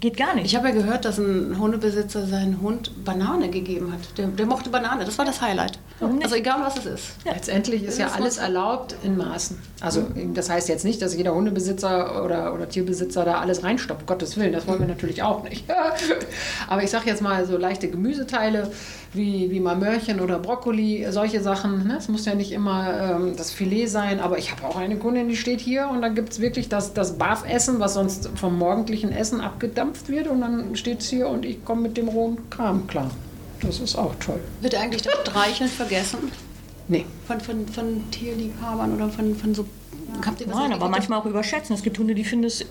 Geht 0.00 0.16
gar 0.16 0.34
nicht. 0.34 0.46
Ich 0.46 0.56
habe 0.56 0.68
ja 0.68 0.74
gehört, 0.74 1.04
dass 1.04 1.18
ein 1.18 1.58
Hundebesitzer 1.58 2.26
seinen 2.26 2.60
Hund 2.60 3.04
Banane 3.04 3.48
gegeben 3.50 3.92
hat. 3.92 4.18
Der, 4.18 4.26
der 4.26 4.46
mochte 4.46 4.70
Banane, 4.70 5.04
das 5.04 5.16
war 5.18 5.24
das 5.24 5.40
Highlight. 5.40 5.78
Warum 5.98 6.16
nicht? 6.16 6.24
Also 6.24 6.36
egal, 6.36 6.60
was 6.60 6.78
es 6.78 6.86
ist. 6.86 7.16
Letztendlich 7.24 7.84
ist 7.84 7.98
ja 7.98 8.08
alles 8.08 8.38
erlaubt 8.38 8.94
in 9.02 9.16
Maßen. 9.16 9.58
Also 9.80 10.06
das 10.34 10.50
heißt 10.50 10.68
jetzt 10.68 10.84
nicht, 10.84 11.00
dass 11.00 11.14
jeder 11.16 11.34
Hundebesitzer 11.34 12.24
oder, 12.24 12.54
oder 12.54 12.68
Tierbesitzer 12.68 13.24
da 13.24 13.40
alles 13.40 13.62
reinstoppt. 13.62 14.06
Gottes 14.06 14.36
Willen, 14.36 14.52
das 14.52 14.66
wollen 14.66 14.80
wir 14.80 14.86
natürlich 14.86 15.22
auch 15.22 15.42
nicht. 15.42 15.64
Aber 16.68 16.82
ich 16.82 16.90
sage 16.90 17.06
jetzt 17.06 17.22
mal 17.22 17.46
so 17.46 17.56
leichte 17.56 17.88
Gemüseteile 17.88 18.70
wie, 19.12 19.50
wie 19.50 19.60
mal 19.60 19.76
Möhrchen 19.76 20.20
oder 20.20 20.38
Brokkoli, 20.38 21.06
solche 21.10 21.42
Sachen. 21.42 21.86
Ne? 21.86 21.96
Es 21.98 22.08
muss 22.08 22.26
ja 22.26 22.34
nicht 22.34 22.52
immer 22.52 23.16
ähm, 23.16 23.36
das 23.36 23.50
Filet 23.50 23.86
sein, 23.86 24.20
aber 24.20 24.38
ich 24.38 24.52
habe 24.52 24.64
auch 24.64 24.76
eine 24.76 24.96
Kundin, 24.96 25.28
die 25.28 25.36
steht 25.36 25.60
hier 25.60 25.88
und 25.88 26.02
dann 26.02 26.14
gibt 26.14 26.32
es 26.32 26.40
wirklich 26.40 26.68
das, 26.68 26.94
das 26.94 27.18
Barf-Essen, 27.18 27.80
was 27.80 27.94
sonst 27.94 28.30
vom 28.36 28.56
morgendlichen 28.56 29.10
Essen 29.12 29.40
abgedampft 29.40 30.08
wird 30.08 30.28
und 30.28 30.40
dann 30.40 30.76
steht 30.76 31.00
es 31.00 31.08
hier 31.08 31.28
und 31.28 31.44
ich 31.44 31.64
komme 31.64 31.82
mit 31.82 31.96
dem 31.96 32.08
rohen 32.08 32.48
Kram 32.50 32.86
klar. 32.86 33.10
Das 33.62 33.80
ist 33.80 33.96
auch 33.96 34.14
toll. 34.20 34.40
Wird 34.60 34.74
eigentlich 34.74 35.02
das 35.02 35.14
Streicheln 35.20 35.68
vergessen? 35.68 36.18
Nee. 36.88 37.04
Von, 37.26 37.40
von, 37.40 37.68
von 37.68 38.10
Tierliebhabern 38.10 38.94
oder 38.94 39.08
von, 39.10 39.34
von 39.36 39.54
so. 39.54 39.66
Nein, 40.46 40.72
aber 40.72 40.88
manchmal 40.88 41.20
auch 41.20 41.26
überschätzen. 41.26 41.74
Es 41.74 41.82
gibt 41.82 41.98
Hunde, 41.98 42.14
die 42.14 42.24
finden 42.24 42.46
es 42.46 42.64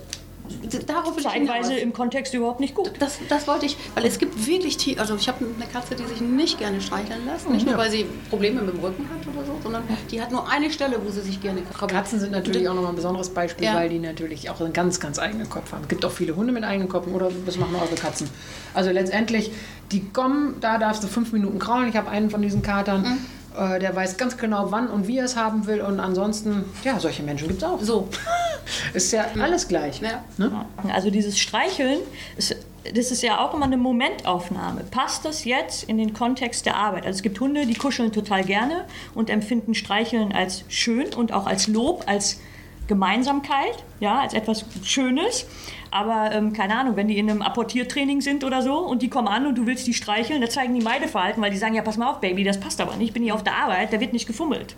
darauf 0.86 1.16
zeitweise 1.18 1.76
im 1.76 1.94
Kontext 1.94 2.34
überhaupt 2.34 2.60
nicht 2.60 2.76
gut. 2.76 2.92
Das, 3.00 3.20
das 3.30 3.48
wollte 3.48 3.66
ich, 3.66 3.78
weil 3.96 4.06
es 4.06 4.20
gibt 4.20 4.46
wirklich 4.48 4.78
Tiere, 4.78 5.02
also 5.02 5.16
ich 5.16 5.28
habe 5.28 5.46
eine 5.46 5.66
Katze, 5.66 5.96
die 5.96 6.06
sich 6.06 6.22
nicht 6.22 6.60
gerne 6.60 6.82
streicheln 6.82 7.26
lässt, 7.26 7.50
nicht 7.50 7.66
nur 7.66 7.78
weil 7.78 7.92
sie 7.92 8.06
Probleme 8.30 8.62
mit 8.62 8.76
dem 8.76 8.80
Rücken 8.80 9.08
hat 9.10 9.28
oder 9.28 9.46
so, 9.46 9.60
sondern 9.64 9.84
die 10.12 10.22
hat 10.22 10.32
nur 10.32 10.50
eine 10.50 10.72
Stelle, 10.72 10.98
wo 11.04 11.10
sie 11.10 11.22
sich 11.22 11.42
gerne 11.42 11.62
krabbelt. 11.62 11.98
Katzen 11.98 12.20
sind 12.20 12.32
natürlich 12.32 12.68
auch 12.68 12.74
nochmal 12.74 12.92
ein 12.92 12.96
besonderes 12.96 13.30
Beispiel, 13.30 13.66
ja. 13.66 13.76
weil 13.76 13.90
die 13.90 14.00
natürlich 14.00 14.50
auch 14.50 14.60
einen 14.62 14.74
ganz, 14.74 15.00
ganz 15.00 15.20
eigenen 15.20 15.50
Kopf 15.50 15.72
haben. 15.72 15.84
Es 15.84 15.90
gibt 15.90 16.06
auch 16.06 16.12
viele 16.12 16.36
Hunde 16.36 16.54
mit 16.54 16.64
eigenen 16.64 16.90
Köpfen 16.90 17.14
oder 17.14 17.30
was 17.46 17.58
machen 17.58 17.76
eure 17.76 17.96
Katzen? 17.96 18.30
Also 18.74 18.92
letztendlich, 18.92 19.52
die 19.92 20.10
kommen, 20.10 20.56
da 20.62 20.78
darfst 20.78 21.04
du 21.04 21.08
fünf 21.08 21.32
Minuten 21.32 21.60
kraulen. 21.60 21.90
Ich 21.90 21.96
habe 21.96 22.10
einen 22.10 22.30
von 22.30 22.42
diesen 22.42 22.62
Katern. 22.62 23.02
Mhm 23.02 23.38
äh, 23.58 23.80
der 23.80 23.96
weiß 23.96 24.18
ganz 24.18 24.38
genau, 24.38 24.72
wann 24.72 24.90
und 24.90 25.08
wie 25.08 25.18
er 25.18 25.26
es 25.26 25.36
haben 25.36 25.66
will. 25.66 25.82
Und 25.82 26.00
ansonsten, 26.00 26.66
ja, 26.84 27.00
solche 27.00 27.24
Menschen 27.24 27.48
gibt 27.48 27.62
es 27.62 27.68
auch. 27.68 27.82
So. 27.82 28.10
ist 28.94 29.12
ja 29.12 29.26
alles 29.40 29.68
gleich. 29.68 30.02
Ja. 30.02 30.24
Ne? 30.38 30.66
Also 30.94 31.10
dieses 31.10 31.40
Streicheln, 31.40 32.00
ist, 32.38 32.56
das 32.84 33.12
ist 33.12 33.22
ja 33.22 33.40
auch 33.40 33.54
immer 33.54 33.66
eine 33.66 33.78
Momentaufnahme. 33.78 34.84
Passt 34.90 35.26
das 35.26 35.46
jetzt 35.46 35.84
in 35.84 35.98
den 35.98 36.14
Kontext 36.14 36.66
der 36.66 36.76
Arbeit? 36.76 37.06
Also 37.06 37.18
es 37.18 37.24
gibt 37.24 37.40
Hunde, 37.40 37.66
die 37.66 37.74
kuscheln 37.74 38.12
total 38.12 38.44
gerne 38.44 38.86
und 39.16 39.30
empfinden 39.30 39.74
Streicheln 39.74 40.32
als 40.32 40.64
schön 40.70 41.14
und 41.14 41.34
auch 41.34 41.46
als 41.46 41.68
Lob, 41.68 42.04
als 42.08 42.40
Gemeinsamkeit, 42.88 43.84
ja, 44.00 44.20
als 44.20 44.34
etwas 44.34 44.66
Schönes. 44.84 45.46
Aber 45.91 46.32
ähm, 46.32 46.54
keine 46.54 46.75
Ahnung, 46.75 46.95
wenn 46.95 47.08
die 47.08 47.17
in 47.17 47.30
einem 47.30 47.41
Apportiertraining 47.41 48.21
sind 48.21 48.43
oder 48.43 48.62
so 48.62 48.78
und 48.78 49.02
die 49.02 49.10
kommen 49.10 49.28
an 49.28 49.47
und 49.47 49.58
du 49.58 49.65
willst 49.65 49.88
die 49.88 49.93
streicheln, 49.93 50.41
da 50.41 50.49
zeigen 50.49 50.73
die 50.73 50.84
Meideverhalten, 50.84 51.41
weil 51.41 51.52
die 51.52 51.58
sagen, 51.58 51.75
ja, 51.75 51.82
pass 51.82 51.97
mal 51.97 52.10
auf, 52.10 52.19
Baby, 52.19 52.43
das 52.43 52.60
passt 52.60 52.80
aber 52.80 52.95
nicht, 52.95 53.08
ich 53.10 53.13
bin 53.13 53.23
hier 53.23 53.34
auf 53.34 53.43
der 53.43 53.56
Arbeit, 53.56 53.91
da 53.91 53.99
wird 53.99 54.13
nicht 54.13 54.28
gefummelt. 54.28 54.75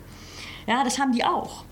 Ja, 0.66 0.84
das 0.84 0.98
haben 0.98 1.12
die 1.12 1.24
auch. 1.24 1.64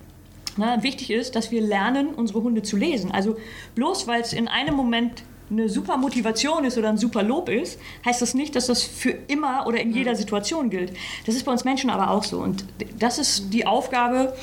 Na, 0.57 0.83
wichtig 0.83 1.11
ist, 1.11 1.37
dass 1.37 1.51
wir 1.51 1.63
lernen, 1.63 2.09
unsere 2.09 2.43
Hunde 2.43 2.63
zu 2.63 2.77
lesen. 2.77 3.13
Also 3.13 3.37
bloß 3.77 4.07
weil 4.07 4.21
es 4.21 4.33
in 4.33 4.49
einem 4.49 4.75
Moment 4.75 5.23
eine 5.51 5.69
super 5.69 5.97
Motivation 5.97 6.65
ist 6.65 6.79
oder 6.79 6.89
ein 6.89 6.99
super 6.99 7.23
Lob 7.23 7.49
ist, 7.49 7.79
heißt 8.05 8.23
das 8.23 8.35
nicht, 8.35 8.55
dass 8.55 8.67
das 8.67 8.83
für 8.83 9.11
immer 9.11 9.67
oder 9.67 9.81
in 9.81 9.93
jeder 9.93 10.15
Situation 10.15 10.71
gilt. 10.71 10.93
Das 11.27 11.35
ist 11.35 11.45
bei 11.45 11.53
uns 11.53 11.65
Menschen 11.65 11.91
aber 11.91 12.11
auch 12.11 12.25
so. 12.25 12.39
Und 12.39 12.65
das 12.99 13.19
ist 13.19 13.53
die 13.53 13.67
Aufgabe, 13.67 14.35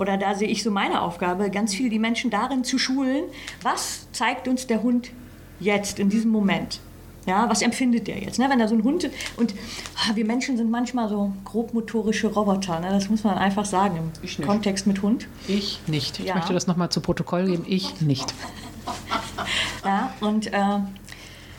oder 0.00 0.16
da 0.16 0.34
sehe 0.34 0.48
ich 0.48 0.62
so 0.62 0.70
meine 0.70 1.02
Aufgabe, 1.02 1.50
ganz 1.50 1.74
viel 1.74 1.90
die 1.90 1.98
Menschen 1.98 2.30
darin 2.30 2.64
zu 2.64 2.78
schulen, 2.78 3.24
was 3.62 4.06
zeigt 4.12 4.48
uns 4.48 4.66
der 4.66 4.82
Hund 4.82 5.10
jetzt 5.60 5.98
in 5.98 6.08
diesem 6.08 6.30
Moment. 6.30 6.80
Ja, 7.26 7.50
was 7.50 7.60
empfindet 7.60 8.06
der 8.06 8.18
jetzt? 8.18 8.38
Ne? 8.38 8.48
Wenn 8.48 8.58
da 8.58 8.66
so 8.66 8.74
ein 8.74 8.82
Hund 8.82 9.10
und 9.36 9.54
ah, 9.96 10.16
wir 10.16 10.24
Menschen 10.24 10.56
sind 10.56 10.70
manchmal 10.70 11.10
so 11.10 11.32
grobmotorische 11.44 12.28
Roboter, 12.28 12.80
ne? 12.80 12.88
das 12.88 13.10
muss 13.10 13.24
man 13.24 13.36
einfach 13.36 13.66
sagen 13.66 14.10
im 14.22 14.46
Kontext 14.46 14.86
mit 14.86 15.02
Hund. 15.02 15.28
Ich 15.46 15.80
nicht. 15.86 16.18
Ich 16.18 16.26
ja. 16.26 16.34
möchte 16.34 16.54
das 16.54 16.66
nochmal 16.66 16.88
zu 16.88 17.02
Protokoll 17.02 17.44
geben. 17.44 17.64
Ich 17.68 18.00
nicht. 18.00 18.32
ja, 19.84 20.14
und 20.20 20.46
äh, 20.46 20.78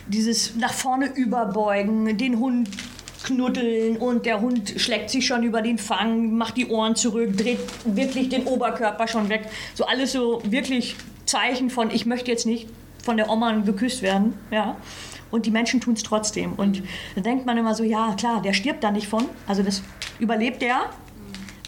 dieses 0.07 0.55
nach 0.55 0.73
vorne 0.73 1.05
überbeugen, 1.05 2.17
den 2.17 2.39
Hund 2.39 2.69
knuddeln 3.35 3.97
und 3.97 4.25
der 4.25 4.41
Hund 4.41 4.73
schlägt 4.77 5.09
sich 5.09 5.25
schon 5.25 5.43
über 5.43 5.61
den 5.61 5.77
Fang, 5.77 6.33
macht 6.33 6.57
die 6.57 6.67
Ohren 6.67 6.95
zurück, 6.95 7.35
dreht 7.37 7.59
wirklich 7.85 8.29
den 8.29 8.45
Oberkörper 8.45 9.07
schon 9.07 9.29
weg. 9.29 9.47
So 9.73 9.85
alles 9.85 10.11
so 10.11 10.41
wirklich 10.45 10.95
Zeichen 11.25 11.69
von, 11.69 11.91
ich 11.91 12.05
möchte 12.05 12.29
jetzt 12.31 12.45
nicht 12.45 12.67
von 13.03 13.17
der 13.17 13.29
Oma 13.29 13.51
geküsst 13.51 14.01
werden. 14.01 14.33
Ja. 14.51 14.77
Und 15.31 15.45
die 15.45 15.51
Menschen 15.51 15.79
tun 15.79 15.93
es 15.93 16.03
trotzdem. 16.03 16.53
Und 16.53 16.83
da 17.15 17.21
denkt 17.21 17.45
man 17.45 17.57
immer 17.57 17.73
so, 17.73 17.83
ja 17.83 18.13
klar, 18.17 18.41
der 18.41 18.53
stirbt 18.53 18.83
da 18.83 18.91
nicht 18.91 19.07
von. 19.07 19.25
Also 19.47 19.63
das 19.63 19.81
überlebt 20.19 20.61
der. 20.61 20.81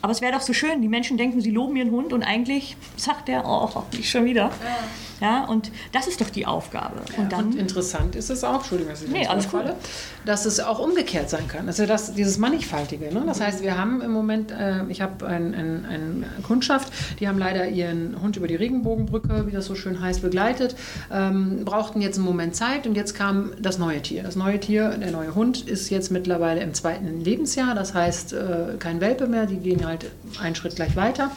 Aber 0.01 0.11
es 0.11 0.19
wäre 0.19 0.33
doch 0.33 0.41
so 0.41 0.51
schön, 0.51 0.81
die 0.81 0.89
Menschen 0.89 1.17
denken, 1.17 1.39
sie 1.39 1.51
loben 1.51 1.77
ihren 1.77 1.91
Hund 1.91 2.11
und 2.11 2.23
eigentlich 2.23 2.75
sagt 2.97 3.29
der, 3.29 3.45
oh, 3.47 3.83
nicht 3.95 4.09
schon 4.09 4.25
wieder. 4.25 4.51
Ja. 4.61 4.77
Ja, 5.23 5.45
und 5.45 5.71
das 5.93 6.07
ist 6.07 6.19
doch 6.19 6.29
die 6.29 6.45
Aufgabe. 6.45 6.95
Und, 7.15 7.31
dann, 7.31 7.45
und 7.45 7.55
interessant 7.55 8.13
ist 8.17 8.29
es 8.29 8.43
auch, 8.43 8.55
Entschuldigung, 8.55 8.91
dass 8.91 9.03
ich 9.03 9.09
nee, 9.09 9.25
alles 9.25 9.45
falle, 9.45 9.77
dass 10.25 10.45
es 10.45 10.59
auch 10.59 10.79
umgekehrt 10.79 11.29
sein 11.29 11.47
kann. 11.47 11.65
Also 11.67 11.85
das, 11.85 12.13
dieses 12.13 12.37
Mannigfaltige. 12.37 13.05
Ne? 13.05 13.23
Das 13.25 13.39
heißt, 13.39 13.63
wir 13.63 13.77
haben 13.77 14.01
im 14.01 14.11
Moment, 14.11 14.51
äh, 14.51 14.83
ich 14.89 14.99
habe 14.99 15.25
eine 15.25 15.55
ein, 15.55 15.85
ein 15.85 16.25
Kundschaft, 16.43 16.91
die 17.21 17.29
haben 17.29 17.39
leider 17.39 17.69
ihren 17.69 18.21
Hund 18.21 18.35
über 18.35 18.49
die 18.49 18.55
Regenbogenbrücke, 18.55 19.47
wie 19.47 19.51
das 19.51 19.65
so 19.65 19.75
schön 19.75 20.01
heißt, 20.01 20.21
begleitet, 20.21 20.75
ähm, 21.09 21.63
brauchten 21.63 22.01
jetzt 22.01 22.17
einen 22.17 22.25
Moment 22.25 22.57
Zeit 22.57 22.85
und 22.85 22.95
jetzt 22.95 23.15
kam 23.15 23.51
das 23.61 23.77
neue 23.77 24.01
Tier. 24.01 24.23
Das 24.23 24.35
neue 24.35 24.59
Tier, 24.59 24.89
der 24.89 25.11
neue 25.11 25.35
Hund, 25.35 25.61
ist 25.69 25.89
jetzt 25.89 26.11
mittlerweile 26.11 26.59
im 26.59 26.73
zweiten 26.73 27.23
Lebensjahr. 27.23 27.75
Das 27.75 27.93
heißt, 27.93 28.33
äh, 28.33 28.75
kein 28.77 28.99
Welpe 28.99 29.27
mehr, 29.27 29.45
die 29.45 29.55
gehen 29.55 29.85
halt 29.85 30.11
einen 30.41 30.55
Schritt 30.55 30.75
gleich 30.75 30.97
weiter 30.97 31.31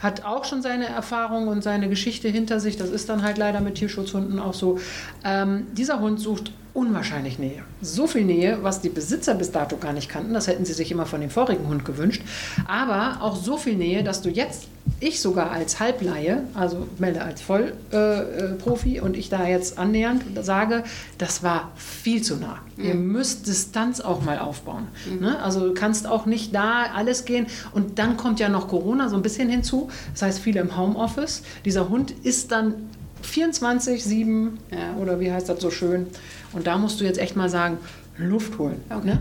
hat 0.00 0.24
auch 0.24 0.44
schon 0.44 0.62
seine 0.62 0.86
Erfahrung 0.86 1.48
und 1.48 1.62
seine 1.62 1.88
Geschichte 1.88 2.28
hinter 2.28 2.58
sich. 2.58 2.76
Das 2.76 2.90
ist 2.90 3.08
dann 3.08 3.22
halt 3.22 3.38
leider 3.38 3.60
mit 3.60 3.76
Tierschutzhunden 3.76 4.38
auch 4.38 4.54
so. 4.54 4.78
Ähm, 5.24 5.66
dieser 5.72 6.00
Hund 6.00 6.18
sucht 6.18 6.52
unwahrscheinlich 6.72 7.38
Nähe. 7.38 7.62
So 7.82 8.06
viel 8.06 8.24
Nähe, 8.24 8.58
was 8.62 8.80
die 8.80 8.88
Besitzer 8.88 9.34
bis 9.34 9.50
dato 9.50 9.76
gar 9.76 9.92
nicht 9.92 10.08
kannten. 10.08 10.34
Das 10.34 10.46
hätten 10.46 10.64
sie 10.64 10.72
sich 10.72 10.90
immer 10.90 11.06
von 11.06 11.20
dem 11.20 11.30
vorigen 11.30 11.66
Hund 11.68 11.84
gewünscht. 11.84 12.22
Aber 12.66 13.18
auch 13.22 13.36
so 13.36 13.56
viel 13.56 13.76
Nähe, 13.76 14.04
dass 14.04 14.22
du 14.22 14.28
jetzt, 14.28 14.68
ich 15.00 15.20
sogar 15.20 15.50
als 15.50 15.80
Halbleihe, 15.80 16.44
also 16.54 16.86
melde 16.98 17.22
als 17.22 17.42
Vollprofi 17.42 18.94
äh, 18.94 18.98
äh 18.98 19.00
und 19.00 19.16
ich 19.16 19.28
da 19.28 19.46
jetzt 19.46 19.78
annähernd 19.78 20.22
sage, 20.42 20.84
das 21.18 21.42
war 21.42 21.72
viel 21.76 22.22
zu 22.22 22.36
nah. 22.36 22.58
Mhm. 22.76 22.84
Ihr 22.84 22.94
müsst 22.94 23.46
Distanz 23.46 24.00
auch 24.00 24.22
mal 24.22 24.38
aufbauen. 24.38 24.86
Mhm. 25.10 25.20
Ne? 25.20 25.42
Also 25.42 25.66
du 25.66 25.74
kannst 25.74 26.06
auch 26.06 26.26
nicht 26.26 26.54
da 26.54 26.84
alles 26.94 27.24
gehen. 27.24 27.46
Und 27.72 27.98
dann 27.98 28.16
kommt 28.16 28.38
ja 28.40 28.48
noch 28.48 28.68
Corona 28.68 29.08
so 29.08 29.16
ein 29.16 29.22
bisschen 29.22 29.48
hinzu. 29.48 29.88
Das 30.12 30.22
heißt, 30.22 30.38
viele 30.38 30.60
im 30.60 30.76
Homeoffice. 30.76 31.42
Dieser 31.64 31.88
Hund 31.88 32.12
ist 32.22 32.52
dann 32.52 32.74
24, 33.22 34.02
7 34.02 34.58
ja. 34.70 35.00
oder 35.00 35.20
wie 35.20 35.32
heißt 35.32 35.48
das 35.48 35.60
so 35.60 35.70
schön. 35.70 36.06
Und 36.52 36.66
da 36.66 36.78
musst 36.78 37.00
du 37.00 37.04
jetzt 37.04 37.18
echt 37.18 37.36
mal 37.36 37.48
sagen, 37.48 37.78
Luft 38.16 38.58
holen. 38.58 38.80
Okay. 38.90 39.06
Ne? 39.06 39.20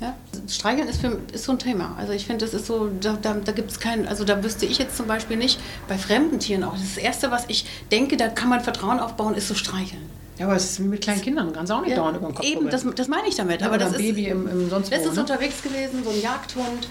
Ja. 0.00 0.14
Streicheln 0.48 0.88
ist, 0.88 1.00
für, 1.00 1.18
ist 1.32 1.44
so 1.44 1.52
ein 1.52 1.58
Thema. 1.58 1.94
Also 1.98 2.12
ich 2.12 2.26
finde, 2.26 2.44
das 2.44 2.54
ist 2.54 2.66
so, 2.66 2.90
da, 3.00 3.16
da, 3.20 3.34
da 3.34 3.52
gibt 3.52 3.70
es 3.70 3.80
keinen, 3.80 4.06
also 4.06 4.24
da 4.24 4.42
wüsste 4.42 4.66
ich 4.66 4.78
jetzt 4.78 4.96
zum 4.96 5.06
Beispiel 5.06 5.36
nicht, 5.36 5.60
bei 5.88 5.96
fremden 5.96 6.38
Tieren 6.40 6.64
auch. 6.64 6.76
Das 6.76 6.96
Erste, 6.96 7.30
was 7.30 7.44
ich 7.48 7.66
denke, 7.90 8.16
da 8.16 8.28
kann 8.28 8.48
man 8.48 8.60
Vertrauen 8.60 8.98
aufbauen, 8.98 9.34
ist 9.34 9.48
so 9.48 9.54
streicheln. 9.54 10.02
Ja, 10.38 10.46
aber 10.46 10.56
es 10.56 10.64
ist 10.64 10.80
mit 10.80 11.00
kleinen 11.00 11.22
Kindern, 11.22 11.46
du 11.46 11.52
kannst 11.52 11.70
auch 11.70 11.80
nicht 11.80 11.90
ja, 11.90 11.96
dauernd 11.96 12.16
über 12.16 12.26
den 12.26 12.34
Kopf 12.34 12.44
Eben, 12.44 12.68
das, 12.68 12.84
das, 12.96 13.06
meine 13.06 13.28
ich 13.28 13.36
damit. 13.36 13.60
Ja, 13.60 13.68
aber 13.68 13.78
das 13.78 13.92
ein 13.92 13.98
Baby 13.98 14.26
im, 14.26 14.48
im 14.48 14.68
sonst 14.68 14.92
ist 14.92 15.14
ne? 15.14 15.20
unterwegs 15.20 15.62
gewesen, 15.62 16.02
so 16.02 16.10
ein 16.10 16.20
Jagdhund, 16.20 16.88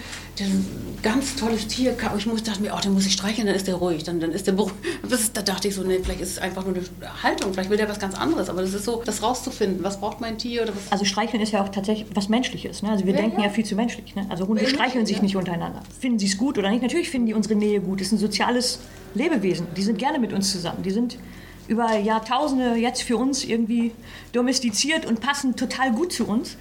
ganz 1.02 1.36
tolles 1.36 1.68
Tier. 1.68 1.96
Ich 2.16 2.26
muss, 2.26 2.42
dachte 2.42 2.62
mir, 2.62 2.74
oh, 2.74 2.80
den 2.80 2.94
muss 2.94 3.06
ich 3.06 3.12
streicheln, 3.12 3.46
dann 3.46 3.54
ist 3.54 3.66
der 3.66 3.76
ruhig, 3.76 4.02
dann, 4.04 4.20
dann 4.20 4.32
ist 4.32 4.46
der 4.46 4.52
beruhigt. 4.52 4.76
Da 5.34 5.42
dachte 5.42 5.68
ich 5.68 5.74
so, 5.74 5.82
nee, 5.82 6.00
vielleicht 6.02 6.20
ist 6.20 6.30
es 6.30 6.38
einfach 6.38 6.64
nur 6.64 6.74
eine 6.74 7.22
Haltung, 7.22 7.52
vielleicht 7.52 7.70
will 7.70 7.76
der 7.76 7.88
was 7.88 7.98
ganz 7.98 8.14
anderes. 8.14 8.48
Aber 8.48 8.62
das 8.62 8.72
ist 8.72 8.84
so, 8.84 9.02
das 9.04 9.22
rauszufinden, 9.22 9.84
was 9.84 10.00
braucht 10.00 10.20
mein 10.20 10.38
Tier 10.38 10.62
oder 10.62 10.74
was. 10.74 10.90
Also 10.90 11.04
streicheln 11.04 11.42
ist 11.42 11.52
ja 11.52 11.62
auch 11.62 11.68
tatsächlich 11.68 12.08
was 12.14 12.28
Menschliches. 12.28 12.82
Ne? 12.82 12.90
Also 12.90 13.06
wir 13.06 13.14
ja, 13.14 13.20
denken 13.20 13.40
ja. 13.40 13.48
viel 13.48 13.64
zu 13.64 13.74
menschlich. 13.74 14.14
Ne? 14.14 14.26
Also 14.28 14.46
Hunde 14.46 14.66
streicheln 14.66 15.06
sich 15.06 15.22
nicht 15.22 15.36
untereinander. 15.36 15.82
Finden 16.00 16.18
sie 16.18 16.26
es 16.26 16.36
gut 16.36 16.58
oder 16.58 16.70
nicht? 16.70 16.82
Natürlich 16.82 17.10
finden 17.10 17.26
die 17.26 17.34
unsere 17.34 17.54
Nähe 17.54 17.80
gut. 17.80 18.00
Das 18.00 18.08
ist 18.08 18.12
ein 18.14 18.18
soziales 18.18 18.80
Lebewesen. 19.14 19.66
Die 19.76 19.82
sind 19.82 19.98
gerne 19.98 20.18
mit 20.18 20.32
uns 20.32 20.50
zusammen. 20.50 20.82
Die 20.82 20.90
sind 20.90 21.18
über 21.68 21.96
Jahrtausende 21.96 22.74
jetzt 22.74 23.02
für 23.02 23.16
uns 23.16 23.44
irgendwie 23.44 23.92
domestiziert 24.32 25.06
und 25.06 25.20
passen 25.20 25.56
total 25.56 25.92
gut 25.92 26.12
zu 26.12 26.26
uns. 26.26 26.56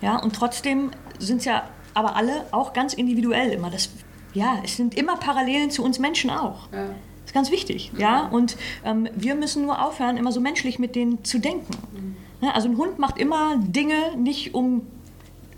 Ja, 0.00 0.18
und 0.18 0.34
trotzdem 0.34 0.90
sind 1.18 1.38
es 1.38 1.44
ja 1.44 1.68
aber 1.94 2.16
alle 2.16 2.44
auch 2.50 2.72
ganz 2.72 2.92
individuell 2.92 3.50
immer. 3.50 3.70
Das, 3.70 3.90
ja, 4.34 4.58
es 4.64 4.76
sind 4.76 4.94
immer 4.96 5.16
Parallelen 5.16 5.70
zu 5.70 5.82
uns 5.84 5.98
Menschen 5.98 6.30
auch. 6.30 6.70
Ja. 6.72 6.86
Das 6.86 7.26
ist 7.26 7.34
ganz 7.34 7.50
wichtig. 7.50 7.92
Ja, 7.96 8.26
und 8.26 8.56
ähm, 8.84 9.08
wir 9.14 9.34
müssen 9.34 9.64
nur 9.64 9.82
aufhören, 9.82 10.16
immer 10.16 10.32
so 10.32 10.40
menschlich 10.40 10.78
mit 10.78 10.94
denen 10.94 11.24
zu 11.24 11.38
denken. 11.38 11.72
Mhm. 11.92 12.16
Ja, 12.40 12.50
also 12.50 12.68
ein 12.68 12.76
Hund 12.76 12.98
macht 12.98 13.18
immer 13.18 13.56
Dinge 13.56 14.16
nicht 14.16 14.54
um, 14.54 14.86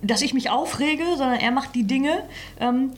dass 0.03 0.23
ich 0.23 0.35
mich 0.35 0.51
aufrege, 0.51 1.05
sondern 1.17 1.41
er 1.41 1.51
macht 1.51 1.75
die 1.75 1.85
Dinge, 1.85 2.23
ähm, 2.61 2.93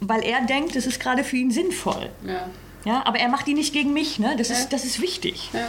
weil 0.00 0.24
er 0.24 0.44
denkt, 0.44 0.74
es 0.74 0.86
ist 0.86 0.98
gerade 0.98 1.22
für 1.22 1.36
ihn 1.36 1.50
sinnvoll. 1.50 2.08
Ja. 2.26 2.48
Ja, 2.84 3.02
aber 3.04 3.18
er 3.18 3.28
macht 3.28 3.46
die 3.46 3.54
nicht 3.54 3.72
gegen 3.72 3.92
mich, 3.92 4.18
ne? 4.18 4.34
das, 4.38 4.48
ja. 4.48 4.54
ist, 4.54 4.72
das 4.72 4.84
ist 4.84 5.00
wichtig. 5.00 5.50
Ja. 5.52 5.68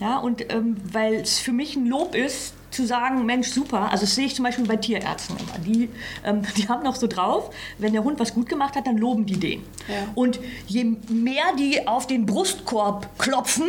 Ja, 0.00 0.18
und 0.18 0.52
ähm, 0.52 0.76
weil 0.92 1.14
es 1.14 1.38
für 1.38 1.52
mich 1.52 1.76
ein 1.76 1.86
Lob 1.86 2.14
ist, 2.14 2.54
zu 2.74 2.86
sagen, 2.86 3.24
Mensch, 3.24 3.48
super. 3.48 3.90
Also 3.90 4.04
das 4.04 4.14
sehe 4.14 4.26
ich 4.26 4.34
zum 4.34 4.44
Beispiel 4.44 4.66
bei 4.66 4.76
Tierärzten 4.76 5.36
immer. 5.36 5.58
Die, 5.64 5.88
ähm, 6.24 6.42
die 6.56 6.68
haben 6.68 6.82
noch 6.82 6.96
so 6.96 7.06
drauf, 7.06 7.50
wenn 7.78 7.92
der 7.92 8.04
Hund 8.04 8.20
was 8.20 8.34
gut 8.34 8.48
gemacht 8.48 8.76
hat, 8.76 8.86
dann 8.86 8.98
loben 8.98 9.26
die 9.26 9.38
den. 9.38 9.62
Ja. 9.88 10.08
Und 10.14 10.40
je 10.66 10.84
mehr 11.08 11.54
die 11.58 11.86
auf 11.86 12.06
den 12.06 12.26
Brustkorb 12.26 13.18
klopfen, 13.18 13.68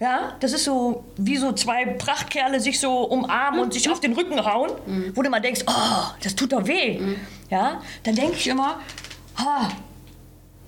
ja, 0.00 0.32
das 0.40 0.54
ist 0.54 0.64
so 0.64 1.04
wie 1.18 1.36
so 1.36 1.52
zwei 1.52 1.84
Prachtkerle 1.84 2.58
sich 2.58 2.80
so 2.80 3.02
umarmen 3.02 3.58
mhm. 3.60 3.64
und 3.64 3.74
sich 3.74 3.90
auf 3.90 4.00
den 4.00 4.14
Rücken 4.14 4.44
hauen, 4.44 4.70
mhm. 4.86 5.12
wo 5.14 5.22
du 5.22 5.28
mal 5.28 5.40
denkst, 5.40 5.62
oh, 5.66 6.06
das 6.22 6.34
tut 6.34 6.52
doch 6.52 6.66
weh. 6.66 6.98
Mhm. 6.98 7.16
Ja, 7.50 7.82
dann 8.04 8.14
denke 8.14 8.36
ich 8.36 8.46
immer, 8.46 8.80
ha, 9.36 9.68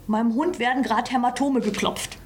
meinem 0.07 0.35
Hund 0.35 0.59
werden 0.59 0.83
gerade 0.83 1.11
Hämatome 1.11 1.61
geklopft. 1.61 2.19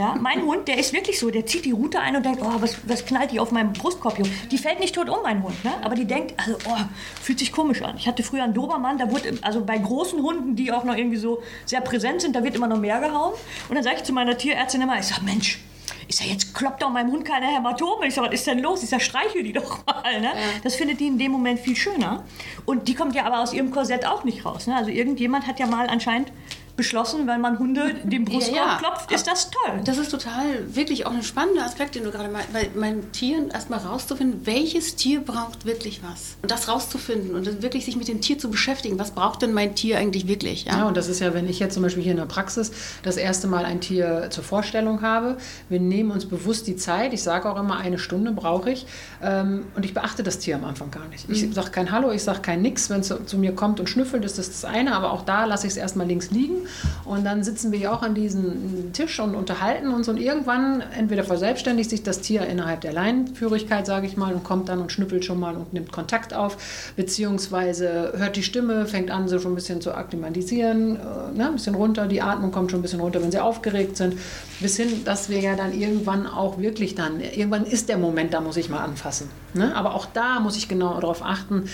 Ja, 0.00 0.16
mein 0.18 0.40
Hund, 0.46 0.66
der 0.66 0.78
ist 0.78 0.94
wirklich 0.94 1.18
so, 1.18 1.30
der 1.30 1.44
zieht 1.44 1.66
die 1.66 1.72
Rute 1.72 2.00
ein 2.00 2.16
und 2.16 2.24
denkt, 2.24 2.40
oh, 2.42 2.54
was, 2.58 2.78
was 2.88 3.04
knallt 3.04 3.32
die 3.32 3.38
auf 3.38 3.52
meinem 3.52 3.74
Brustkorb? 3.74 4.16
hier? 4.16 4.24
Die 4.50 4.56
fällt 4.56 4.80
nicht 4.80 4.94
tot 4.94 5.10
um, 5.10 5.18
mein 5.22 5.42
Hund, 5.42 5.62
ne? 5.62 5.74
aber 5.82 5.94
die 5.94 6.06
denkt, 6.06 6.32
also, 6.38 6.56
oh, 6.66 6.76
fühlt 7.20 7.38
sich 7.38 7.52
komisch 7.52 7.82
an. 7.82 7.98
Ich 7.98 8.08
hatte 8.08 8.22
früher 8.22 8.44
einen 8.44 8.54
Dobermann, 8.54 8.96
da 8.96 9.10
wurde, 9.10 9.36
also 9.42 9.62
bei 9.62 9.76
großen 9.76 10.22
Hunden, 10.22 10.56
die 10.56 10.72
auch 10.72 10.84
noch 10.84 10.96
irgendwie 10.96 11.18
so 11.18 11.42
sehr 11.66 11.82
präsent 11.82 12.22
sind, 12.22 12.34
da 12.34 12.42
wird 12.42 12.54
immer 12.54 12.66
noch 12.66 12.78
mehr 12.78 12.98
gehauen. 12.98 13.34
Und 13.68 13.74
dann 13.74 13.84
sage 13.84 13.96
ich 13.96 14.04
zu 14.04 14.14
meiner 14.14 14.38
Tierärztin 14.38 14.80
immer, 14.80 14.98
ich 14.98 15.04
sage, 15.04 15.22
Mensch, 15.22 15.60
ich 16.08 16.16
sage, 16.16 16.30
jetzt 16.30 16.54
kloppt 16.54 16.82
doch 16.82 16.88
meinem 16.88 17.12
Hund 17.12 17.26
keine 17.26 17.46
Hämatome. 17.46 18.06
Ich 18.06 18.14
sage, 18.14 18.28
was 18.28 18.34
ist 18.34 18.46
denn 18.46 18.60
los? 18.60 18.82
Ich 18.82 18.88
sage, 18.88 19.02
streichel 19.02 19.42
die 19.42 19.52
doch 19.52 19.84
mal. 19.86 20.20
Ne? 20.20 20.28
Ja. 20.28 20.32
Das 20.64 20.76
findet 20.76 20.98
die 20.98 21.06
in 21.06 21.18
dem 21.18 21.30
Moment 21.30 21.60
viel 21.60 21.76
schöner. 21.76 22.24
Und 22.64 22.88
die 22.88 22.94
kommt 22.94 23.14
ja 23.14 23.26
aber 23.26 23.40
aus 23.40 23.52
ihrem 23.52 23.70
Korsett 23.70 24.06
auch 24.06 24.24
nicht 24.24 24.44
raus. 24.44 24.66
Ne? 24.66 24.74
Also 24.74 24.90
irgendjemand 24.90 25.46
hat 25.46 25.60
ja 25.60 25.66
mal 25.66 25.88
anscheinend 25.88 26.32
beschlossen, 26.80 27.26
wenn 27.26 27.42
man 27.42 27.58
Hunde 27.58 27.94
dem 28.04 28.24
Brustkorb 28.24 28.56
ja, 28.56 28.66
ja. 28.72 28.78
klopft, 28.78 29.12
ist 29.12 29.26
das 29.26 29.50
toll. 29.50 29.82
Das 29.84 29.98
ist 29.98 30.10
total, 30.10 30.74
wirklich 30.74 31.04
auch 31.04 31.12
ein 31.12 31.22
spannender 31.22 31.62
Aspekt, 31.62 31.94
den 31.94 32.04
du 32.04 32.10
gerade 32.10 32.30
meinst, 32.30 32.54
weil 32.54 32.70
mein 32.74 33.12
Tieren 33.12 33.50
erstmal 33.50 33.80
rauszufinden, 33.80 34.46
welches 34.46 34.96
Tier 34.96 35.20
braucht 35.20 35.66
wirklich 35.66 36.00
was. 36.02 36.36
Und 36.40 36.50
das 36.50 36.68
rauszufinden 36.68 37.34
und 37.34 37.62
wirklich 37.62 37.84
sich 37.84 37.96
mit 37.96 38.08
dem 38.08 38.22
Tier 38.22 38.38
zu 38.38 38.50
beschäftigen. 38.50 38.98
Was 38.98 39.10
braucht 39.10 39.42
denn 39.42 39.52
mein 39.52 39.74
Tier 39.74 39.98
eigentlich 39.98 40.26
wirklich? 40.26 40.64
Ja, 40.64 40.78
ja 40.78 40.88
und 40.88 40.96
das 40.96 41.08
ist 41.08 41.20
ja, 41.20 41.34
wenn 41.34 41.50
ich 41.50 41.58
jetzt 41.58 41.74
zum 41.74 41.82
Beispiel 41.82 42.02
hier 42.02 42.12
in 42.12 42.16
der 42.18 42.24
Praxis 42.24 42.72
das 43.02 43.18
erste 43.18 43.46
Mal 43.46 43.66
ein 43.66 43.82
Tier 43.82 44.28
zur 44.30 44.42
Vorstellung 44.42 45.02
habe, 45.02 45.36
wir 45.68 45.80
nehmen 45.80 46.10
uns 46.10 46.24
bewusst 46.24 46.66
die 46.66 46.76
Zeit, 46.76 47.12
ich 47.12 47.22
sage 47.22 47.50
auch 47.50 47.60
immer, 47.60 47.76
eine 47.76 47.98
Stunde 47.98 48.32
brauche 48.32 48.70
ich 48.70 48.86
ähm, 49.22 49.66
und 49.76 49.84
ich 49.84 49.92
beachte 49.92 50.22
das 50.22 50.38
Tier 50.38 50.56
am 50.56 50.64
Anfang 50.64 50.90
gar 50.90 51.06
nicht. 51.08 51.28
Ich 51.28 51.42
mhm. 51.42 51.52
sage 51.52 51.72
kein 51.72 51.92
Hallo, 51.92 52.10
ich 52.10 52.22
sage 52.22 52.40
kein 52.40 52.62
Nix, 52.62 52.88
wenn 52.88 53.00
es 53.00 53.14
zu 53.26 53.36
mir 53.36 53.54
kommt 53.54 53.80
und 53.80 53.90
schnüffelt, 53.90 54.24
ist 54.24 54.38
das 54.38 54.48
das 54.48 54.64
eine, 54.64 54.94
aber 54.94 55.12
auch 55.12 55.26
da 55.26 55.44
lasse 55.44 55.66
ich 55.66 55.72
es 55.72 55.76
erstmal 55.76 56.06
links 56.06 56.30
liegen 56.30 56.66
und 57.04 57.24
dann 57.24 57.42
sitzen 57.42 57.72
wir 57.72 57.78
ja 57.78 57.92
auch 57.92 58.02
an 58.02 58.14
diesem 58.14 58.92
Tisch 58.92 59.20
und 59.20 59.34
unterhalten 59.34 59.92
uns. 59.92 60.08
Und 60.08 60.18
irgendwann 60.18 60.82
entweder 60.96 61.24
verselbstständigt 61.24 61.90
sich 61.90 62.02
das 62.02 62.20
Tier 62.20 62.46
innerhalb 62.46 62.80
der 62.80 62.92
Leinenführigkeit, 62.92 63.86
sage 63.86 64.06
ich 64.06 64.16
mal, 64.16 64.32
und 64.32 64.44
kommt 64.44 64.68
dann 64.68 64.80
und 64.80 64.92
schnüppelt 64.92 65.24
schon 65.24 65.40
mal 65.40 65.56
und 65.56 65.72
nimmt 65.72 65.92
Kontakt 65.92 66.34
auf, 66.34 66.92
beziehungsweise 66.96 68.12
hört 68.16 68.36
die 68.36 68.42
Stimme, 68.42 68.86
fängt 68.86 69.10
an, 69.10 69.28
so 69.28 69.38
schon 69.38 69.52
ein 69.52 69.54
bisschen 69.54 69.80
zu 69.80 69.94
akklimatisieren, 69.94 70.96
äh, 70.96 71.36
ne, 71.36 71.46
ein 71.46 71.52
bisschen 71.54 71.74
runter, 71.74 72.06
die 72.06 72.22
Atmung 72.22 72.52
kommt 72.52 72.70
schon 72.70 72.80
ein 72.80 72.82
bisschen 72.82 73.00
runter, 73.00 73.22
wenn 73.22 73.30
sie 73.30 73.40
aufgeregt 73.40 73.96
sind, 73.96 74.14
bis 74.60 74.76
hin, 74.76 75.04
dass 75.04 75.28
wir 75.28 75.40
ja 75.40 75.56
dann 75.56 75.72
irgendwann 75.72 76.26
auch 76.26 76.58
wirklich 76.58 76.94
dann, 76.94 77.20
irgendwann 77.20 77.64
ist 77.64 77.88
der 77.88 77.98
Moment, 77.98 78.34
da 78.34 78.40
muss 78.40 78.56
ich 78.56 78.68
mal 78.68 78.80
anfassen. 78.80 79.28
Ne? 79.54 79.74
Aber 79.74 79.94
auch 79.94 80.06
da 80.06 80.40
muss 80.40 80.56
ich 80.56 80.68
genau 80.68 81.00
darauf 81.00 81.24
achten, 81.24 81.64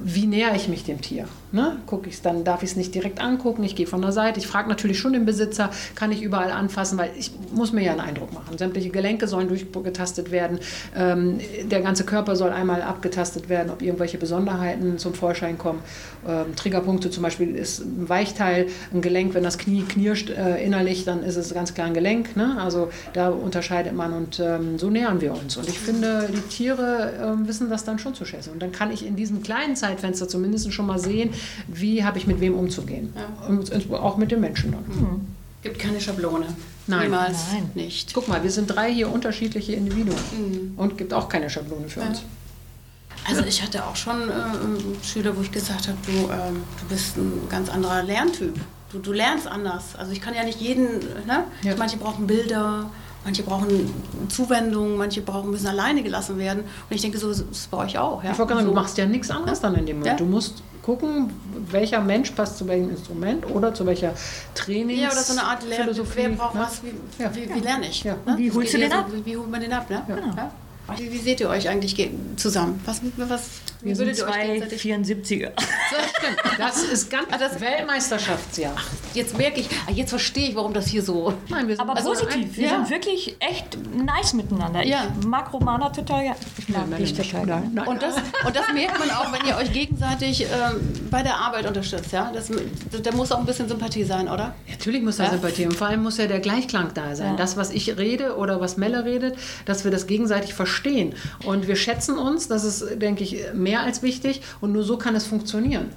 wie 0.00 0.26
näher 0.26 0.54
ich 0.54 0.68
mich 0.68 0.84
dem 0.84 1.00
Tier. 1.00 1.26
Ne? 1.52 1.76
Ich 2.06 2.14
es, 2.14 2.22
dann 2.22 2.44
darf 2.44 2.62
ich 2.62 2.70
es 2.70 2.76
nicht 2.76 2.94
direkt 2.94 3.20
angucken, 3.20 3.62
ich 3.62 3.76
gehe 3.76 3.86
von 3.86 4.02
der 4.02 4.12
Seite, 4.12 4.39
ich 4.40 4.46
frage 4.46 4.68
natürlich 4.68 4.98
schon 4.98 5.12
den 5.12 5.26
Besitzer, 5.26 5.70
kann 5.94 6.10
ich 6.12 6.22
überall 6.22 6.50
anfassen, 6.50 6.98
weil 6.98 7.10
ich 7.18 7.30
muss 7.52 7.72
mir 7.72 7.82
ja 7.82 7.92
einen 7.92 8.00
Eindruck 8.00 8.32
machen. 8.32 8.56
Sämtliche 8.58 8.90
Gelenke 8.90 9.28
sollen 9.28 9.48
durchgetastet 9.48 10.30
werden, 10.30 10.58
ähm, 10.96 11.38
der 11.70 11.80
ganze 11.82 12.04
Körper 12.04 12.36
soll 12.36 12.50
einmal 12.50 12.82
abgetastet 12.82 13.48
werden, 13.48 13.70
ob 13.70 13.82
irgendwelche 13.82 14.18
Besonderheiten 14.18 14.98
zum 14.98 15.14
Vorschein 15.14 15.58
kommen. 15.58 15.80
Ähm, 16.26 16.56
Triggerpunkte 16.56 17.10
zum 17.10 17.22
Beispiel 17.22 17.54
ist 17.54 17.80
ein 17.80 18.08
Weichteil, 18.08 18.66
ein 18.92 19.00
Gelenk, 19.00 19.34
wenn 19.34 19.42
das 19.42 19.58
Knie 19.58 19.82
knirscht 19.82 20.30
äh, 20.30 20.64
innerlich, 20.64 21.04
dann 21.04 21.22
ist 21.22 21.36
es 21.36 21.52
ganz 21.54 21.74
klar 21.74 21.86
ein 21.86 21.94
Gelenk. 21.94 22.36
Ne? 22.36 22.56
Also 22.60 22.90
da 23.12 23.28
unterscheidet 23.28 23.94
man 23.94 24.12
und 24.12 24.40
ähm, 24.40 24.78
so 24.78 24.90
nähern 24.90 25.20
wir 25.20 25.32
uns. 25.32 25.56
Und 25.56 25.68
ich 25.68 25.78
finde, 25.78 26.28
die 26.32 26.40
Tiere 26.48 27.12
äh, 27.42 27.48
wissen 27.48 27.70
das 27.70 27.84
dann 27.84 27.98
schon 27.98 28.14
zu 28.14 28.24
schätzen. 28.24 28.52
Und 28.52 28.62
dann 28.62 28.72
kann 28.72 28.90
ich 28.90 29.06
in 29.06 29.16
diesem 29.16 29.42
kleinen 29.42 29.76
Zeitfenster 29.76 30.28
zumindest 30.28 30.72
schon 30.72 30.86
mal 30.86 30.98
sehen, 30.98 31.30
wie 31.68 32.04
habe 32.04 32.18
ich 32.18 32.26
mit 32.26 32.40
wem 32.40 32.54
umzugehen. 32.54 33.12
Ja. 33.16 33.48
Und 33.48 33.72
auch 33.92 34.16
mit 34.20 34.30
den 34.30 34.40
Menschen 34.40 34.72
dann. 34.72 34.84
Mhm. 34.86 35.26
Gibt 35.62 35.78
keine 35.78 36.00
Schablone. 36.00 36.46
Nein. 36.86 37.02
Niemals 37.02 37.38
Nein. 37.52 37.70
nicht. 37.74 38.14
Guck 38.14 38.28
mal, 38.28 38.42
wir 38.42 38.50
sind 38.50 38.66
drei 38.68 38.92
hier 38.92 39.10
unterschiedliche 39.12 39.72
Individuen. 39.72 40.18
Mhm. 40.32 40.72
Und 40.76 40.96
gibt 40.96 41.12
auch 41.12 41.28
keine 41.28 41.50
Schablone 41.50 41.88
für 41.88 42.00
ja. 42.00 42.06
uns. 42.06 42.22
Also 43.28 43.44
ich 43.44 43.62
hatte 43.62 43.84
auch 43.84 43.96
schon 43.96 44.30
äh, 44.30 45.04
Schüler, 45.04 45.36
wo 45.36 45.42
ich 45.42 45.52
gesagt 45.52 45.88
habe, 45.88 45.98
du, 46.06 46.12
äh, 46.32 46.52
du 46.80 46.86
bist 46.88 47.16
ein 47.16 47.48
ganz 47.50 47.68
anderer 47.68 48.02
Lerntyp. 48.02 48.58
Du, 48.90 48.98
du 48.98 49.12
lernst 49.12 49.46
anders. 49.46 49.94
Also 49.96 50.12
ich 50.12 50.20
kann 50.20 50.34
ja 50.34 50.42
nicht 50.42 50.60
jeden, 50.60 51.00
ne? 51.26 51.44
Ja. 51.62 51.76
manche 51.76 51.98
brauchen 51.98 52.26
Bilder, 52.26 52.90
manche 53.24 53.42
brauchen 53.42 53.68
Zuwendung, 54.28 54.96
manche 54.96 55.20
brauchen 55.20 55.50
müssen 55.50 55.66
alleine 55.66 56.02
gelassen 56.02 56.38
werden. 56.38 56.62
Und 56.62 56.96
ich 56.96 57.02
denke, 57.02 57.18
so 57.18 57.30
ist 57.30 57.44
es 57.50 57.66
bei 57.66 57.76
euch 57.76 57.98
auch. 57.98 58.24
Ja? 58.24 58.32
Ich 58.32 58.38
wollte 58.38 58.54
sagen, 58.54 58.64
so. 58.64 58.72
du 58.72 58.74
machst 58.74 58.96
ja 58.96 59.06
nichts 59.06 59.30
anderes 59.30 59.60
dann 59.60 59.74
in 59.74 59.86
dem 59.86 59.98
Moment. 59.98 60.18
Ja? 60.18 60.24
Du 60.24 60.30
musst 60.30 60.62
gucken, 60.90 61.30
welcher 61.70 62.00
Mensch 62.00 62.32
passt 62.32 62.58
zu 62.58 62.66
welchem 62.66 62.90
Instrument 62.90 63.48
oder 63.48 63.72
zu 63.72 63.86
welcher 63.86 64.12
Trainings 64.54 65.00
Ja, 65.00 65.12
oder 65.12 65.22
so 65.22 65.32
eine 65.32 65.44
Art 65.44 65.62
Lernphilosophie. 65.62 66.16
Wer 66.16 66.28
braucht 66.30 66.54
ne? 66.54 66.60
was, 66.60 66.82
wie, 66.82 67.22
ja. 67.22 67.34
wie, 67.34 67.54
wie, 67.54 67.60
lerne 67.60 67.88
ich? 67.88 68.02
Ja. 68.02 68.16
Ne? 68.26 68.34
Wie 68.36 68.50
holst 68.50 68.74
du 68.74 68.78
den 68.78 68.92
ab? 68.92 69.06
Wie, 69.12 69.24
wie 69.24 69.36
holt 69.36 69.50
man 69.50 69.60
den 69.60 69.72
ab? 69.72 69.88
Ne? 69.88 70.02
Genau. 70.06 70.50
Wie, 70.96 71.12
wie, 71.12 71.18
seht 71.18 71.40
ihr 71.40 71.48
euch 71.48 71.68
eigentlich 71.68 72.10
zusammen? 72.36 72.80
Was, 72.84 73.00
was 73.16 73.42
wir 73.82 73.96
sind 73.96 74.14
zwei 74.16 74.58
74er. 74.58 75.52
Das 75.56 76.10
stimmt. 76.10 76.58
Das 76.58 76.82
ist 76.82 77.10
ganz 77.10 77.28
ah, 77.30 77.38
das 77.38 77.60
Weltmeisterschaftsjahr. 77.60 78.74
Ach, 78.76 78.86
jetzt 79.14 79.36
merke 79.38 79.60
ich, 79.60 79.68
ah, 79.86 79.90
jetzt 79.92 80.10
verstehe 80.10 80.50
ich, 80.50 80.54
warum 80.54 80.74
das 80.74 80.86
hier 80.88 81.02
so. 81.02 81.32
Nein, 81.48 81.66
wir 81.68 81.76
sind 81.76 81.88
Aber 81.88 81.96
also 81.96 82.10
positiv. 82.10 82.34
Ein, 82.34 82.56
wir 82.56 82.64
ja. 82.64 82.70
sind 82.76 82.90
wirklich 82.90 83.36
echt 83.40 83.78
nice 83.94 84.34
miteinander. 84.34 84.84
Ja. 84.84 85.08
Ich 85.18 85.26
mag 85.26 85.52
Romana 85.52 85.88
total. 85.90 86.26
Ja. 86.26 86.36
Ich 86.58 86.68
mag 86.68 86.88
nein, 86.90 87.00
dich 87.00 87.14
total. 87.14 87.46
Nein, 87.46 87.70
nein. 87.74 87.88
Und, 87.88 88.02
das, 88.02 88.16
und 88.16 88.54
das 88.54 88.72
merkt 88.72 88.98
man 88.98 89.10
auch, 89.10 89.32
wenn 89.32 89.46
ihr 89.48 89.56
euch 89.56 89.72
gegenseitig 89.72 90.42
ähm, 90.42 91.08
bei 91.10 91.22
der 91.22 91.36
Arbeit 91.36 91.66
unterstützt. 91.66 92.12
Ja? 92.12 92.30
Das, 92.32 92.50
da 93.02 93.12
muss 93.12 93.32
auch 93.32 93.38
ein 93.38 93.46
bisschen 93.46 93.68
Sympathie 93.68 94.04
sein, 94.04 94.28
oder? 94.28 94.54
Natürlich 94.68 95.02
muss 95.02 95.16
da 95.16 95.24
ja. 95.24 95.30
Sympathie. 95.30 95.66
Und 95.66 95.76
vor 95.76 95.86
allem 95.86 96.02
muss 96.02 96.18
ja 96.18 96.26
der 96.26 96.40
Gleichklang 96.40 96.92
da 96.94 97.16
sein. 97.16 97.36
Das, 97.36 97.56
was 97.56 97.70
ich 97.70 97.96
rede 97.96 98.36
oder 98.36 98.60
was 98.60 98.76
Melle 98.76 99.04
redet, 99.04 99.36
dass 99.64 99.84
wir 99.84 99.90
das 99.90 100.06
gegenseitig 100.06 100.54
verstehen. 100.54 101.14
Und 101.44 101.66
wir 101.66 101.76
schätzen 101.76 102.18
uns. 102.18 102.48
Das 102.48 102.64
ist, 102.64 103.00
denke 103.00 103.24
ich, 103.24 103.38
mehr 103.54 103.69
als 103.78 104.02
wichtig. 104.02 104.42
Und 104.60 104.72
nur 104.72 104.82
so 104.82 104.96
kann 104.96 105.14
es 105.14 105.26
funktionieren. 105.26 105.90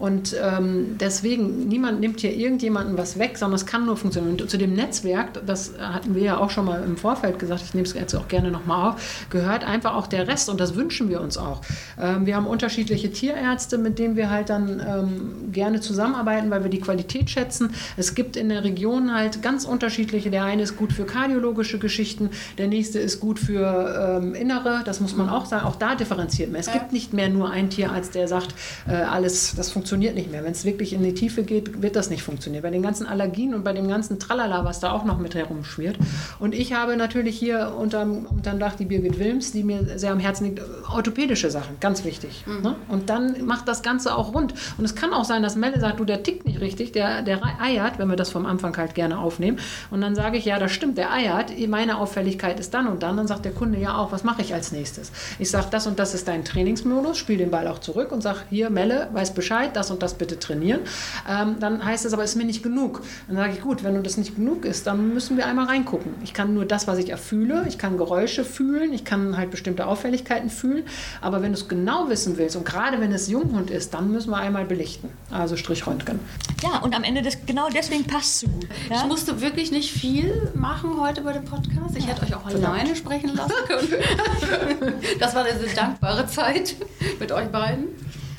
Und 0.00 0.34
ähm, 0.42 0.96
deswegen, 0.98 1.68
niemand 1.68 2.00
nimmt 2.00 2.20
hier 2.20 2.34
irgendjemandem 2.34 2.96
was 2.96 3.18
weg, 3.18 3.36
sondern 3.36 3.56
es 3.56 3.66
kann 3.66 3.84
nur 3.84 3.98
funktionieren. 3.98 4.40
Und 4.40 4.50
zu 4.50 4.56
dem 4.56 4.72
Netzwerk, 4.72 5.46
das 5.46 5.74
hatten 5.78 6.14
wir 6.14 6.22
ja 6.22 6.38
auch 6.38 6.48
schon 6.48 6.64
mal 6.64 6.82
im 6.82 6.96
Vorfeld 6.96 7.38
gesagt, 7.38 7.62
ich 7.62 7.74
nehme 7.74 7.86
es 7.86 7.92
jetzt 7.92 8.14
auch 8.14 8.26
gerne 8.26 8.50
nochmal 8.50 8.92
auf, 8.92 9.26
gehört 9.28 9.62
einfach 9.62 9.94
auch 9.94 10.06
der 10.06 10.26
Rest 10.26 10.48
und 10.48 10.58
das 10.58 10.74
wünschen 10.74 11.10
wir 11.10 11.20
uns 11.20 11.36
auch. 11.36 11.60
Ähm, 12.00 12.24
wir 12.24 12.34
haben 12.34 12.46
unterschiedliche 12.46 13.12
Tierärzte, 13.12 13.76
mit 13.76 13.98
denen 13.98 14.16
wir 14.16 14.30
halt 14.30 14.48
dann 14.48 14.80
ähm, 14.80 15.52
gerne 15.52 15.80
zusammenarbeiten, 15.80 16.50
weil 16.50 16.62
wir 16.62 16.70
die 16.70 16.80
Qualität 16.80 17.28
schätzen. 17.28 17.74
Es 17.98 18.14
gibt 18.14 18.36
in 18.36 18.48
der 18.48 18.64
Region 18.64 19.14
halt 19.14 19.42
ganz 19.42 19.66
unterschiedliche. 19.66 20.30
Der 20.30 20.44
eine 20.44 20.62
ist 20.62 20.78
gut 20.78 20.94
für 20.94 21.04
kardiologische 21.04 21.78
Geschichten, 21.78 22.30
der 22.56 22.68
nächste 22.68 23.00
ist 23.00 23.20
gut 23.20 23.38
für 23.38 24.18
ähm, 24.18 24.34
innere, 24.34 24.80
das 24.86 25.00
muss 25.00 25.14
man 25.14 25.28
auch 25.28 25.44
sagen. 25.44 25.66
Auch 25.66 25.76
da 25.76 25.94
differenziert 25.94 26.50
man. 26.50 26.58
Es 26.58 26.72
gibt 26.72 26.92
nicht 26.92 27.12
mehr 27.12 27.28
nur 27.28 27.50
einen 27.50 27.68
Tierarzt, 27.68 28.14
der 28.14 28.28
sagt, 28.28 28.54
äh, 28.88 28.94
alles, 28.94 29.54
das 29.54 29.70
funktioniert 29.70 29.89
funktioniert 29.90 30.14
nicht 30.14 30.30
mehr. 30.30 30.44
Wenn 30.44 30.52
es 30.52 30.64
wirklich 30.64 30.92
in 30.92 31.02
die 31.02 31.14
Tiefe 31.14 31.42
geht, 31.42 31.82
wird 31.82 31.96
das 31.96 32.10
nicht 32.10 32.22
funktionieren. 32.22 32.62
Bei 32.62 32.70
den 32.70 32.80
ganzen 32.82 33.08
Allergien 33.08 33.54
und 33.54 33.64
bei 33.64 33.72
dem 33.72 33.88
ganzen 33.88 34.20
Tralala, 34.20 34.64
was 34.64 34.78
da 34.78 34.92
auch 34.92 35.04
noch 35.04 35.18
mit 35.18 35.34
herumschwirrt. 35.34 35.98
Und 36.38 36.54
ich 36.54 36.74
habe 36.74 36.96
natürlich 36.96 37.36
hier 37.36 37.74
unterm, 37.76 38.26
unterm 38.26 38.60
Dach 38.60 38.76
die 38.76 38.84
Birgit 38.84 39.18
Wilms, 39.18 39.50
die 39.50 39.64
mir 39.64 39.98
sehr 39.98 40.12
am 40.12 40.20
Herzen 40.20 40.44
liegt, 40.44 40.62
orthopädische 40.88 41.50
Sachen, 41.50 41.80
ganz 41.80 42.04
wichtig. 42.04 42.44
Mhm. 42.46 42.62
Ne? 42.62 42.76
Und 42.86 43.10
dann 43.10 43.44
macht 43.44 43.66
das 43.66 43.82
Ganze 43.82 44.14
auch 44.14 44.32
rund. 44.32 44.54
Und 44.78 44.84
es 44.84 44.94
kann 44.94 45.12
auch 45.12 45.24
sein, 45.24 45.42
dass 45.42 45.56
Melle 45.56 45.80
sagt, 45.80 45.98
du, 45.98 46.04
der 46.04 46.22
tickt 46.22 46.46
nicht 46.46 46.60
richtig, 46.60 46.92
der, 46.92 47.22
der 47.22 47.40
eiert, 47.60 47.98
wenn 47.98 48.08
wir 48.08 48.16
das 48.16 48.30
vom 48.30 48.46
Anfang 48.46 48.76
halt 48.76 48.94
gerne 48.94 49.18
aufnehmen. 49.18 49.58
Und 49.90 50.02
dann 50.02 50.14
sage 50.14 50.38
ich, 50.38 50.44
ja, 50.44 50.60
das 50.60 50.70
stimmt, 50.70 50.98
der 50.98 51.12
eiert, 51.12 51.50
meine 51.68 51.98
Auffälligkeit 51.98 52.60
ist 52.60 52.74
dann 52.74 52.86
und 52.86 53.02
dann. 53.02 53.16
Dann 53.16 53.26
sagt 53.26 53.44
der 53.44 53.52
Kunde 53.52 53.80
ja 53.80 53.96
auch, 53.98 54.12
was 54.12 54.22
mache 54.22 54.42
ich 54.42 54.54
als 54.54 54.70
nächstes? 54.70 55.10
Ich 55.40 55.50
sage, 55.50 55.66
das 55.72 55.88
und 55.88 55.98
das 55.98 56.14
ist 56.14 56.28
dein 56.28 56.44
Trainingsmodus, 56.44 57.18
spiel 57.18 57.38
den 57.38 57.50
Ball 57.50 57.66
auch 57.66 57.80
zurück 57.80 58.12
und 58.12 58.20
sage, 58.22 58.38
hier, 58.50 58.70
Melle, 58.70 59.08
weiß 59.12 59.34
Bescheid, 59.34 59.74
das 59.80 59.90
und 59.90 60.02
das 60.02 60.14
bitte 60.14 60.38
trainieren. 60.38 60.80
Ähm, 61.28 61.56
dann 61.58 61.84
heißt 61.84 62.04
es 62.04 62.12
aber, 62.12 62.22
ist 62.22 62.36
mir 62.36 62.44
nicht 62.44 62.62
genug. 62.62 63.02
Dann 63.26 63.36
sage 63.36 63.52
ich, 63.54 63.60
gut, 63.60 63.82
wenn 63.82 63.94
du 63.94 64.02
das 64.02 64.16
nicht 64.16 64.36
genug 64.36 64.64
ist, 64.64 64.86
dann 64.86 65.14
müssen 65.14 65.36
wir 65.36 65.46
einmal 65.46 65.66
reingucken. 65.66 66.14
Ich 66.22 66.34
kann 66.34 66.54
nur 66.54 66.66
das, 66.66 66.86
was 66.86 66.98
ich 66.98 67.10
erfühle, 67.10 67.64
ich 67.66 67.78
kann 67.78 67.96
Geräusche 67.96 68.44
fühlen, 68.44 68.92
ich 68.92 69.04
kann 69.04 69.36
halt 69.36 69.50
bestimmte 69.50 69.86
Auffälligkeiten 69.86 70.50
fühlen, 70.50 70.84
aber 71.20 71.42
wenn 71.42 71.52
du 71.52 71.58
es 71.58 71.68
genau 71.68 72.08
wissen 72.08 72.36
willst 72.36 72.56
und 72.56 72.64
gerade 72.64 73.00
wenn 73.00 73.12
es 73.12 73.28
Junghund 73.28 73.70
ist, 73.70 73.94
dann 73.94 74.10
müssen 74.12 74.30
wir 74.30 74.36
einmal 74.36 74.64
belichten, 74.64 75.10
also 75.30 75.56
Strichröntgen. 75.56 76.20
Ja, 76.62 76.80
und 76.80 76.94
am 76.94 77.04
Ende, 77.04 77.22
des, 77.22 77.38
genau 77.46 77.68
deswegen 77.74 78.04
passt 78.04 78.34
es 78.34 78.40
so 78.40 78.46
gut. 78.48 78.68
Ja? 78.90 78.96
Ich 78.96 79.06
musste 79.06 79.40
wirklich 79.40 79.72
nicht 79.72 79.90
viel 79.90 80.50
machen 80.54 81.00
heute 81.00 81.22
bei 81.22 81.32
dem 81.32 81.44
Podcast. 81.44 81.96
Ich 81.96 82.04
ja. 82.04 82.10
hätte 82.10 82.22
euch 82.22 82.34
auch 82.34 82.42
Verdammt. 82.42 82.66
alleine 82.66 82.96
sprechen 82.96 83.34
lassen 83.34 83.54
können. 83.66 84.94
das 85.20 85.34
war 85.34 85.44
eine 85.44 85.58
dankbare 85.74 86.26
Zeit 86.26 86.76
mit 87.18 87.32
euch 87.32 87.48
beiden. 87.48 87.88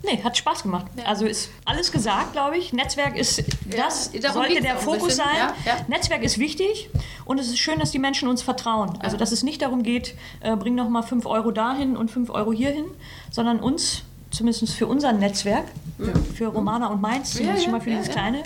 Nee, 0.03 0.23
hat 0.23 0.35
Spaß 0.35 0.63
gemacht. 0.63 0.87
Ja. 0.97 1.05
Also 1.05 1.25
ist 1.25 1.49
alles 1.65 1.91
gesagt, 1.91 2.33
glaube 2.33 2.57
ich. 2.57 2.73
Netzwerk 2.73 3.15
ist, 3.15 3.43
das 3.69 4.11
ja, 4.13 4.33
sollte 4.33 4.61
der 4.61 4.77
Fokus 4.77 5.15
sein. 5.15 5.27
Ja, 5.65 5.77
Netzwerk 5.87 6.23
ist 6.23 6.39
wichtig 6.39 6.89
und 7.25 7.39
es 7.39 7.47
ist 7.47 7.59
schön, 7.59 7.79
dass 7.79 7.91
die 7.91 7.99
Menschen 7.99 8.27
uns 8.27 8.41
vertrauen. 8.41 8.97
Also 9.01 9.17
dass 9.17 9.31
es 9.31 9.43
nicht 9.43 9.61
darum 9.61 9.83
geht, 9.83 10.15
äh, 10.39 10.55
bring 10.55 10.75
noch 10.75 10.89
mal 10.89 11.03
5 11.03 11.25
Euro 11.25 11.51
dahin 11.51 11.95
und 11.95 12.09
5 12.09 12.29
Euro 12.31 12.51
hierhin, 12.51 12.85
sondern 13.29 13.59
uns 13.59 14.03
zumindest 14.31 14.73
für 14.73 14.87
unser 14.87 15.11
Netzwerk, 15.11 15.65
für 16.35 16.47
Romana 16.47 16.87
und 16.87 17.01
meins, 17.01 17.31
zumindest 17.31 17.59
ja, 17.59 17.63
schon 17.63 17.71
mal 17.73 17.81
für 17.81 17.89
ja, 17.89 17.97
dieses 17.97 18.07
ja. 18.07 18.13
kleine. 18.13 18.43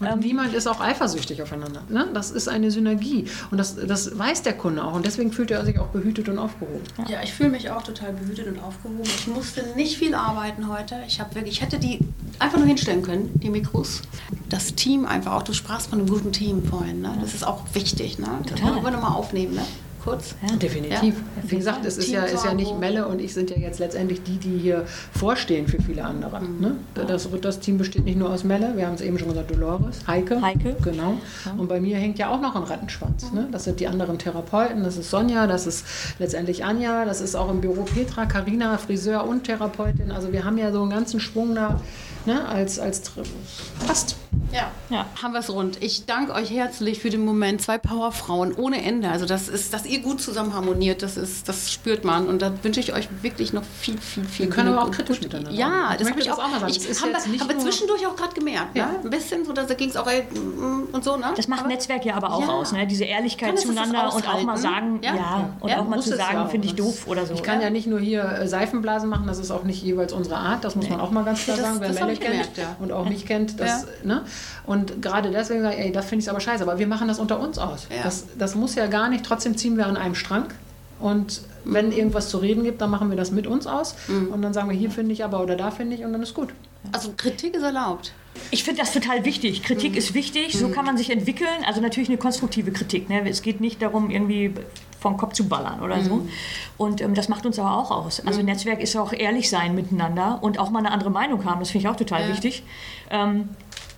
Und 0.00 0.20
niemand 0.20 0.54
ist 0.54 0.66
auch 0.66 0.80
eifersüchtig 0.80 1.42
aufeinander. 1.42 1.82
Ne? 1.88 2.08
Das 2.14 2.30
ist 2.30 2.48
eine 2.48 2.70
Synergie. 2.70 3.26
Und 3.50 3.58
das, 3.58 3.76
das 3.76 4.16
weiß 4.16 4.42
der 4.42 4.52
Kunde 4.52 4.84
auch. 4.84 4.94
Und 4.94 5.04
deswegen 5.06 5.32
fühlt 5.32 5.50
er 5.50 5.64
sich 5.64 5.78
auch 5.78 5.88
behütet 5.88 6.28
und 6.28 6.38
aufgehoben. 6.38 6.82
Ja, 7.08 7.22
ich 7.22 7.32
fühle 7.32 7.50
mich 7.50 7.70
auch 7.70 7.82
total 7.82 8.12
behütet 8.12 8.46
und 8.46 8.58
aufgehoben. 8.60 9.02
Ich 9.02 9.26
musste 9.26 9.64
nicht 9.74 9.98
viel 9.98 10.14
arbeiten 10.14 10.68
heute. 10.68 10.96
Ich 11.06 11.20
habe 11.20 11.34
wirklich, 11.34 11.54
ich 11.54 11.62
hätte 11.62 11.78
die 11.78 11.98
einfach 12.38 12.58
nur 12.58 12.66
hinstellen 12.66 13.02
können, 13.02 13.30
die 13.40 13.50
Mikros. 13.50 14.02
Das 14.48 14.74
Team 14.74 15.06
einfach 15.06 15.32
auch. 15.32 15.42
Du 15.42 15.52
sprachst 15.52 15.90
von 15.90 15.98
einem 15.98 16.08
guten 16.08 16.32
Team 16.32 16.64
vorhin. 16.64 17.00
Ne? 17.00 17.16
Das 17.20 17.34
ist 17.34 17.46
auch 17.46 17.62
wichtig. 17.72 18.18
Ne? 18.18 18.28
Das 18.48 18.62
wollen 18.62 18.82
wir 18.82 18.90
nochmal 18.90 19.12
aufnehmen. 19.12 19.54
Ne? 19.54 19.62
Kurz. 20.08 20.34
Definitiv. 20.60 21.14
Ja. 21.14 21.42
Wie 21.42 21.56
gesagt, 21.56 21.84
es 21.84 21.98
ist 21.98 22.08
ja, 22.08 22.24
ist 22.24 22.44
ja 22.44 22.54
nicht. 22.54 22.78
Melle 22.78 23.06
und 23.06 23.20
ich 23.20 23.34
sind 23.34 23.50
ja 23.50 23.56
jetzt 23.56 23.78
letztendlich 23.78 24.22
die, 24.22 24.36
die 24.36 24.56
hier 24.58 24.84
vorstehen 25.12 25.66
für 25.66 25.82
viele 25.82 26.04
andere. 26.04 26.40
Mhm. 26.40 26.60
Ne? 26.60 26.76
Das, 27.06 27.28
das 27.40 27.60
Team 27.60 27.78
besteht 27.78 28.04
nicht 28.04 28.18
nur 28.18 28.30
aus 28.30 28.44
Melle, 28.44 28.76
wir 28.76 28.86
haben 28.86 28.94
es 28.94 29.00
eben 29.00 29.18
schon 29.18 29.28
gesagt, 29.28 29.50
Dolores, 29.50 30.06
Heike. 30.06 30.40
Heike. 30.40 30.76
Genau. 30.82 31.14
Und 31.56 31.68
bei 31.68 31.80
mir 31.80 31.96
hängt 31.96 32.18
ja 32.18 32.30
auch 32.30 32.40
noch 32.40 32.54
ein 32.54 32.62
Rattenschwanz. 32.62 33.32
Ne? 33.32 33.48
Das 33.50 33.64
sind 33.64 33.80
die 33.80 33.88
anderen 33.88 34.18
Therapeuten, 34.18 34.84
das 34.84 34.96
ist 34.96 35.10
Sonja, 35.10 35.46
das 35.46 35.66
ist 35.66 35.84
letztendlich 36.18 36.64
Anja, 36.64 37.04
das 37.04 37.20
ist 37.20 37.34
auch 37.34 37.50
im 37.50 37.60
Büro 37.60 37.82
Petra, 37.82 38.26
Karina, 38.26 38.78
Friseur 38.78 39.26
und 39.26 39.44
Therapeutin. 39.44 40.10
Also 40.10 40.32
wir 40.32 40.44
haben 40.44 40.58
ja 40.58 40.72
so 40.72 40.82
einen 40.82 40.90
ganzen 40.90 41.20
Schwung 41.20 41.54
da 41.54 41.80
ne? 42.26 42.46
als, 42.46 42.78
als 42.78 43.02
passt. 43.86 44.16
Ja. 44.52 44.70
Ja. 44.90 45.06
haben 45.22 45.32
wir 45.32 45.40
es 45.40 45.50
rund. 45.52 45.82
Ich 45.82 46.06
danke 46.06 46.32
euch 46.32 46.50
herzlich 46.50 47.00
für 47.00 47.10
den 47.10 47.24
Moment. 47.24 47.60
Zwei 47.60 47.78
Powerfrauen 47.78 48.54
ohne 48.54 48.82
Ende. 48.82 49.10
Also 49.10 49.26
das 49.26 49.48
ist, 49.48 49.74
dass 49.74 49.84
ihr 49.86 50.00
gut 50.00 50.20
zusammen 50.20 50.54
harmoniert, 50.54 51.02
das 51.02 51.16
ist, 51.16 51.48
das 51.48 51.70
spürt 51.72 52.04
man. 52.04 52.26
Und 52.26 52.40
da 52.42 52.52
wünsche 52.62 52.80
ich 52.80 52.92
euch 52.94 53.08
wirklich 53.22 53.52
noch 53.52 53.62
viel, 53.80 53.98
viel, 53.98 54.24
viel 54.24 54.46
Wir 54.46 54.50
können 54.54 54.72
aber 54.72 54.84
auch 54.84 54.90
kritisch 54.90 55.20
miteinander 55.20 55.50
Ja, 55.50 55.94
das 55.98 56.08
habe 56.08 56.16
möchte 56.16 56.20
ich 56.20 56.26
das 56.28 56.38
auch. 56.38 56.44
auch 56.44 56.48
mal 56.50 56.60
sagen. 56.60 56.72
Ich, 56.72 57.00
haben 57.40 57.48
wir 57.48 57.54
nur- 57.56 57.64
zwischendurch 57.64 58.06
auch 58.06 58.16
gerade 58.16 58.34
gemerkt. 58.34 58.76
Ja. 58.76 58.86
Ne? 58.86 58.98
Ein 59.04 59.10
bisschen 59.10 59.44
so, 59.44 59.52
da 59.52 59.64
ging 59.64 59.90
es 59.90 59.96
auch 59.96 60.06
ey, 60.06 60.22
mm, 60.22 60.88
und 60.92 61.04
so. 61.04 61.16
Ne? 61.16 61.26
Das 61.36 61.48
macht 61.48 61.60
Aber- 61.60 61.68
Netzwerk 61.68 62.04
ja 62.04 62.14
aber 62.14 62.32
auch 62.32 62.40
Ja. 62.42 62.48
aus, 62.48 62.72
ne? 62.72 62.86
diese 62.86 63.04
Ehrlichkeit 63.04 63.52
das 63.54 63.64
das 63.64 63.74
zueinander 63.74 64.14
und 64.14 64.26
auch 64.28 64.42
mal 64.42 64.56
sagen, 64.56 65.00
ja, 65.02 65.14
Ja. 65.14 65.50
und 65.60 65.68
Ja, 65.70 65.80
auch 65.80 65.88
mal 65.88 66.00
zu 66.00 66.16
sagen, 66.16 66.48
finde 66.50 66.66
ich 66.66 66.74
Das- 66.74 66.84
doof 66.86 67.06
oder 67.06 67.26
so. 67.26 67.34
Ich 67.34 67.42
kann 67.42 67.60
ja. 67.60 67.68
nicht 67.70 67.86
nur 67.86 68.00
hier 68.00 68.24
äh, 68.24 68.48
Seifenblasen 68.48 69.08
machen, 69.08 69.26
das 69.26 69.38
ist 69.38 69.50
auch 69.50 69.64
nicht 69.64 69.82
jeweils 69.82 70.12
unsere 70.12 70.36
Art, 70.36 70.64
das 70.64 70.76
muss 70.76 70.88
man 70.88 71.00
auch 71.00 71.10
mal 71.10 71.24
ganz 71.24 71.44
klar 71.44 71.56
Das- 71.56 71.66
sagen. 71.66 71.80
Wer 71.80 71.88
das 71.88 71.96
hab 72.00 72.06
Melle 72.06 72.12
ich 72.14 72.20
kennt 72.20 72.48
und 72.80 72.92
auch 72.92 73.06
mich 73.08 73.26
kennt, 73.26 73.60
das, 73.60 73.86
ne? 74.04 74.22
Und 74.64 74.77
gerade 75.00 75.30
deswegen 75.30 75.62
sage 75.62 75.76
ich, 75.76 75.80
ey, 75.86 75.92
das 75.92 76.06
finde 76.06 76.22
ich 76.22 76.30
aber 76.30 76.40
scheiße, 76.40 76.62
aber 76.62 76.78
wir 76.78 76.86
machen 76.86 77.08
das 77.08 77.18
unter 77.18 77.38
uns 77.40 77.58
aus. 77.58 77.86
Ja. 77.90 78.02
Das, 78.04 78.24
das 78.38 78.54
muss 78.54 78.74
ja 78.74 78.86
gar 78.86 79.08
nicht, 79.08 79.24
trotzdem 79.24 79.56
ziehen 79.56 79.76
wir 79.76 79.86
an 79.86 79.96
einem 79.96 80.14
Strang. 80.14 80.46
Und 81.00 81.42
Mhm. 81.64 81.74
wenn 81.74 81.92
irgendwas 81.92 82.28
zu 82.28 82.38
reden 82.38 82.64
gibt, 82.64 82.80
dann 82.80 82.90
machen 82.90 83.10
wir 83.10 83.16
das 83.16 83.30
mit 83.30 83.46
uns 83.46 83.66
aus. 83.66 83.94
Und 84.08 84.40
dann 84.42 84.52
sagen 84.54 84.68
wir, 84.70 84.76
hier 84.76 84.90
finde 84.90 85.12
ich 85.12 85.22
aber 85.24 85.42
oder 85.42 85.54
da 85.56 85.70
finde 85.70 85.94
ich 85.96 86.04
und 86.04 86.12
dann 86.12 86.22
ist 86.22 86.34
gut. 86.34 86.48
Also 86.92 87.12
Kritik 87.16 87.54
ist 87.56 87.62
erlaubt. 87.62 88.12
Ich 88.52 88.64
finde 88.64 88.80
das 88.80 88.92
total 88.92 89.24
wichtig. 89.24 89.62
Kritik 89.64 89.96
ist 89.96 90.14
wichtig, 90.14 90.56
so 90.56 90.68
kann 90.68 90.84
man 90.84 90.96
sich 90.96 91.10
entwickeln. 91.10 91.48
Also 91.66 91.80
natürlich 91.80 92.08
eine 92.08 92.18
konstruktive 92.18 92.70
Kritik. 92.72 93.08
Ne? 93.08 93.28
Es 93.28 93.42
geht 93.42 93.60
nicht 93.60 93.82
darum, 93.82 94.10
irgendwie 94.10 94.54
vom 95.00 95.16
Kopf 95.16 95.34
zu 95.34 95.48
ballern 95.48 95.80
oder 95.80 96.00
so. 96.02 96.26
Und 96.76 97.00
ähm, 97.00 97.14
das 97.14 97.28
macht 97.28 97.44
uns 97.46 97.58
aber 97.58 97.76
auch 97.76 97.90
aus. 97.90 98.20
Also 98.26 98.42
Netzwerk 98.42 98.80
ist 98.80 98.96
auch 98.96 99.12
ehrlich 99.12 99.50
sein 99.50 99.74
miteinander 99.74 100.38
und 100.40 100.58
auch 100.58 100.70
mal 100.70 100.78
eine 100.80 100.90
andere 100.92 101.10
Meinung 101.10 101.44
haben. 101.44 101.60
Das 101.60 101.70
finde 101.70 101.86
ich 101.86 101.92
auch 101.92 101.96
total 101.96 102.22
Ja. 102.22 102.28
wichtig. 102.28 102.62
Ähm, 103.10 103.48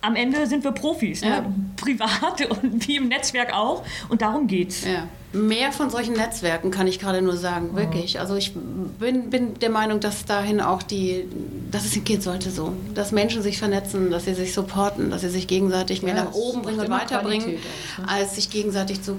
am 0.01 0.15
Ende 0.15 0.47
sind 0.47 0.63
wir 0.63 0.71
Profis, 0.71 1.21
Ja. 1.21 1.41
ne? 1.41 1.53
privat 1.77 2.45
und 2.49 2.87
wie 2.87 2.97
im 2.97 3.07
Netzwerk 3.07 3.53
auch. 3.53 3.83
Und 4.09 4.21
darum 4.21 4.47
geht's. 4.47 4.85
Ja. 4.85 5.07
Mehr 5.33 5.71
von 5.71 5.89
solchen 5.89 6.13
Netzwerken 6.15 6.71
kann 6.71 6.87
ich 6.87 6.99
gerade 6.99 7.21
nur 7.21 7.37
sagen, 7.37 7.73
wirklich. 7.73 8.19
Also 8.19 8.35
ich 8.35 8.53
bin, 8.53 9.29
bin 9.29 9.53
der 9.59 9.69
Meinung, 9.69 10.01
dass 10.01 10.25
dahin 10.25 10.59
auch 10.59 10.83
die, 10.83 11.25
dass 11.71 11.85
es 11.85 12.03
gehen 12.03 12.19
sollte 12.19 12.51
so, 12.51 12.73
dass 12.93 13.13
Menschen 13.13 13.41
sich 13.41 13.57
vernetzen, 13.57 14.11
dass 14.11 14.25
sie 14.25 14.33
sich 14.33 14.53
supporten, 14.53 15.09
dass 15.09 15.21
sie 15.21 15.29
sich 15.29 15.47
gegenseitig 15.47 16.01
mehr 16.03 16.15
Ja, 16.15 16.25
nach 16.25 16.31
es 16.31 16.35
oben 16.37 16.61
bringen 16.63 16.81
und 16.81 16.89
weiterbringen, 16.89 17.41
Qualität 17.45 17.63
ne? 17.99 18.09
als 18.09 18.35
sich 18.35 18.49
gegenseitig 18.49 19.03
zu 19.03 19.15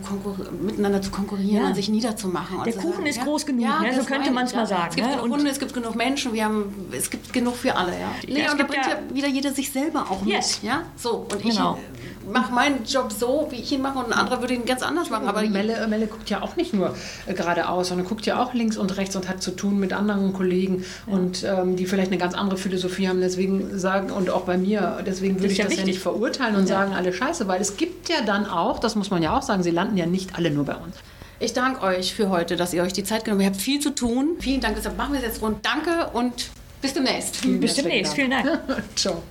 miteinander 0.61 1.01
zu 1.01 1.11
konkurrieren 1.11 1.63
Ja. 1.63 1.69
und 1.69 1.75
sich 1.77 1.89
niederzumachen. 1.89 2.63
Der 2.63 2.75
Kuchen 2.75 3.07
ist 3.07 3.23
groß 3.23 3.47
genug, 3.47 3.63
ne? 3.81 3.95
So 3.99 4.05
könnte 4.05 4.31
man's 4.33 4.51
ich, 4.51 4.57
mal 4.57 4.67
sagen, 4.67 4.89
Es 4.91 4.97
gibt 4.97 5.07
ne? 5.09 5.13
genug 5.15 5.25
Und- 5.25 5.33
Hunde, 5.39 5.51
es 5.51 5.59
gibt 5.59 5.73
genug 5.73 5.95
Menschen, 5.97 6.35
wir 6.35 6.45
haben, 6.45 6.75
es 6.93 7.09
gibt 7.09 7.33
genug 7.33 7.57
für 7.57 7.75
alle, 7.75 7.93
ja. 7.93 8.13
Nee, 8.29 8.43
es 8.45 8.53
und 8.53 8.61
da 8.61 8.65
bringt 8.65 8.85
ja- 8.85 8.93
ja 9.09 9.15
wieder 9.15 9.29
jeder 9.29 9.53
sich 9.55 9.73
selber 9.73 10.07
auch 10.11 10.27
Yes. 10.27 10.61
mit, 10.61 10.71
ja. 10.71 10.83
So, 10.97 11.27
und 11.33 11.43
Genau. 11.43 11.79
Ich 12.25 12.33
mache 12.33 12.53
meinen 12.53 12.85
Job 12.85 13.13
so, 13.13 13.49
wie 13.51 13.57
ich 13.57 13.73
ihn 13.73 13.83
mache 13.83 13.99
und 13.99 14.07
ein 14.07 14.13
anderer 14.13 14.41
würde 14.41 14.55
ihn 14.55 14.65
ganz 14.65 14.83
anders 14.83 15.11
machen. 15.11 15.29
Aber 15.29 15.43
Melle, 15.43 15.87
Melle 15.89 16.07
guckt 16.07 16.31
ja 16.31 16.43
auch 16.43 16.57
nicht 16.57 16.75
nur 16.75 16.95
äh, 17.27 17.35
geradeaus, 17.35 17.89
sondern 17.89 18.07
guckt 18.07 18.27
ja 18.27 18.43
auch 18.43 18.55
links 18.55 18.77
und 18.77 18.97
rechts 18.97 19.17
und 19.17 19.29
hat 19.29 19.43
zu 19.43 19.51
tun 19.53 19.79
mit 19.79 19.93
anderen 19.93 20.33
Kollegen 20.33 20.85
und 21.07 21.45
ähm, 21.45 21.77
die 21.77 21.87
vielleicht 21.87 22.11
eine 22.11 22.19
ganz 22.19 22.35
andere 22.35 22.57
Philosophie 22.57 23.09
haben. 23.09 23.21
Deswegen 23.21 23.79
sagen, 23.79 24.11
und 24.11 24.31
auch 24.31 24.43
bei 24.43 24.57
mir, 24.57 25.03
deswegen 25.07 25.41
würde 25.41 25.53
ich 25.53 25.59
ja 25.59 25.65
das 25.65 25.75
ja 25.75 25.79
wichtig. 25.79 25.95
nicht 25.95 26.03
verurteilen 26.03 26.57
und 26.57 26.67
sagen, 26.67 26.95
alle 26.95 27.13
scheiße, 27.13 27.49
weil 27.49 27.61
es 27.61 27.77
gibt 27.77 28.09
ja 28.09 28.23
dann 28.25 28.47
auch, 28.47 28.79
das 28.79 28.95
muss 28.95 29.11
man 29.11 29.23
ja 29.23 29.37
auch 29.37 29.43
sagen, 29.43 29.63
sie 29.63 29.71
landen 29.71 29.97
ja 29.97 30.07
nicht 30.07 30.37
alle 30.37 30.51
nur 30.51 30.65
bei 30.65 30.77
uns. 30.77 30.97
Ich 31.41 31.53
danke 31.53 31.83
euch 31.83 32.15
für 32.15 32.29
heute, 32.29 32.55
dass 32.55 32.73
ihr 32.73 32.85
euch 32.85 32.93
die 32.93 33.03
Zeit 33.03 33.25
genommen 33.25 33.45
habt. 33.45 33.57
Ihr 33.57 33.59
habt 33.59 33.63
viel 33.63 33.81
zu 33.81 33.91
tun. 33.91 34.37
Vielen 34.39 34.61
Dank, 34.61 34.77
deshalb 34.77 34.97
machen 34.97 35.13
wir 35.15 35.21
es 35.21 35.27
jetzt 35.27 35.43
rund. 35.43 35.67
Danke 35.67 36.11
und 36.13 36.51
bis 36.81 36.95
demnächst. 36.95 37.43
Bis 37.61 37.75
demnächst. 37.75 38.15
Vielen 38.15 38.31
Dank. 38.31 38.61
Ciao. 38.95 39.23